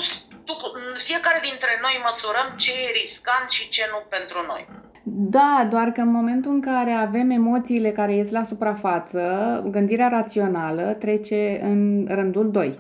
tu, 0.45 0.53
fiecare 0.97 1.39
dintre 1.49 1.71
noi 1.81 1.95
măsurăm 2.03 2.47
ce 2.57 2.71
e 2.71 2.91
riscant 3.01 3.49
și 3.49 3.69
ce 3.69 3.83
nu 3.91 3.99
pentru 4.09 4.37
noi. 4.47 4.67
Da, 5.09 5.67
doar 5.71 5.87
că 5.91 6.01
în 6.01 6.11
momentul 6.11 6.51
în 6.51 6.61
care 6.61 6.91
avem 6.91 7.29
emoțiile 7.29 7.91
care 7.91 8.13
ies 8.15 8.29
la 8.31 8.43
suprafață, 8.43 9.21
gândirea 9.71 10.07
rațională 10.07 10.95
trece 10.99 11.59
în 11.61 12.05
rândul 12.09 12.51
2. 12.51 12.79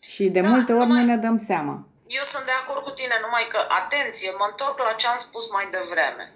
Și 0.00 0.28
de 0.28 0.40
Da, 0.40 0.48
multe 0.48 0.72
ori 0.72 0.80
nu 0.88 0.94
numai- 0.94 1.04
ne 1.04 1.16
dăm 1.16 1.38
seama. 1.46 1.88
Eu 2.18 2.24
sunt 2.24 2.44
de 2.44 2.50
acord 2.50 2.82
cu 2.82 2.90
tine, 2.90 3.16
numai 3.20 3.46
că, 3.48 3.66
atenție, 3.68 4.30
mă 4.30 4.46
întorc 4.50 4.78
la 4.78 4.92
ce 4.92 5.06
am 5.06 5.16
spus 5.16 5.50
mai 5.50 5.66
devreme. 5.70 6.34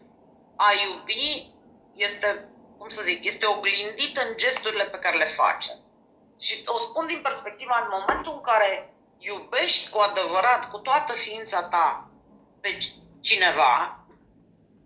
A 0.57 0.69
iubi 0.85 1.51
este, 1.95 2.49
cum 2.79 2.89
să 2.89 3.03
zic, 3.03 3.25
este 3.25 3.47
oglindit 3.47 4.17
în 4.17 4.37
gesturile 4.37 4.85
pe 4.85 4.99
care 4.99 5.17
le 5.17 5.25
facem. 5.25 5.77
Și 6.41 6.63
o 6.67 6.79
spun 6.79 7.07
din 7.07 7.21
perspectiva 7.23 7.77
în 7.83 7.99
momentul 7.99 8.33
în 8.33 8.41
care 8.41 8.95
iubești 9.19 9.91
cu 9.91 9.99
adevărat, 9.99 10.71
cu 10.71 10.79
toată 10.79 11.13
ființa 11.13 11.69
ta, 11.69 12.11
pe 12.61 12.79
cineva, 13.21 14.05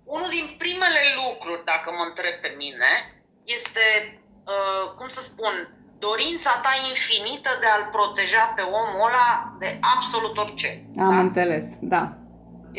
unul 0.05 0.29
din 0.29 0.55
primele 0.59 1.03
lucruri, 1.17 1.65
dacă 1.65 1.91
mă 1.91 2.05
întreb 2.05 2.35
pe 2.41 2.55
mine, 2.57 3.23
este, 3.45 4.21
uh, 4.47 4.91
cum 4.97 5.09
să 5.09 5.21
spun, 5.21 5.78
dorința 6.07 6.53
ta 6.65 6.73
infinită 6.93 7.51
de 7.61 7.67
a-l 7.75 7.87
proteja 7.97 8.45
pe 8.57 8.63
omul 8.81 9.09
ăla 9.09 9.29
de 9.63 9.69
absolut 9.95 10.35
orice. 10.45 10.71
Am 11.05 11.15
da? 11.15 11.21
înțeles, 11.27 11.65
da. 11.95 12.03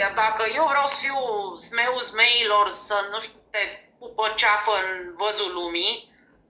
Iar 0.02 0.12
dacă 0.24 0.44
eu 0.58 0.66
vreau 0.72 0.86
să 0.92 0.98
fiu 1.04 1.18
smeu 1.70 1.94
zmeilor, 2.10 2.66
să 2.88 2.98
nu 3.12 3.20
știu, 3.26 3.40
te 3.54 3.64
pupă 4.00 4.26
ceafă 4.42 4.74
în 4.84 4.90
văzul 5.22 5.52
lumii, 5.60 5.94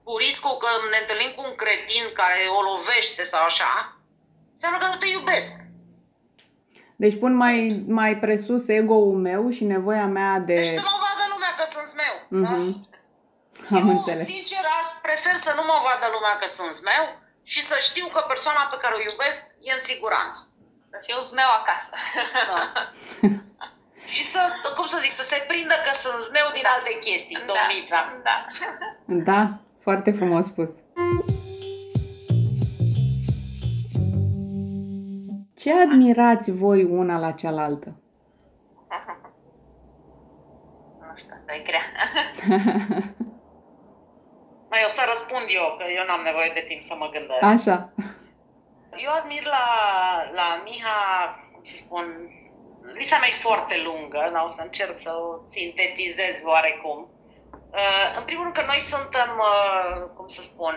cu 0.04 0.12
riscul 0.26 0.56
că 0.64 0.70
ne 0.92 1.00
întâlnim 1.02 1.32
cu 1.36 1.42
un 1.50 1.56
cretin 1.62 2.06
care 2.22 2.40
o 2.58 2.60
lovește 2.72 3.24
sau 3.32 3.44
așa, 3.52 3.72
înseamnă 4.54 4.78
că 4.80 4.88
nu 4.92 4.98
te 5.02 5.08
iubesc. 5.16 5.54
Deci 7.04 7.20
pun 7.20 7.34
mai, 7.44 7.84
mai 7.88 8.18
presus 8.24 8.64
ego-ul 8.68 9.18
meu 9.30 9.50
și 9.50 9.64
nevoia 9.64 10.06
mea 10.06 10.40
de... 10.40 10.54
Deci 10.54 10.66
să 10.82 10.88
mă 10.94 10.98
vadă 11.06 11.24
lumea 11.34 11.54
că 11.58 11.64
sunt 11.74 11.88
zmeu. 11.94 12.16
Da? 12.44 12.54
Mhm. 13.70 13.76
Am 13.82 13.90
eu, 13.90 13.98
înțeles. 13.98 14.26
sincer, 14.26 14.64
aș 14.80 14.88
prefer 15.08 15.36
să 15.46 15.52
nu 15.58 15.64
mă 15.70 15.78
vadă 15.88 16.06
lumea 16.16 16.36
că 16.42 16.48
sunt 16.58 16.72
zmeu 16.82 17.06
și 17.52 17.62
să 17.70 17.76
știu 17.88 18.08
că 18.14 18.22
persoana 18.32 18.64
pe 18.72 18.78
care 18.82 18.94
o 18.96 19.06
iubesc 19.10 19.42
e 19.68 19.72
în 19.78 19.84
siguranță. 19.90 20.40
Să 20.92 20.98
fiu 21.06 21.20
zmeu 21.32 21.52
acasă. 21.60 21.94
Da. 22.50 22.60
și 24.14 24.24
să, 24.34 24.40
cum 24.76 24.86
să 24.94 24.98
zic, 25.02 25.12
să 25.12 25.24
se 25.32 25.46
prindă 25.48 25.76
că 25.86 25.92
sunt 26.04 26.20
zmeu 26.30 26.48
din 26.58 26.66
alte 26.76 26.94
chestii, 27.06 27.44
domnița. 27.52 28.00
Da. 28.28 28.36
Da, 29.30 29.42
foarte 29.86 30.12
frumos 30.12 30.46
spus. 30.46 30.70
Ce 35.56 35.74
admirați 35.74 36.52
voi 36.52 36.84
una 36.84 37.18
la 37.18 37.32
cealaltă? 37.32 37.90
nu 41.08 41.16
știu, 41.16 41.34
asta 41.36 41.54
e 41.54 41.60
grea. 41.70 41.86
Mai 44.80 44.88
o 44.92 44.98
să 45.00 45.04
răspund 45.14 45.48
eu, 45.60 45.68
că 45.78 45.86
eu 45.98 46.06
n-am 46.06 46.24
nevoie 46.30 46.52
de 46.54 46.66
timp 46.70 46.82
să 46.90 46.96
mă 47.02 47.08
gândesc. 47.16 47.44
Așa. 47.56 47.78
Eu 49.06 49.12
admir 49.20 49.44
la, 49.56 49.68
la 50.40 50.48
Miha, 50.66 51.00
cum 51.54 51.64
să 51.64 51.76
spun, 51.76 52.06
lista 53.00 53.18
mea 53.18 53.30
e 53.30 53.48
foarte 53.48 53.76
lungă, 53.88 54.22
dar 54.34 54.44
o 54.44 54.48
să 54.48 54.62
încerc 54.62 54.96
să 55.06 55.12
o 55.26 55.28
sintetizez 55.56 56.36
oarecum. 56.52 57.00
Uh, 57.82 58.08
în 58.20 58.24
primul 58.26 58.44
rând 58.44 58.56
că 58.56 58.64
noi 58.72 58.82
suntem, 58.94 59.32
uh, 59.52 59.96
cum 60.18 60.28
să 60.28 60.42
spun, 60.42 60.76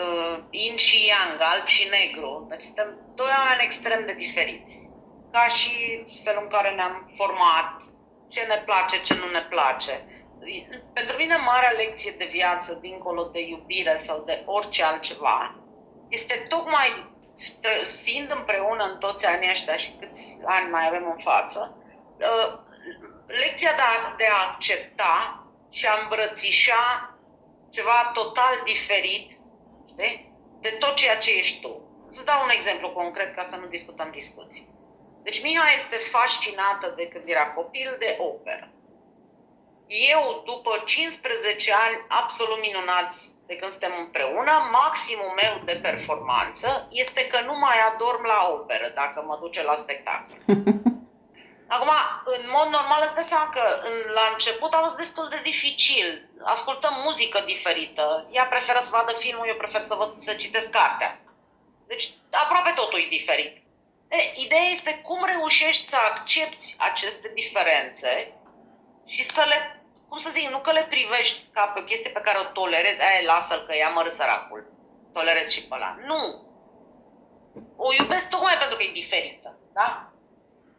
uh, 0.00 0.34
yin 0.50 0.76
și 0.76 0.96
yang, 1.12 1.36
alb 1.40 1.66
și 1.66 1.92
negru. 1.96 2.46
Deci 2.50 2.62
suntem 2.62 2.88
doi 3.14 3.32
oameni 3.38 3.66
extrem 3.68 4.00
de 4.06 4.14
diferiți. 4.24 4.74
Ca 5.34 5.46
și 5.58 5.72
felul 6.24 6.42
în 6.42 6.54
care 6.56 6.70
ne-am 6.70 7.12
format, 7.20 7.70
ce 8.28 8.40
ne 8.40 8.62
place, 8.68 8.96
ce 9.00 9.14
nu 9.14 9.28
ne 9.36 9.42
place. 9.54 9.94
Pentru 10.92 11.16
mine, 11.16 11.36
marea 11.36 11.70
lecție 11.70 12.14
de 12.18 12.28
viață, 12.30 12.78
dincolo 12.80 13.22
de 13.24 13.40
iubire 13.40 13.96
sau 13.96 14.22
de 14.24 14.42
orice 14.46 14.82
altceva, 14.82 15.54
este 16.08 16.44
tocmai 16.48 17.16
fiind 18.02 18.30
împreună 18.30 18.84
în 18.84 18.98
toți 18.98 19.26
anii 19.26 19.50
ăștia 19.50 19.76
și 19.76 19.96
câți 20.00 20.38
ani 20.44 20.70
mai 20.70 20.86
avem 20.86 21.10
în 21.10 21.18
față, 21.18 21.76
uh, 22.18 22.58
lecția 23.26 23.72
de 23.74 23.82
a, 23.82 24.14
de 24.16 24.26
a 24.26 24.48
accepta 24.48 25.46
și 25.70 25.86
a 25.86 25.98
îmbrățișa 26.02 27.14
ceva 27.70 28.10
total 28.14 28.62
diferit 28.64 29.30
știi? 29.88 30.32
de 30.60 30.68
tot 30.78 30.94
ceea 30.94 31.18
ce 31.18 31.30
ești 31.30 31.60
tu. 31.60 31.82
Să 32.08 32.24
dau 32.24 32.42
un 32.42 32.50
exemplu 32.50 32.90
concret 32.90 33.34
ca 33.34 33.42
să 33.42 33.56
nu 33.56 33.66
discutăm 33.66 34.10
discuții. 34.10 34.68
Deci 35.22 35.42
Miha 35.42 35.72
este 35.76 35.96
fascinată 35.96 36.92
de 36.96 37.08
când 37.08 37.28
era 37.28 37.46
copil 37.50 37.96
de 37.98 38.16
operă. 38.18 38.72
Eu, 39.88 40.42
după 40.46 40.82
15 40.84 41.72
ani 41.72 42.04
absolut 42.08 42.60
minunați 42.60 43.36
de 43.46 43.56
când 43.56 43.70
suntem 43.70 43.94
împreună, 43.98 44.52
maximul 44.72 45.32
meu 45.42 45.54
de 45.64 45.78
performanță 45.82 46.88
este 46.90 47.26
că 47.26 47.40
nu 47.40 47.54
mai 47.58 47.76
adorm 47.88 48.24
la 48.24 48.48
operă 48.52 48.92
dacă 48.94 49.24
mă 49.26 49.38
duce 49.40 49.62
la 49.62 49.74
spectacol. 49.74 50.38
Acum, 51.74 51.90
în 52.24 52.42
mod 52.56 52.68
normal, 52.76 53.02
îți 53.04 53.14
dai 53.14 53.22
seama 53.32 53.48
că 53.48 53.64
în, 53.88 54.12
la 54.12 54.30
început 54.32 54.72
a 54.72 54.78
fost 54.78 54.96
destul 54.96 55.28
de 55.28 55.40
dificil. 55.42 56.28
Ascultăm 56.44 56.94
muzică 57.04 57.42
diferită. 57.46 58.28
Ea 58.30 58.44
preferă 58.44 58.78
să 58.82 58.88
vadă 58.92 59.12
filmul, 59.12 59.48
eu 59.48 59.54
prefer 59.54 59.80
să, 59.80 59.94
văd, 59.94 60.14
să 60.18 60.32
citesc 60.34 60.70
cartea. 60.70 61.20
Deci, 61.86 62.10
aproape 62.30 62.72
totul 62.74 62.98
e 62.98 63.06
diferit. 63.08 63.56
E, 64.08 64.16
ideea 64.34 64.68
este 64.70 65.00
cum 65.02 65.24
reușești 65.24 65.88
să 65.88 65.96
accepti 65.96 66.74
aceste 66.78 67.30
diferențe 67.34 68.32
și 69.06 69.22
să 69.24 69.44
le 69.48 69.77
cum 70.08 70.18
să 70.18 70.30
zic, 70.30 70.50
nu 70.50 70.58
că 70.58 70.72
le 70.72 70.86
privești 70.94 71.38
ca 71.52 71.62
pe 71.62 71.80
o 71.80 71.88
chestie 71.90 72.10
pe 72.10 72.24
care 72.26 72.38
o 72.38 72.50
tolerezi, 72.58 73.02
aia 73.02 73.32
lasă-l 73.32 73.64
că 73.66 73.72
ia 73.76 73.88
mără 73.88 74.08
săracul, 74.08 74.62
tolerezi 75.12 75.54
și 75.54 75.64
pe 75.66 75.74
ăla. 75.74 75.96
Nu! 76.10 76.22
O 77.76 77.88
iubesc 77.98 78.28
tocmai 78.28 78.56
pentru 78.58 78.76
că 78.76 78.82
e 78.82 79.00
diferită, 79.02 79.58
da? 79.72 80.12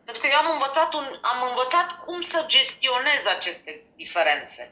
Pentru 0.06 0.22
că 0.22 0.28
eu 0.34 0.40
am 0.44 0.54
învățat, 0.56 0.94
un, 0.94 1.06
am 1.32 1.40
învățat 1.50 1.88
cum 2.06 2.22
să 2.22 2.40
gestionez 2.56 3.22
aceste 3.38 3.72
diferențe. 3.96 4.64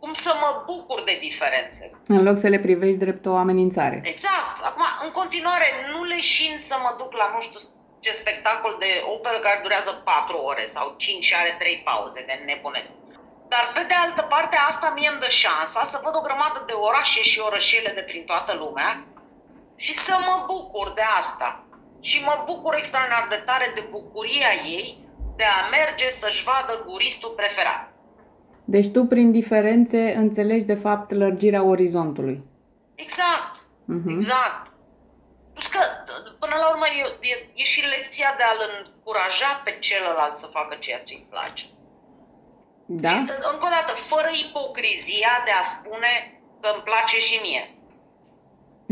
Cum 0.00 0.12
să 0.12 0.32
mă 0.42 0.50
bucur 0.66 1.02
de 1.02 1.18
diferențe. 1.20 1.84
În 2.06 2.22
loc 2.22 2.38
să 2.38 2.48
le 2.48 2.58
privești 2.58 3.02
drept 3.04 3.26
o 3.26 3.36
amenințare. 3.36 4.00
Exact. 4.04 4.56
Acum, 4.68 4.84
în 5.04 5.10
continuare, 5.10 5.66
nu 5.92 6.04
leșin 6.04 6.54
să 6.58 6.76
mă 6.82 6.94
duc 6.98 7.12
la 7.12 7.30
nu 7.34 7.40
știu 7.40 7.60
ce 8.00 8.10
spectacol 8.12 8.76
de 8.78 8.90
operă 9.14 9.38
care 9.38 9.60
durează 9.62 9.90
4 10.04 10.36
ore 10.36 10.66
sau 10.66 10.94
5 10.96 11.24
și 11.24 11.34
are 11.34 11.56
3 11.58 11.82
pauze 11.84 12.24
de 12.26 12.42
nebunesc. 12.46 12.94
Dar 13.52 13.64
pe 13.74 13.82
de 13.90 13.96
altă 14.04 14.22
parte, 14.32 14.56
asta 14.70 14.92
mie 14.96 15.08
îmi 15.10 15.22
dă 15.24 15.30
șansa 15.42 15.82
să 15.92 16.00
văd 16.04 16.14
o 16.16 16.26
grămadă 16.26 16.58
de 16.66 16.76
orașe 16.88 17.22
și 17.30 17.38
orășele 17.48 17.90
de 17.98 18.04
prin 18.10 18.24
toată 18.30 18.52
lumea 18.62 18.90
și 19.84 19.92
să 19.94 20.14
mă 20.26 20.36
bucur 20.52 20.92
de 20.98 21.04
asta. 21.20 21.48
Și 22.00 22.22
mă 22.28 22.34
bucur 22.46 22.74
extraordinar 22.74 23.26
de 23.30 23.40
tare 23.48 23.72
de 23.74 23.84
bucuria 23.90 24.52
ei 24.76 24.88
de 25.36 25.44
a 25.44 25.68
merge 25.76 26.10
să-și 26.10 26.44
vadă 26.48 26.84
guristul 26.86 27.32
preferat. 27.36 27.82
Deci 28.64 28.90
tu, 28.94 29.04
prin 29.04 29.32
diferențe, 29.32 30.14
înțelegi 30.24 30.64
de 30.64 30.74
fapt 30.74 31.10
lărgirea 31.10 31.62
orizontului. 31.62 32.36
Exact, 32.94 33.54
uh-huh. 33.92 34.14
exact. 34.16 34.66
Plus 35.52 35.66
că, 35.66 35.80
până 36.38 36.54
la 36.62 36.68
urmă, 36.72 36.86
e, 36.86 37.28
e, 37.30 37.34
e 37.54 37.64
și 37.64 37.86
lecția 37.94 38.34
de 38.36 38.42
a-l 38.42 38.60
încuraja 38.78 39.60
pe 39.64 39.76
celălalt 39.80 40.36
să 40.36 40.46
facă 40.46 40.76
ceea 40.78 41.02
ce 41.06 41.14
îi 41.14 41.26
place. 41.30 41.64
Da? 43.04 43.08
Și, 43.08 43.18
încă 43.52 43.64
o 43.68 43.72
dată, 43.76 43.92
fără 44.10 44.28
ipocrizia 44.44 45.32
de 45.44 45.50
a 45.60 45.62
spune 45.74 46.12
că 46.60 46.68
îmi 46.74 46.82
place 46.88 47.18
și 47.28 47.36
mie. 47.46 47.64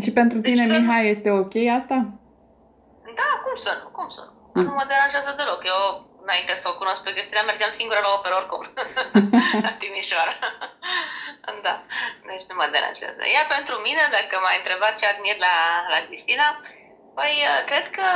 Și 0.03 0.11
pentru 0.18 0.38
Deci 0.38 0.48
tine, 0.53 0.66
să- 0.66 0.72
Mihai, 0.78 1.07
este 1.14 1.30
ok 1.30 1.55
asta? 1.80 1.96
Da, 3.20 3.28
cum 3.44 3.57
să 3.64 3.70
nu, 3.82 3.88
cum 3.96 4.09
să 4.16 4.22
nu. 4.26 4.32
Mm. 4.55 4.62
Nu 4.66 4.72
mă 4.78 4.84
deranjează 4.92 5.30
deloc. 5.40 5.61
Eu, 5.74 5.80
înainte 6.24 6.55
să 6.62 6.66
o 6.72 6.78
cunosc 6.80 7.01
pe 7.03 7.12
Cristina, 7.16 7.42
mergeam 7.51 7.72
singură 7.78 8.01
la 8.07 8.11
operă 8.18 8.34
oricum. 8.40 8.62
la 9.66 9.72
Timișoara. 9.80 10.34
da, 11.66 11.74
deci 12.28 12.46
nu 12.51 12.55
mă 12.61 12.66
deranjează. 12.76 13.22
Iar 13.34 13.46
pentru 13.57 13.74
mine, 13.86 14.03
dacă 14.16 14.34
m-ai 14.42 14.61
întrebat 14.61 14.94
ce 14.98 15.07
admir 15.07 15.36
la, 15.46 15.55
la 15.92 15.98
Cristina, 16.07 16.46
păi, 17.21 17.37
cred 17.66 17.91
că, 17.91 18.07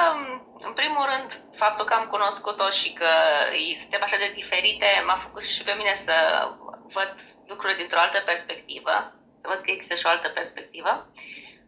în 0.69 0.73
primul 0.73 1.05
rând, 1.13 1.41
faptul 1.57 1.85
că 1.85 1.95
am 1.95 2.07
cunoscut-o 2.07 2.71
și 2.71 2.93
că 2.93 3.11
îi 3.51 3.75
suntem 3.75 4.03
așa 4.03 4.17
de 4.17 4.33
diferite 4.35 4.87
m-a 5.07 5.17
făcut 5.17 5.45
și 5.45 5.63
pe 5.63 5.73
mine 5.73 5.95
să 5.95 6.15
văd 6.97 7.15
lucrurile 7.47 7.79
dintr-o 7.79 7.99
altă 7.99 8.21
perspectivă, 8.21 9.13
să 9.41 9.49
văd 9.49 9.61
că 9.61 9.71
există 9.71 9.95
și 9.95 10.07
o 10.07 10.09
altă 10.09 10.29
perspectivă. 10.29 11.11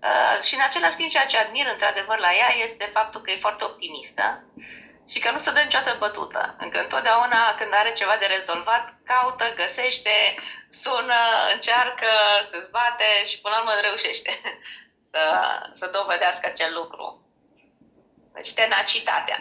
Uh, 0.02 0.42
și 0.42 0.54
în 0.54 0.60
același 0.60 0.96
timp, 0.96 1.10
ceea 1.10 1.26
ce 1.26 1.38
admir 1.38 1.66
într-adevăr 1.72 2.18
la 2.18 2.32
ea 2.34 2.50
este 2.62 2.84
faptul 2.92 3.20
că 3.20 3.30
e 3.30 3.46
foarte 3.46 3.64
optimistă 3.64 4.44
și 5.08 5.18
că 5.18 5.30
nu 5.30 5.38
se 5.38 5.52
dă 5.52 5.60
niciodată 5.60 5.96
bătută. 5.98 6.56
Încă 6.58 6.78
întotdeauna 6.80 7.54
când 7.54 7.72
are 7.74 7.92
ceva 7.92 8.16
de 8.16 8.26
rezolvat, 8.26 8.94
caută, 9.04 9.52
găsește, 9.54 10.34
sună, 10.70 11.20
încearcă, 11.52 12.06
se 12.46 12.58
zbate 12.58 13.24
și 13.24 13.40
până 13.40 13.54
la 13.54 13.60
urmă 13.60 13.72
reușește 13.80 14.40
să, 15.10 15.22
să 15.72 15.86
dovedească 15.86 16.46
acel 16.46 16.72
lucru. 16.74 17.25
Deci 18.36 18.54
tenacitatea, 18.54 19.38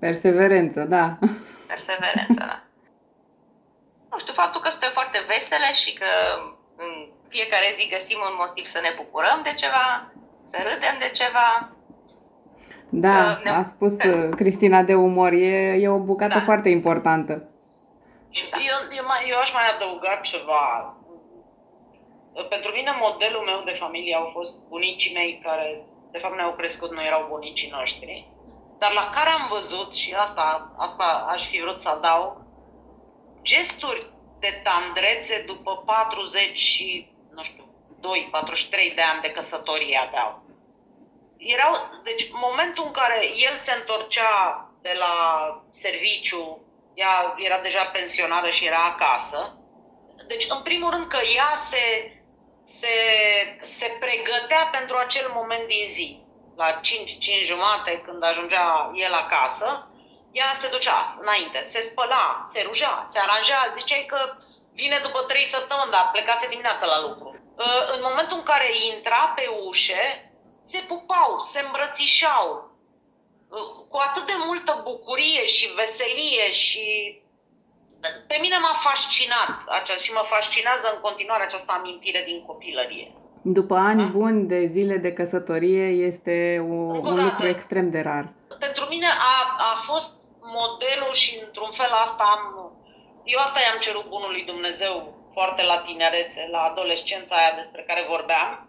Perseverență, 0.00 0.80
da. 0.80 1.18
perseverența, 1.66 2.44
da. 2.52 2.62
Nu 4.10 4.18
știu, 4.18 4.32
faptul 4.32 4.60
că 4.60 4.68
suntem 4.70 4.90
foarte 4.90 5.18
vesele 5.26 5.72
și 5.72 5.92
că 5.94 6.10
în 6.76 6.92
fiecare 7.28 7.70
zi 7.74 7.88
găsim 7.90 8.18
un 8.30 8.34
motiv 8.38 8.64
să 8.64 8.78
ne 8.82 8.92
bucurăm 8.96 9.40
de 9.42 9.52
ceva, 9.62 9.86
să 10.50 10.56
râdem 10.62 10.96
de 10.98 11.10
ceva, 11.20 11.70
Da, 12.88 13.16
Că 13.34 13.40
ne- 13.44 13.50
a 13.50 13.64
spus 13.64 13.92
uh, 13.92 14.28
Cristina 14.36 14.82
de 14.82 14.94
umor, 14.94 15.32
e, 15.32 15.56
e 15.84 15.88
o 15.88 15.98
bucată 15.98 16.38
Da. 16.38 16.44
foarte 16.44 16.68
importantă. 16.68 17.48
Și 18.30 18.44
eu, 18.52 18.78
eu, 18.96 19.04
mai, 19.06 19.20
eu 19.30 19.38
aș 19.38 19.52
mai 19.52 19.62
adăuga 19.74 20.20
ceva. 20.22 20.94
Pentru 22.48 22.70
mine, 22.76 22.90
modelul 23.00 23.42
meu 23.50 23.60
de 23.64 23.70
familie 23.82 24.14
au 24.14 24.26
fost 24.36 24.68
bunicii 24.68 25.14
mei 25.14 25.40
care, 25.44 25.84
de 26.16 26.22
fapt, 26.22 26.36
ne-au 26.36 26.54
crescut, 26.54 26.90
nu 26.92 27.02
erau 27.04 27.26
bunicii 27.28 27.70
noștri, 27.70 28.28
dar 28.78 28.92
la 28.92 29.10
care 29.14 29.30
am 29.30 29.46
văzut, 29.50 29.94
și 29.94 30.14
asta, 30.14 30.74
asta 30.76 31.26
aș 31.30 31.48
fi 31.48 31.60
vrut 31.60 31.80
să 31.80 31.88
adaug, 31.88 32.36
gesturi 33.42 34.06
de 34.38 34.60
tandrețe 34.62 35.42
după 35.46 35.82
40 35.86 36.58
și, 36.58 37.10
nu 37.30 37.42
știu, 37.42 37.64
2, 38.00 38.28
43 38.30 38.92
de 38.94 39.02
ani 39.02 39.20
de 39.20 39.30
căsătorie 39.30 39.98
aveau. 40.06 40.42
Erau, 41.36 41.72
deci, 42.04 42.30
momentul 42.32 42.84
în 42.86 42.92
care 42.92 43.18
el 43.48 43.56
se 43.56 43.72
întorcea 43.72 44.32
de 44.82 44.94
la 44.98 45.14
serviciu, 45.70 46.60
ea 46.94 47.34
era 47.38 47.58
deja 47.60 47.84
pensionară 47.84 48.50
și 48.50 48.66
era 48.66 48.84
acasă. 48.84 49.58
Deci, 50.26 50.46
în 50.48 50.62
primul 50.62 50.90
rând 50.90 51.06
că 51.06 51.18
ea 51.34 51.52
se, 51.56 52.12
se, 52.66 52.96
se 53.64 53.96
pregătea 54.00 54.68
pentru 54.72 54.96
acel 54.96 55.30
moment 55.34 55.66
din 55.66 55.86
zi. 55.86 56.24
La 56.56 56.70
5, 56.72 57.18
5 57.18 57.44
jumate, 57.44 58.02
când 58.04 58.24
ajungea 58.24 58.90
el 58.94 59.12
acasă, 59.12 59.90
ea 60.32 60.50
se 60.54 60.68
ducea 60.68 61.16
înainte, 61.20 61.62
se 61.64 61.80
spăla, 61.80 62.42
se 62.44 62.62
ruja, 62.62 63.02
se 63.04 63.18
aranja, 63.18 63.66
ziceai 63.76 64.06
că 64.08 64.36
vine 64.72 64.98
după 65.02 65.20
3 65.20 65.44
săptămâni, 65.44 65.90
dar 65.90 66.08
plecase 66.12 66.48
dimineața 66.48 66.86
la 66.86 67.00
lucru. 67.00 67.28
Uh, 67.56 67.92
În 67.94 68.00
momentul 68.02 68.36
în 68.36 68.42
care 68.42 68.68
intra 68.94 69.32
pe 69.36 69.46
ușe, 69.66 70.32
se 70.64 70.78
pupau, 70.78 71.40
se 71.42 71.60
îmbrățișau, 71.60 72.70
uh, 73.48 73.86
cu 73.88 73.96
atât 73.96 74.26
de 74.26 74.34
multă 74.46 74.80
bucurie 74.84 75.46
și 75.46 75.66
veselie 75.66 76.50
și 76.50 76.84
pe 78.26 78.36
mine 78.40 78.56
m-a 78.64 78.76
fascinat 78.88 79.50
acea, 79.78 79.96
și 79.96 80.12
mă 80.12 80.22
fascinează 80.32 80.86
în 80.94 81.00
continuare 81.00 81.42
această 81.44 81.72
amintire 81.78 82.22
din 82.26 82.44
copilărie. 82.46 83.12
După 83.42 83.74
ani 83.90 84.02
Da. 84.02 84.08
buni 84.18 84.46
de 84.46 84.66
zile 84.66 84.96
de 84.96 85.12
căsătorie, 85.12 85.86
este 86.10 86.36
o, 86.70 86.74
Încă 86.96 87.08
o 87.08 87.10
un 87.10 87.16
dată. 87.16 87.28
lucru 87.28 87.46
extrem 87.46 87.90
de 87.90 88.00
rar. 88.00 88.32
Pentru 88.58 88.84
mine 88.88 89.06
a, 89.06 89.36
a 89.72 89.76
fost 89.90 90.10
modelul 90.58 91.12
și 91.12 91.42
într-un 91.46 91.70
fel 91.70 91.92
asta 92.04 92.24
am 92.36 92.42
eu 93.34 93.38
asta 93.40 93.58
i-am 93.60 93.80
cerut 93.80 94.06
bunului 94.14 94.44
Dumnezeu 94.52 94.94
foarte 95.32 95.62
la 95.62 95.78
tinerețe, 95.78 96.48
la 96.50 96.60
adolescența 96.70 97.36
aia 97.36 97.52
despre 97.56 97.82
care 97.82 98.06
vorbeam, 98.08 98.68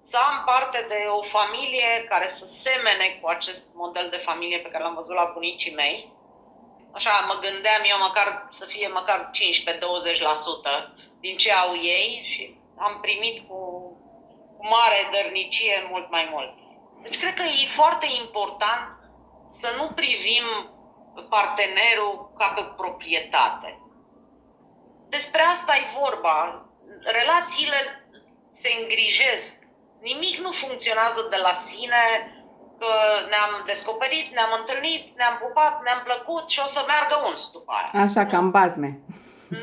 să 0.00 0.16
am 0.28 0.36
parte 0.44 0.78
de 0.88 1.00
o 1.18 1.22
familie 1.22 1.90
care 2.08 2.26
să 2.26 2.44
semene 2.66 3.06
cu 3.20 3.28
acest 3.28 3.62
model 3.74 4.06
de 4.10 4.16
familie 4.28 4.58
pe 4.58 4.68
care 4.68 4.82
l-am 4.84 4.94
văzut 4.94 5.14
la 5.16 5.30
bunicii 5.34 5.74
mei. 5.74 6.12
Așa 6.98 7.24
mă 7.30 7.36
gândeam 7.46 7.82
eu 7.92 7.98
măcar 7.98 8.48
să 8.50 8.64
fie 8.64 8.88
măcar 8.88 9.30
15-20% 9.30 9.30
din 11.20 11.36
ce 11.36 11.52
au 11.52 11.72
ei 11.74 12.22
și 12.24 12.60
am 12.78 12.98
primit 13.00 13.48
cu, 13.48 13.60
cu 14.56 14.66
mare 14.66 15.08
dărnicie 15.12 15.86
mult 15.90 16.10
mai 16.10 16.28
mult. 16.30 16.54
Deci 17.02 17.18
cred 17.18 17.34
că 17.34 17.42
e 17.42 17.76
foarte 17.80 18.06
important 18.24 18.86
să 19.46 19.68
nu 19.76 19.86
privim 19.94 20.44
partenerul 21.28 22.32
ca 22.38 22.46
pe 22.56 22.62
proprietate. 22.76 23.78
Despre 25.08 25.42
asta 25.42 25.76
e 25.76 25.98
vorba. 26.00 26.66
Relațiile 27.02 28.08
se 28.50 28.68
îngrijesc. 28.80 29.56
Nimic 30.00 30.38
nu 30.38 30.50
funcționează 30.50 31.26
de 31.30 31.36
la 31.36 31.54
sine, 31.54 32.02
că 32.82 32.92
ne-am 33.32 33.52
descoperit, 33.72 34.26
ne-am 34.36 34.52
întâlnit, 34.60 35.02
ne-am 35.18 35.36
pupat, 35.44 35.74
ne-am 35.86 36.02
plăcut 36.08 36.44
și 36.54 36.60
o 36.64 36.68
să 36.74 36.80
meargă 36.90 37.16
uns 37.28 37.40
după 37.56 37.70
aia. 37.78 37.90
Așa, 38.04 38.22
nu. 38.24 38.30
cam 38.32 38.46
bazme. 38.56 38.90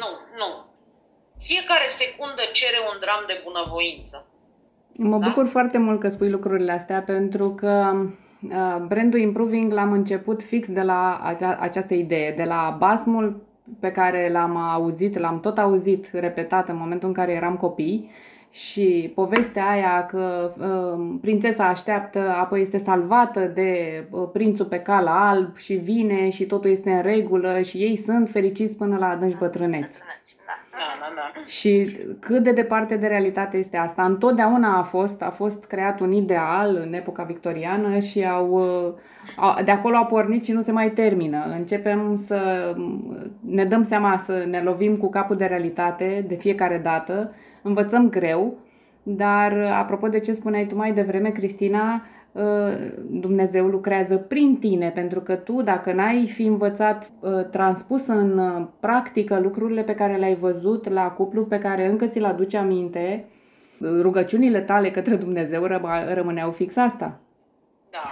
Nu, 0.02 0.12
nu. 0.40 0.50
Fiecare 1.50 1.88
secundă 2.02 2.44
cere 2.60 2.80
un 2.90 2.98
dram 3.04 3.24
de 3.32 3.36
bunăvoință. 3.46 4.18
Mă 5.12 5.18
Da? 5.18 5.26
bucur 5.28 5.46
foarte 5.56 5.78
mult 5.86 6.00
că 6.00 6.10
spui 6.10 6.30
lucrurile 6.30 6.72
astea 6.72 7.02
pentru 7.14 7.48
că 7.62 7.74
uh, 8.42 8.78
brandul 8.88 9.20
Improving 9.20 9.72
l-am 9.74 9.92
început 9.92 10.44
fix 10.44 10.64
de 10.68 10.82
la 10.82 11.20
acea, 11.24 11.58
această 11.60 11.94
idee, 11.94 12.32
de 12.32 12.44
la 12.44 12.76
basmul 12.80 13.44
pe 13.80 13.92
care 13.92 14.30
l-am 14.32 14.58
auzit, 14.58 15.18
l-am 15.18 15.40
tot 15.40 15.58
auzit 15.58 16.10
repetat 16.14 16.70
în 16.70 16.78
momentul 16.78 17.08
în 17.08 17.14
care 17.14 17.32
eram 17.32 17.58
copii 17.58 18.12
și 18.56 19.12
povestea 19.16 19.70
aia 19.70 20.06
că 20.06 20.54
uh, 20.58 21.16
prințesa 21.22 21.68
așteaptă, 21.68 22.20
apoi 22.20 22.62
este 22.62 22.78
salvată 22.78 23.40
de 23.40 24.04
uh, 24.10 24.30
prințul 24.34 24.66
pe 24.66 24.80
cal 24.80 25.08
alb 25.08 25.58
și 25.58 25.74
vine 25.74 26.30
și 26.30 26.46
totul 26.46 26.70
este 26.70 26.92
în 26.92 27.02
regulă 27.02 27.62
și 27.62 27.78
ei 27.78 27.96
sunt 27.96 28.30
fericiți 28.30 28.78
până 28.78 28.98
la 28.98 29.08
adânci 29.08 29.38
bătrâneți. 29.38 30.00
Da. 30.00 30.52
Da, 30.72 31.08
da, 31.16 31.16
da. 31.16 31.46
Și 31.46 31.98
cât 32.20 32.44
de 32.44 32.52
departe 32.52 32.96
de 32.96 33.08
realitate 33.08 33.58
este 33.58 33.78
asta? 33.78 34.06
Întotdeauna 34.06 34.78
a 34.78 34.84
fost, 34.84 35.22
a 35.22 35.30
fost 35.30 35.66
creat 35.66 36.00
un 36.00 36.12
ideal 36.12 36.82
în 36.86 36.94
epoca 36.94 37.24
victoriană 37.24 38.00
și 38.00 38.26
au, 38.26 38.48
uh, 38.48 38.94
au, 39.36 39.64
de 39.64 39.72
acolo 39.72 39.98
a 39.98 40.06
pornit 40.06 40.44
și 40.44 40.52
nu 40.52 40.62
se 40.62 40.72
mai 40.72 40.92
termină. 40.92 41.46
Începem 41.58 42.24
să 42.26 42.74
ne 43.40 43.66
dăm 43.66 43.84
seama 43.84 44.18
să 44.18 44.46
ne 44.50 44.62
lovim 44.62 44.98
cu 44.98 45.10
capul 45.10 45.36
de 45.36 45.46
realitate 45.46 46.26
de 46.28 46.36
fiecare 46.36 46.78
dată, 46.84 47.34
învățăm 47.66 48.10
greu, 48.10 48.58
dar 49.04 49.54
apropo 49.80 50.08
de 50.08 50.20
ce 50.20 50.34
spuneai 50.34 50.66
tu 50.66 50.76
mai 50.76 50.94
devreme, 50.94 51.30
Cristina, 51.30 52.02
uh, 52.32 52.42
Dumnezeu 53.10 53.66
lucrează 53.66 54.16
prin 54.16 54.58
tine, 54.60 54.90
pentru 54.90 55.20
că 55.20 55.36
tu, 55.36 55.62
dacă 55.62 55.94
n-ai 55.94 56.28
fi 56.28 56.46
învățat, 56.46 57.12
uh, 57.20 57.32
transpus 57.52 58.08
în 58.08 58.38
uh, 58.38 58.68
practică 58.80 59.40
lucrurile 59.40 59.82
pe 59.82 59.96
care 59.96 60.16
le-ai 60.16 60.36
văzut 60.36 60.90
la 60.90 61.08
cuplu 61.12 61.46
pe 61.46 61.58
care 61.58 61.88
încă 61.88 62.06
ți-l 62.06 62.26
aduce 62.26 62.58
aminte, 62.58 63.26
rugăciunile 64.02 64.60
tale 64.60 64.92
către 64.92 65.16
Dumnezeu 65.16 65.66
răma- 65.68 66.14
rămâneau 66.14 66.52
fix 66.52 66.76
asta. 66.78 67.20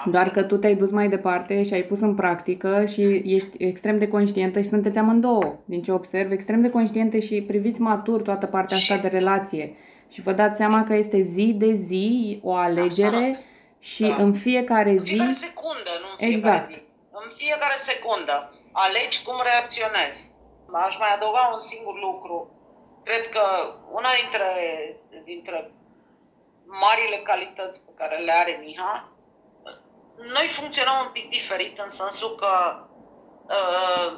Da 0.06 0.12
Doar 0.12 0.30
că 0.30 0.44
tu 0.44 0.58
te-ai 0.58 0.76
dus 0.76 0.92
mai 0.92 1.10
departe 1.10 1.64
și 1.64 1.74
ai 1.74 1.82
pus 1.84 2.00
în 2.00 2.16
practică 2.16 2.86
și 2.86 3.02
ești 3.26 3.50
extrem 3.58 3.98
de 4.00 4.08
conștientă 4.08 4.62
și 4.62 4.68
sunteți 4.68 4.98
amândouă, 4.98 5.56
din 5.66 5.82
ce 5.82 5.92
observ, 5.92 6.32
extrem 6.32 6.62
de 6.62 6.70
conștiente 6.70 7.20
și 7.20 7.42
priviți 7.42 7.82
matur 7.82 8.22
toată 8.22 8.46
partea 8.46 8.78
asta 8.78 8.96
Și- 8.96 9.02
de 9.02 9.08
relație. 9.08 9.76
Și 10.10 10.22
vă 10.22 10.32
dați 10.32 10.58
seama 10.58 10.84
că 10.84 10.94
este 10.94 11.22
zi 11.22 11.54
de 11.58 11.74
zi 11.74 12.40
o 12.44 12.54
alegere 12.56 13.40
și 13.80 14.04
Da. 14.08 14.16
în 14.16 14.34
fiecare 14.34 14.90
În 14.90 15.00
zi 15.00 15.10
fiecare 15.10 15.32
secundă, 15.32 15.92
nu 16.04 16.08
în 16.12 16.18
fiecare 16.18 16.56
Exact. 16.56 16.68
zi. 16.74 16.82
În 17.22 17.28
fiecare 17.42 17.78
secundă 17.90 18.36
alegi 18.72 19.24
cum 19.26 19.38
reacționezi. 19.50 20.20
Aș 20.88 20.96
mai 21.04 21.12
adăuga 21.16 21.44
un 21.56 21.60
singur 21.72 21.96
lucru. 22.08 22.36
Cred 23.08 23.24
că 23.36 23.44
una 23.98 24.12
dintre, 24.22 24.50
dintre 25.32 25.58
marile 26.84 27.18
calități 27.30 27.78
pe 27.86 27.92
care 28.00 28.16
le 28.28 28.34
are 28.42 28.54
Miha, 28.64 28.94
noi 30.18 30.48
funcționăm 30.48 30.98
un 31.06 31.12
pic 31.12 31.30
diferit 31.30 31.78
în 31.78 31.90
sensul 31.90 32.36
că 32.36 32.86
uh, 33.48 34.18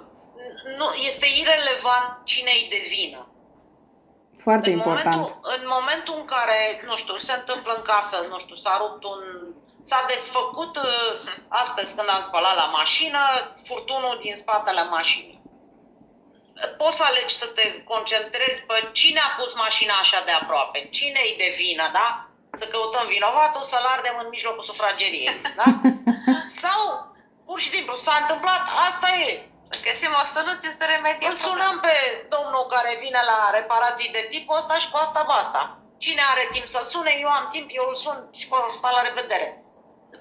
nu, 0.78 0.94
este 0.94 1.26
irelevant 1.26 2.22
cine 2.24 2.52
îi 2.54 2.68
de 2.70 2.82
vină. 2.88 3.28
foarte 4.38 4.70
în 4.70 4.78
important. 4.78 5.16
Momentul, 5.16 5.40
în 5.42 5.64
momentul 5.68 6.16
în 6.18 6.26
care, 6.26 6.82
nu 6.86 6.96
știu, 6.96 7.18
se 7.18 7.34
întâmplă 7.34 7.74
în 7.74 7.82
casă, 7.82 8.26
nu 8.30 8.40
știu, 8.40 8.56
s-a 8.56 8.78
rupt 8.78 9.04
un... 9.04 9.24
S-a 9.82 10.06
desfăcut 10.08 10.78
uh, 10.78 11.14
astăzi 11.48 11.96
când 11.96 12.10
am 12.10 12.20
spălat 12.20 12.56
la 12.56 12.66
mașină, 12.66 13.20
furtunul 13.66 14.20
din 14.22 14.36
spatele 14.36 14.84
mașinii. 14.84 15.42
Poți 16.78 16.98
să 16.98 17.04
alegi 17.04 17.36
să 17.36 17.46
te 17.46 17.84
concentrezi 17.84 18.66
pe 18.66 18.90
cine 18.92 19.20
a 19.20 19.42
pus 19.42 19.56
mașina 19.56 19.94
așa 19.94 20.24
de 20.26 20.32
aproape, 20.32 20.88
cine 20.92 21.20
îi 21.24 21.36
de 21.38 21.54
vină, 21.58 21.90
da? 21.94 22.25
Să 22.62 22.66
căutăm 22.74 23.06
vinovatul, 23.08 23.62
să-l 23.72 23.86
ardem 23.96 24.16
în 24.24 24.28
mijlocul 24.30 24.64
sufrageriei, 24.64 25.42
da? 25.60 25.68
Sau, 26.64 26.82
pur 27.46 27.60
și 27.60 27.70
simplu, 27.70 27.96
s-a 27.96 28.16
întâmplat, 28.22 28.64
asta 28.88 29.08
e, 29.28 29.30
Să 29.70 29.76
găsim 29.88 30.12
o 30.22 30.26
soluție 30.26 30.70
să 30.78 30.84
remediem. 30.86 31.30
îl 31.30 31.36
sunăm 31.36 31.76
pe 31.86 31.96
domnul 32.36 32.66
care 32.74 32.92
vine 33.04 33.22
la 33.32 33.40
reparații 33.58 34.12
de 34.18 34.28
tipul 34.30 34.58
ăsta 34.58 34.76
și 34.78 34.90
cu 34.92 34.98
asta 34.98 35.24
basta. 35.34 35.62
Cine 35.98 36.22
are 36.32 36.48
timp 36.52 36.68
să-l 36.68 36.86
sune, 36.94 37.12
eu 37.24 37.30
am 37.30 37.48
timp, 37.52 37.68
eu 37.80 37.86
îl 37.90 37.96
sun 37.96 38.30
și 38.38 38.48
cu 38.48 38.56
asta 38.56 38.90
la 38.92 39.02
revedere. 39.02 39.48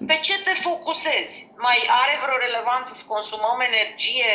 Pe 0.07 0.17
ce 0.25 0.41
te 0.41 0.53
focusezi? 0.67 1.51
Mai 1.57 1.79
are 2.01 2.19
vreo 2.23 2.37
relevanță 2.37 2.93
să 2.93 3.03
consumăm 3.07 3.59
energie? 3.59 4.33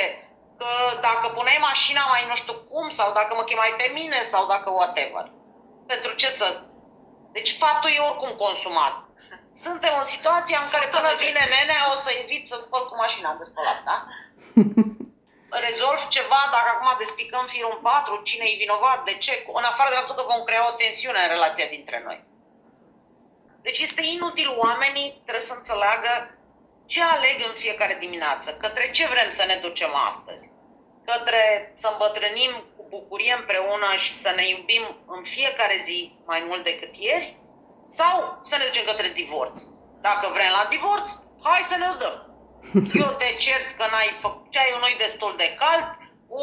Că 0.59 0.71
dacă 1.01 1.27
puneai 1.29 1.59
mașina 1.61 2.03
mai 2.07 2.25
nu 2.29 2.35
știu 2.35 2.55
cum, 2.71 2.89
sau 2.89 3.13
dacă 3.13 3.35
mă 3.35 3.43
chemai 3.43 3.75
pe 3.77 3.91
mine, 3.95 4.23
sau 4.23 4.47
dacă 4.47 4.71
whatever. 4.71 5.31
Pentru 5.87 6.13
ce 6.15 6.29
să... 6.31 6.63
Deci 7.33 7.57
faptul 7.59 7.91
e 7.91 8.09
oricum 8.11 8.33
consumat. 8.45 8.95
Suntem 9.53 9.95
în 9.99 10.05
situația 10.05 10.59
în 10.63 10.71
care 10.71 10.87
până 10.87 11.11
vine 11.19 11.43
nenea 11.55 11.83
o 11.93 11.95
să 11.95 12.11
evit 12.23 12.47
să 12.47 12.57
spăl 12.59 12.89
cu 12.89 12.97
mașina 12.97 13.35
de 13.39 13.45
spălat, 13.45 13.81
da? 13.85 13.97
rezolv 15.67 16.01
ceva, 16.09 16.41
dacă 16.55 16.69
acum 16.71 16.91
despicăm 16.99 17.47
firul 17.47 17.73
în 17.77 17.83
patru, 17.83 18.23
cine 18.23 18.45
e 18.49 18.63
vinovat, 18.65 19.05
de 19.05 19.15
ce, 19.25 19.33
în 19.61 19.65
afară 19.65 19.89
de 19.91 19.97
faptul 19.97 20.15
că 20.15 20.25
vom 20.33 20.43
crea 20.45 20.69
o 20.69 20.77
tensiune 20.83 21.21
în 21.23 21.29
relația 21.29 21.67
dintre 21.77 22.03
noi. 22.07 22.19
Deci 23.63 23.79
este 23.79 24.03
inutil, 24.05 24.49
oamenii 24.59 25.21
trebuie 25.23 25.51
să 25.51 25.55
înțeleagă 25.57 26.13
ce 26.87 27.03
aleg 27.03 27.37
în 27.49 27.55
fiecare 27.55 27.97
dimineață, 28.01 28.57
către 28.57 28.91
ce 28.91 29.07
vrem 29.07 29.31
să 29.31 29.45
ne 29.45 29.57
ducem 29.63 29.95
astăzi, 29.95 30.51
către 31.09 31.43
să 31.83 31.87
îmbătrânim 31.91 32.53
cu 32.77 32.83
bucurie 32.95 33.35
împreună 33.39 33.89
și 34.05 34.13
să 34.23 34.31
ne 34.37 34.45
iubim 34.49 34.85
în 35.17 35.23
fiecare 35.35 35.77
zi 35.89 35.99
mai 36.31 36.41
mult 36.49 36.63
decât 36.71 36.93
ieri, 36.97 37.29
sau 37.99 38.15
să 38.49 38.55
ne 38.57 38.65
ducem 38.69 38.85
către 38.91 39.09
divorț. 39.21 39.57
Dacă 40.09 40.25
vrem 40.37 40.53
la 40.59 40.65
divorț, 40.75 41.07
hai 41.47 41.71
să 41.71 41.77
ne 41.79 41.87
o 41.93 41.97
dăm. 42.03 42.17
Eu 43.03 43.11
te 43.21 43.29
cert 43.45 43.69
că 43.79 43.85
n-ai 43.91 44.11
făcut 44.25 44.47
ceaiul 44.55 44.81
nu 44.81 44.89
destul 45.05 45.33
de 45.43 45.49
cald, 45.61 45.87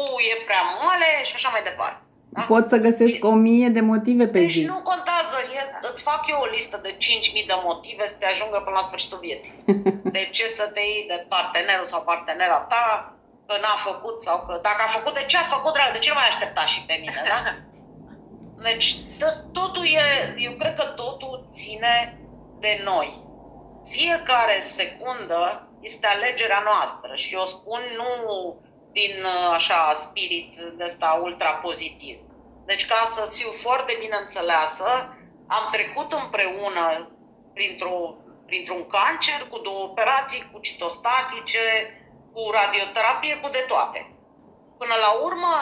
e 0.32 0.34
prea 0.48 0.64
moale 0.76 1.08
și 1.28 1.34
așa 1.38 1.48
mai 1.54 1.62
departe. 1.70 2.00
Da? 2.30 2.42
Pot 2.42 2.68
să 2.68 2.76
găsesc 2.76 3.24
o 3.24 3.34
mie 3.46 3.68
de 3.68 3.80
motive 3.80 4.26
pe 4.26 4.38
Deci 4.38 4.52
zi. 4.52 4.64
nu 4.64 4.80
contează, 4.90 5.36
e, 5.58 5.60
îți 5.90 6.02
fac 6.02 6.20
eu 6.28 6.38
o 6.40 6.50
listă 6.56 6.76
de 6.82 6.92
5.000 6.96 6.98
de 7.46 7.58
motive 7.62 8.06
să 8.06 8.16
te 8.18 8.26
ajungă 8.26 8.58
până 8.64 8.76
la 8.76 8.82
sfârșitul 8.88 9.18
vieții. 9.18 9.54
De 10.16 10.28
ce 10.32 10.48
să 10.48 10.70
te 10.74 10.80
iei 10.80 11.04
de 11.08 11.24
partenerul 11.28 11.84
sau 11.84 12.02
partenera 12.02 12.56
ta, 12.56 13.12
că 13.48 13.56
n-a 13.62 13.76
făcut 13.90 14.20
sau 14.20 14.42
că 14.46 14.58
dacă 14.62 14.82
a 14.82 14.94
făcut, 14.96 15.14
de 15.14 15.24
ce 15.30 15.36
a 15.36 15.52
făcut, 15.54 15.72
dragă, 15.72 15.92
de 15.92 15.98
ce 15.98 16.08
nu 16.10 16.18
mai 16.20 16.28
aștepta 16.28 16.64
și 16.64 16.80
pe 16.86 16.96
mine, 17.00 17.22
da? 17.32 17.40
Deci 18.68 18.88
t- 19.20 19.40
totul 19.52 19.84
e, 19.86 20.34
eu 20.36 20.52
cred 20.52 20.74
că 20.74 20.84
totul 20.84 21.44
ține 21.48 21.94
de 22.60 22.80
noi. 22.84 23.10
Fiecare 23.84 24.60
secundă 24.60 25.68
este 25.80 26.06
alegerea 26.06 26.62
noastră 26.64 27.14
și 27.14 27.34
eu 27.34 27.46
spun 27.46 27.80
nu 27.96 28.12
din 28.92 29.14
uh, 29.24 29.50
așa 29.54 29.92
spirit 29.94 30.56
de 30.76 30.84
ăsta 30.84 31.20
ultra 31.22 31.50
pozitiv. 31.50 32.18
Deci 32.66 32.86
ca 32.86 33.02
să 33.04 33.30
fiu 33.32 33.50
foarte 33.50 33.96
bine 34.00 34.16
înțeleasă, 34.20 35.16
am 35.46 35.68
trecut 35.70 36.12
împreună 36.12 37.10
printr-o, 37.54 38.16
printr-un 38.46 38.86
cancer, 38.86 39.46
cu 39.50 39.58
două 39.58 39.82
operații, 39.84 40.50
cu 40.52 40.58
citostatice, 40.60 41.60
cu 42.32 42.50
radioterapie, 42.50 43.36
cu 43.42 43.48
de 43.48 43.64
toate. 43.68 44.00
Până 44.78 44.94
la 45.04 45.10
urmă, 45.26 45.52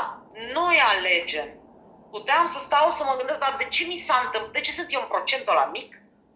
noi 0.53 0.77
alegem. 0.93 1.49
Puteam 2.11 2.47
să 2.47 2.59
stau 2.59 2.91
să 2.91 3.05
mă 3.05 3.15
gândesc, 3.19 3.41
dar 3.41 3.55
de 3.59 3.65
ce 3.65 3.85
mi 3.87 3.97
s-a 3.97 4.21
întâmplat, 4.25 4.53
de 4.53 4.61
ce 4.61 4.73
sunt 4.73 4.93
eu 4.93 5.01
în 5.01 5.09
procentul 5.09 5.55
la 5.55 5.71
mic 5.73 5.91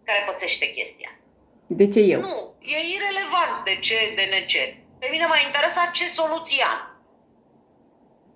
care 0.05 0.23
pățește 0.27 0.65
chestia 0.65 1.07
asta? 1.09 1.23
De 1.67 1.87
ce 1.89 1.99
eu? 1.99 2.19
Nu, 2.19 2.53
e 2.59 2.77
irelevant 2.95 3.63
de 3.63 3.75
ce, 3.79 4.13
de 4.15 4.23
ne 4.23 4.45
ce. 4.45 4.63
Pe 4.99 5.07
mine 5.11 5.25
m-a 5.25 5.37
interesat 5.37 5.91
ce 5.91 6.07
soluții 6.07 6.61
am. 6.61 6.81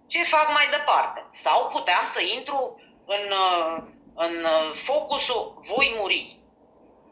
ce 0.08 0.24
fac 0.24 0.48
mai 0.54 0.68
departe? 0.78 1.26
Sau 1.30 1.70
puteam 1.72 2.06
să 2.06 2.22
intru 2.38 2.82
în, 3.06 3.32
uh, 3.32 3.84
în 4.16 4.44
uh, 4.44 4.74
focusul 4.74 5.62
voi 5.66 5.96
muri. 5.98 6.40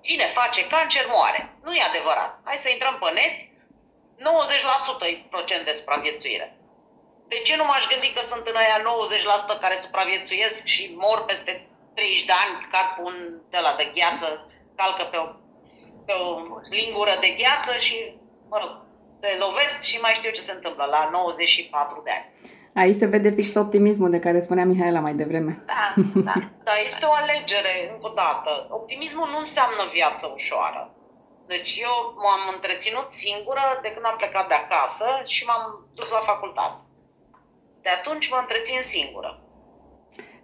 Cine 0.01 0.25
face 0.27 0.67
cancer 0.67 1.05
moare. 1.09 1.57
Nu 1.63 1.73
e 1.73 1.81
adevărat. 1.81 2.39
Hai 2.43 2.57
să 2.57 2.69
intrăm 2.69 2.97
pe 2.99 3.11
net, 3.11 3.35
90% 4.23 5.05
e 5.11 5.25
procent 5.35 5.63
de 5.65 5.77
supraviețuire. 5.79 6.47
De 7.31 7.37
ce 7.47 7.53
nu 7.55 7.65
m-aș 7.65 7.83
gândi 7.91 8.15
că 8.15 8.21
sunt 8.31 8.45
în 8.51 8.57
aia 8.63 8.77
90% 9.57 9.61
care 9.63 9.75
supraviețuiesc 9.85 10.65
și 10.73 10.83
mor 11.03 11.19
peste 11.29 11.51
30 11.93 12.25
de 12.29 12.35
ani, 12.43 12.53
cad 12.71 12.87
pe 12.95 13.01
un 13.09 13.15
de 13.53 13.59
la 13.65 13.73
de 13.79 13.91
gheață, 13.95 14.27
calcă 14.79 15.03
pe 15.11 15.17
o, 15.23 15.25
pe 16.07 16.13
o 16.25 16.29
lingură 16.79 17.13
de 17.23 17.29
gheață 17.41 17.71
și, 17.85 17.95
mă 18.51 18.57
rog, 18.61 18.71
se 19.21 19.29
lovesc 19.45 19.79
și 19.89 19.97
mai 20.05 20.13
știu 20.19 20.31
ce 20.31 20.47
se 20.47 20.55
întâmplă 20.57 20.85
la 20.95 21.09
94 21.11 22.01
de 22.03 22.11
ani. 22.17 22.27
Aici 22.75 22.95
se 22.95 23.05
vede 23.05 23.29
fix 23.29 23.55
optimismul 23.55 24.09
de 24.09 24.19
care 24.19 24.41
spunea 24.41 24.65
Mihaela 24.65 24.99
mai 24.99 25.13
devreme. 25.13 25.63
Da, 25.65 25.93
da. 26.29 26.33
Dar 26.67 26.77
este 26.85 27.05
o 27.05 27.13
alegere, 27.13 27.73
încă 27.93 28.07
o 28.07 28.13
dată. 28.13 28.67
Optimismul 28.69 29.27
nu 29.31 29.37
înseamnă 29.37 29.83
viață 29.91 30.31
ușoară. 30.35 30.81
Deci 31.55 31.73
eu 31.87 31.95
m-am 32.23 32.43
întreținut 32.55 33.07
singură 33.23 33.65
de 33.81 33.89
când 33.93 34.05
am 34.07 34.17
plecat 34.21 34.45
de 34.47 34.57
acasă 34.63 35.07
și 35.33 35.41
m-am 35.47 35.63
dus 35.99 36.09
la 36.17 36.23
facultate. 36.31 36.81
De 37.85 37.91
atunci 37.97 38.29
mă 38.29 38.37
întrețin 38.41 38.81
singură. 38.93 39.31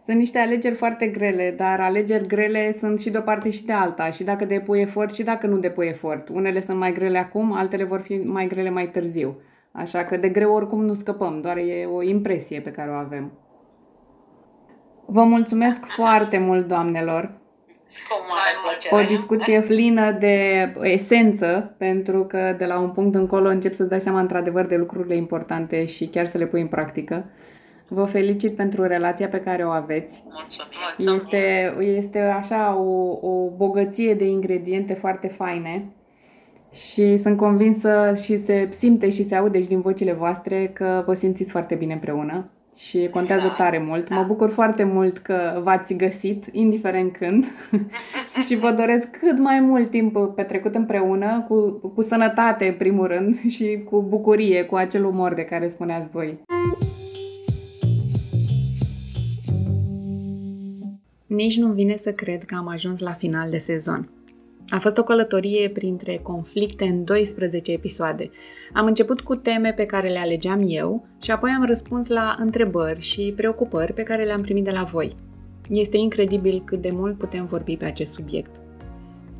Sunt 0.05 0.18
niște 0.18 0.39
alegeri 0.39 0.82
foarte 0.84 1.07
grele, 1.07 1.47
dar 1.51 1.78
alegeri 1.80 2.28
grele 2.28 2.64
sunt 2.80 2.99
și 2.99 3.10
de 3.10 3.18
o 3.18 3.22
parte 3.22 3.49
și 3.49 3.64
de 3.70 3.74
alta. 3.74 4.12
Și 4.12 4.24
dacă 4.24 4.45
depui 4.45 4.82
efort 4.82 5.14
și 5.14 5.24
dacă 5.24 5.47
nu 5.47 5.57
depui 5.57 5.88
efort. 5.88 6.30
Unele 6.30 6.62
sunt 6.62 6.78
mai 6.78 6.93
grele 6.93 7.18
acum, 7.18 7.53
altele 7.53 7.84
vor 7.84 8.01
fi 8.01 8.16
mai 8.18 8.47
grele 8.47 8.70
mai 8.70 8.88
târziu. 8.88 9.41
Așa 9.72 10.05
că 10.05 10.18
de 10.18 10.30
greu 10.30 10.53
oricum 10.53 10.86
nu 10.86 10.93
scăpăm, 10.93 11.41
doar 11.41 11.57
e 11.57 11.86
o 11.86 12.01
impresie 12.01 12.62
pe 12.62 12.72
care 12.72 12.89
o 12.89 12.93
avem. 12.93 13.32
Vă 15.05 15.24
mulțumesc 15.24 15.80
foarte 15.95 16.38
mult, 16.38 16.68
doamnelor! 16.68 17.39
Cu 18.09 18.15
mare 18.29 18.53
plăcere. 18.63 19.03
O 19.03 19.15
discuție 19.15 19.61
plină 19.61 20.11
de 20.11 20.37
esență, 20.81 21.75
pentru 21.77 22.25
că 22.25 22.55
de 22.57 22.65
la 22.65 22.79
un 22.79 22.89
punct 22.89 23.15
încolo 23.15 23.49
încep 23.49 23.73
să-ți 23.73 23.89
dai 23.89 23.99
seama 23.99 24.19
într-adevăr 24.19 24.65
de 24.65 24.75
lucrurile 24.75 25.15
importante 25.15 25.85
și 25.85 26.05
chiar 26.05 26.27
să 26.27 26.37
le 26.37 26.45
pui 26.45 26.61
în 26.61 26.67
practică. 26.67 27.25
Vă 27.87 28.03
felicit 28.03 28.55
pentru 28.55 28.83
relația 28.83 29.27
pe 29.27 29.39
care 29.41 29.63
o 29.63 29.69
aveți. 29.69 30.23
Mulțumim. 30.25 31.15
Este, 31.15 31.75
este 31.79 32.19
așa 32.19 32.75
o, 32.75 33.17
o 33.27 33.49
bogăție 33.55 34.13
de 34.13 34.25
ingrediente 34.25 34.93
foarte 34.93 35.27
faine 35.27 35.85
și 36.73 37.17
sunt 37.17 37.37
convinsă 37.37 38.13
și 38.23 38.43
se 38.43 38.69
simte 38.71 39.09
și 39.09 39.27
se 39.27 39.35
aude 39.35 39.61
și 39.61 39.67
din 39.67 39.81
vocile 39.81 40.13
voastre 40.13 40.67
că 40.67 41.03
vă 41.05 41.13
simțiți 41.13 41.51
foarte 41.51 41.75
bine 41.75 41.93
împreună 41.93 42.49
și 42.80 43.07
contează 43.11 43.41
Exact. 43.41 43.57
tare 43.57 43.84
mult. 43.86 44.09
Mă 44.09 44.23
bucur 44.27 44.49
foarte 44.49 44.84
mult 44.84 45.17
că 45.17 45.59
v-ați 45.63 45.93
găsit, 45.93 46.45
indiferent 46.51 47.17
când, 47.17 47.45
și 48.47 48.55
vă 48.55 48.71
doresc 48.71 49.07
cât 49.07 49.39
mai 49.39 49.59
mult 49.59 49.89
timp 49.89 50.17
petrecut 50.36 50.75
împreună, 50.75 51.45
cu, 51.47 51.71
cu 51.71 52.01
sănătate, 52.01 52.67
în 52.67 52.73
primul 52.73 53.07
rând, 53.07 53.39
și 53.55 53.84
cu 53.89 54.01
bucurie, 54.01 54.63
cu 54.63 54.75
acel 54.75 55.05
umor 55.05 55.34
de 55.34 55.41
care 55.41 55.67
spuneați 55.67 56.09
voi. 56.11 56.39
Nici 61.27 61.57
nu 61.57 61.71
vine 61.71 61.95
să 61.95 62.13
cred 62.13 62.43
că 62.43 62.55
am 62.57 62.67
ajuns 62.67 62.99
la 62.99 63.11
final 63.11 63.49
de 63.49 63.57
sezon. 63.57 64.09
A 64.70 64.80
fost 64.80 64.97
o 64.97 65.03
călătorie 65.03 65.70
printre 65.70 66.17
conflicte 66.17 66.86
în 66.86 67.03
12 67.03 67.72
episoade. 67.72 68.30
Am 68.74 68.86
început 68.86 69.22
cu 69.22 69.36
teme 69.36 69.74
pe 69.76 69.86
care 69.86 70.09
le 70.09 70.17
alegeam 70.17 70.63
eu 70.67 71.07
și 71.22 71.32
apoi 71.32 71.49
am 71.57 71.65
răspuns 71.65 72.07
la 72.07 72.36
întrebări 72.38 73.01
și 73.01 73.34
preocupări 73.36 73.93
pe 73.93 74.03
care 74.03 74.24
le-am 74.24 74.41
primit 74.41 74.63
de 74.63 74.72
la 74.72 74.84
voi. 74.84 75.15
Este 75.70 75.97
incredibil 75.97 76.61
cât 76.65 76.82
de 76.82 76.89
mult 76.93 77.17
putem 77.17 77.45
vorbi 77.45 77.78
pe 77.78 77.86
acest 77.86 78.13
subiect. 78.13 78.51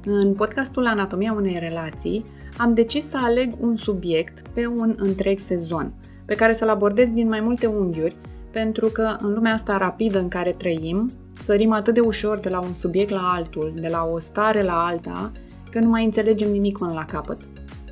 În 0.06 0.34
podcastul 0.34 0.86
Anatomia 0.86 1.34
unei 1.34 1.60
relații 1.60 2.24
am 2.58 2.74
decis 2.74 3.10
să 3.10 3.18
aleg 3.22 3.54
un 3.60 3.76
subiect 3.76 4.48
pe 4.48 4.66
un 4.68 4.96
întreg 4.98 5.40
sezon, 5.40 5.94
pe 6.26 6.36
care 6.36 6.54
să-l 6.54 6.70
abordez 6.70 7.10
din 7.10 7.28
mai 7.28 7.40
multe 7.40 7.66
unghiuri, 7.66 8.16
pentru 8.52 8.88
că 8.88 9.16
în 9.20 9.34
lumea 9.34 9.54
asta 9.54 9.78
rapidă 9.78 10.20
în 10.20 10.28
care 10.28 10.52
trăim, 10.52 11.12
sărim 11.40 11.72
atât 11.72 11.94
de 11.94 12.00
ușor 12.00 12.38
de 12.38 12.50
la 12.50 12.60
un 12.60 12.74
subiect 12.74 13.10
la 13.10 13.32
altul, 13.34 13.74
de 13.76 13.88
la 13.88 14.10
o 14.14 14.20
stare 14.20 14.64
la 14.64 14.86
alta, 14.86 15.32
că 15.72 15.80
nu 15.80 15.90
mai 15.90 16.06
înțelegem 16.06 16.52
nimic 16.52 16.78
până 16.78 16.94
la 16.94 17.06
capăt. 17.06 17.42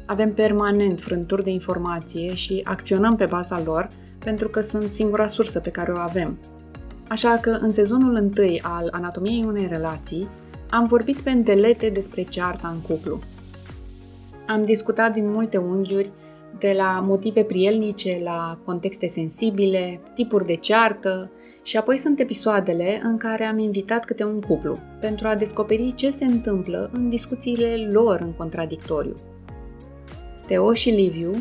Avem 0.06 0.34
permanent 0.34 1.02
frânturi 1.02 1.44
de 1.44 1.50
informație 1.50 2.34
și 2.34 2.62
acționăm 2.64 3.16
pe 3.16 3.26
baza 3.26 3.62
lor 3.66 3.90
pentru 4.20 4.48
că 4.48 4.62
sunt 4.62 4.92
singura 4.92 5.28
sursă 5.28 5.60
pe 5.60 5.70
care 5.70 5.92
o 5.92 5.98
avem. 6.00 6.38
Așa 7.08 7.38
că 7.42 7.50
în 7.50 7.72
sezonul 7.72 8.16
întâi 8.16 8.62
al 8.64 8.88
Anatomiei 8.92 9.44
unei 9.48 9.68
relații 9.68 10.28
am 10.70 10.86
vorbit 10.86 11.18
pe 11.18 11.30
îndelete 11.30 11.90
despre 11.90 12.24
cearta 12.24 12.68
în 12.68 12.80
cuplu. 12.80 13.20
Am 14.48 14.66
discutat 14.66 15.14
din 15.14 15.32
multe 15.32 15.58
unghiuri 15.58 16.12
de 16.60 16.74
la 16.78 17.04
motive 17.06 17.44
prielnice 17.44 18.20
la 18.24 18.60
contexte 18.66 19.08
sensibile, 19.08 20.02
tipuri 20.14 20.46
de 20.46 20.56
ceartă 20.56 21.32
și 21.64 21.78
apoi 21.78 21.98
sunt 21.98 22.20
episoadele 22.20 23.02
în 23.04 23.18
care 23.18 23.44
am 23.44 23.60
invitat 23.60 24.06
câte 24.06 24.24
un 24.24 24.42
cuplu 24.42 24.80
pentru 25.00 25.28
a 25.28 25.36
descoperi 25.36 25.94
ce 25.96 26.10
se 26.10 26.26
întâmplă 26.26 26.90
în 26.94 27.10
discuțiile 27.10 27.88
lor 27.92 28.20
în 28.22 28.34
contradictoriu. 28.34 29.14
Teo 30.48 30.74
și 30.74 30.90
Liviu 30.90 31.32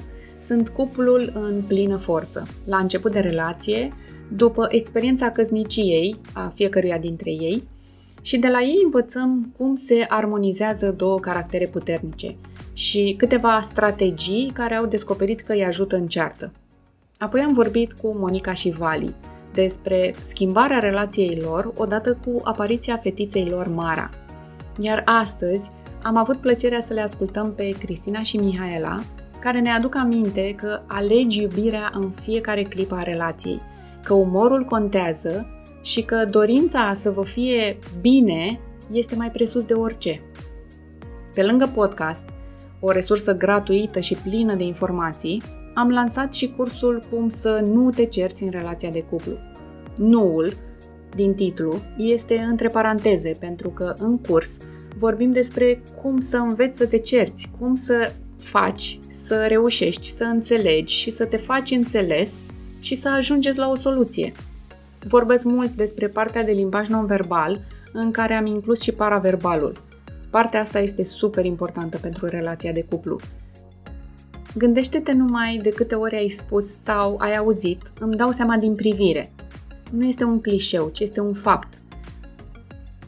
sunt 0.41 0.69
cuplul 0.69 1.31
în 1.35 1.63
plină 1.63 1.97
forță, 1.97 2.47
la 2.65 2.77
început 2.77 3.13
de 3.13 3.21
relație, 3.21 3.93
după 4.37 4.67
experiența 4.71 5.31
căsniciei 5.31 6.17
a 6.33 6.53
fiecăruia 6.55 6.99
dintre 6.99 7.31
ei 7.31 7.69
și 8.27 8.39
de 8.39 8.49
la 8.49 8.61
ei 8.61 8.81
învățăm 8.85 9.53
cum 9.59 9.75
se 9.75 10.05
armonizează 10.09 10.91
două 10.91 11.21
caractere 11.21 11.67
puternice 11.67 12.37
și 12.73 13.15
câteva 13.19 13.61
strategii 13.61 14.51
care 14.55 14.75
au 14.75 14.87
descoperit 14.87 15.41
că 15.41 15.53
îi 15.53 15.65
ajută 15.65 15.97
în 15.97 16.07
ceartă. 16.07 16.53
Apoi 17.19 17.41
am 17.41 17.53
vorbit 17.53 17.93
cu 17.93 18.15
Monica 18.19 18.53
și 18.53 18.71
Vali 18.71 19.15
despre 19.55 20.15
schimbarea 20.23 20.79
relației 20.79 21.41
lor 21.43 21.73
odată 21.77 22.19
cu 22.25 22.41
apariția 22.45 22.97
fetiței 22.97 23.45
lor 23.45 23.69
Mara. 23.69 24.11
Iar 24.81 25.03
astăzi 25.05 25.71
am 26.03 26.17
avut 26.17 26.37
plăcerea 26.37 26.83
să 26.83 26.93
le 26.93 27.01
ascultăm 27.01 27.55
pe 27.55 27.77
Cristina 27.79 28.23
și 28.23 28.37
Mihaela, 28.37 29.03
care 29.41 29.61
ne 29.61 29.71
aduc 29.71 29.97
aminte 29.97 30.55
că 30.55 30.81
alegi 30.87 31.43
iubirea 31.43 31.91
în 31.95 32.11
fiecare 32.11 32.63
clipă 32.63 32.95
a 32.95 33.03
relației, 33.03 33.61
că 34.03 34.15
umorul 34.15 34.65
contează 34.65 35.56
și 35.87 36.03
că 36.03 36.25
dorința 36.31 36.95
să 36.95 37.11
vă 37.11 37.25
fie 37.25 37.79
bine 38.01 38.61
este 38.93 39.15
mai 39.15 39.31
presus 39.31 39.65
de 39.65 39.75
orice. 39.75 40.21
Pe 41.35 41.43
lângă 41.43 41.71
podcast, 41.75 42.25
o 42.81 42.91
resursă 42.91 43.37
gratuită 43.37 44.01
și 44.01 44.15
plină 44.15 44.55
de 44.55 44.65
informații, 44.65 45.43
am 45.75 45.91
lansat 45.91 46.35
și 46.35 46.55
cursul 46.57 47.03
Cum 47.11 47.29
să 47.29 47.65
nu 47.73 47.91
te 47.91 48.05
cerți 48.05 48.43
în 48.43 48.51
relația 48.51 48.91
de 48.91 49.03
cuplu. 49.03 49.33
Nuul, 49.97 50.53
din 51.15 51.35
titlu, 51.35 51.81
este 51.97 52.39
între 52.39 52.69
paranteze, 52.69 53.37
pentru 53.41 53.69
că 53.69 53.95
în 53.99 54.19
curs 54.19 54.57
vorbim 54.97 55.33
despre 55.33 55.83
cum 56.03 56.21
să 56.21 56.37
înveți 56.37 56.79
să 56.79 56.87
te 56.87 56.99
cerți, 56.99 57.51
cum 57.59 57.75
să 57.75 58.13
faci, 58.39 58.99
să 59.09 59.45
reușești, 59.49 60.07
să 60.07 60.25
înțelegi 60.25 60.95
și 60.95 61.11
să 61.11 61.25
te 61.25 61.37
faci 61.37 61.71
înțeles 61.71 62.45
și 62.81 62.95
să 62.95 63.09
ajungeți 63.09 63.59
la 63.59 63.69
o 63.69 63.77
soluție. 63.77 64.33
Vorbesc 65.09 65.45
mult 65.45 65.77
despre 65.77 66.09
partea 66.09 66.45
de 66.45 66.53
limbaj 66.53 66.89
non-verbal, 66.89 67.61
în 67.93 68.11
care 68.11 68.35
am 68.35 68.47
inclus 68.47 68.81
și 68.81 68.93
paraverbalul. 68.93 69.83
Partea 70.31 70.61
asta 70.61 70.79
este 70.79 71.05
super 71.05 71.45
importantă 71.45 71.99
pentru 71.99 72.27
relația 72.27 72.73
de 72.73 72.83
cuplu. 72.83 73.21
Gândește-te 74.55 75.13
numai 75.13 75.59
de 75.63 75.71
câte 75.71 75.95
ori 75.95 76.17
ai 76.17 76.29
spus 76.29 76.83
sau 76.83 77.17
ai 77.19 77.37
auzit, 77.37 77.83
îmi 78.01 78.15
dau 78.15 78.31
seama 78.31 78.57
din 78.57 78.75
privire. 78.75 79.33
Nu 79.91 80.05
este 80.05 80.25
un 80.25 80.41
clișeu, 80.41 80.89
ci 80.93 81.01
este 81.01 81.21
un 81.21 81.35
fapt. 81.35 81.79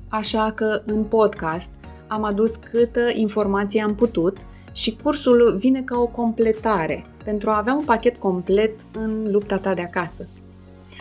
Așa 0.09 0.53
că 0.55 0.83
în 0.85 1.05
podcast 1.05 1.71
am 2.07 2.25
adus 2.25 2.57
câtă 2.57 3.11
informație 3.15 3.83
am 3.83 3.95
putut 3.95 4.37
și 4.73 4.97
cursul 5.03 5.57
vine 5.57 5.83
ca 5.83 5.99
o 5.99 6.07
completare 6.07 7.05
pentru 7.25 7.51
a 7.51 7.57
avea 7.57 7.75
un 7.75 7.85
pachet 7.85 8.17
complet 8.17 8.81
în 8.93 9.27
lupta 9.31 9.59
ta 9.59 9.75
de 9.75 9.83
acasă. 9.83 10.29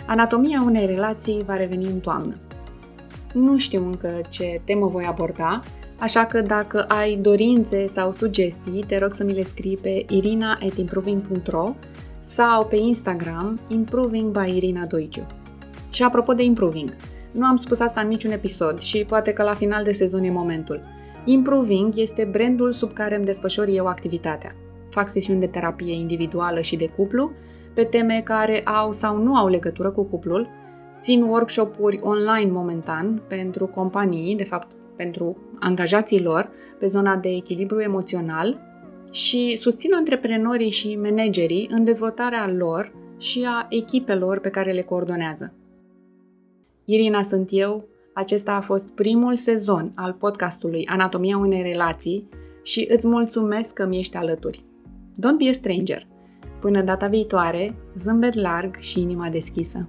Anatomia 0.08 0.62
unei 0.66 0.86
relații 0.86 1.44
va 1.46 1.58
reveni 1.58 1.86
în 1.86 2.00
toamnă. 2.00 2.36
Nu 3.34 3.58
știu 3.58 3.86
încă 3.86 4.22
ce 4.30 4.62
temă 4.66 4.88
voi 4.88 5.06
aborda, 5.06 5.62
așa 6.00 6.26
că 6.26 6.42
dacă 6.42 6.84
ai 6.84 7.16
dorințe 7.16 7.88
sau 7.88 8.12
sugestii, 8.12 8.84
te 8.88 8.98
rog 8.98 9.14
să 9.14 9.24
mi 9.24 9.34
le 9.34 9.44
scrii 9.44 9.78
pe 9.78 10.06
irina.improving.ro 10.10 11.76
sau 12.20 12.66
pe 12.66 12.76
Instagram 12.76 13.60
improving 13.68 14.40
by 14.40 14.56
Irina 14.56 14.86
Doiciu. 14.86 15.26
Și 15.92 16.04
apropo 16.04 16.34
de 16.34 16.44
improving, 16.44 16.96
nu 17.32 17.46
am 17.46 17.56
spus 17.56 17.80
asta 17.80 18.02
în 18.02 18.08
niciun 18.08 18.32
episod 18.32 18.80
și 18.80 19.06
poate 19.08 19.34
că 19.34 19.44
la 19.44 19.54
final 19.54 19.84
de 19.84 19.92
sezon 19.92 20.24
e 20.24 20.32
momentul. 20.32 20.82
Improving 21.26 21.98
este 21.98 22.28
brandul 22.32 22.72
sub 22.72 22.94
care 22.94 23.16
îmi 23.16 23.26
desfășor 23.26 23.68
eu 23.68 23.86
activitatea. 23.86 24.56
Fac 24.90 25.10
sesiuni 25.10 25.40
de 25.40 25.48
terapie 25.48 25.94
individuală 25.94 26.62
și 26.62 26.76
de 26.76 26.90
cuplu, 26.96 27.32
pe 27.78 27.84
teme 27.84 28.22
care 28.24 28.64
au 28.64 28.92
sau 28.92 29.18
nu 29.18 29.36
au 29.36 29.48
legătură 29.48 29.92
cu 29.92 30.04
cuplul, 30.04 30.48
țin 31.00 31.22
workshop-uri 31.22 32.00
online 32.02 32.52
momentan 32.52 33.22
pentru 33.28 33.68
companii, 33.68 34.36
de 34.36 34.44
fapt 34.44 34.72
pentru 34.96 35.38
angajații 35.60 36.22
lor, 36.22 36.50
pe 36.80 36.88
zona 36.88 37.16
de 37.16 37.30
echilibru 37.30 37.80
emoțional 37.80 38.62
și 39.12 39.58
susțin 39.58 39.94
antreprenorii 39.94 40.70
și 40.70 40.96
managerii 40.96 41.70
în 41.72 41.84
dezvoltarea 41.84 42.52
lor 42.52 42.94
și 43.18 43.46
a 43.48 43.66
echipelor 43.70 44.40
pe 44.40 44.50
care 44.50 44.72
le 44.72 44.82
coordonează. 44.82 45.54
Irina 46.86 47.24
sunt 47.24 47.50
eu, 47.52 47.88
acesta 48.14 48.54
a 48.54 48.62
fost 48.62 48.90
primul 48.90 49.36
sezon 49.36 49.92
al 49.96 50.14
podcastului 50.14 50.88
Anatomia 50.88 51.38
unei 51.38 51.62
relații 51.62 52.30
și 52.64 52.88
îți 52.90 53.08
mulțumesc 53.08 53.74
că 53.74 53.86
mi 53.86 53.98
ești 53.98 54.18
alături. 54.18 54.64
Don't 55.12 55.38
be 55.38 55.50
a 55.50 55.54
stranger! 55.54 56.17
Până 56.60 56.82
data 56.82 57.08
viitoare, 57.08 57.76
zâmbet 57.96 58.34
larg 58.34 58.78
și 58.80 59.02
inima 59.02 59.30
deschisă! 59.30 59.88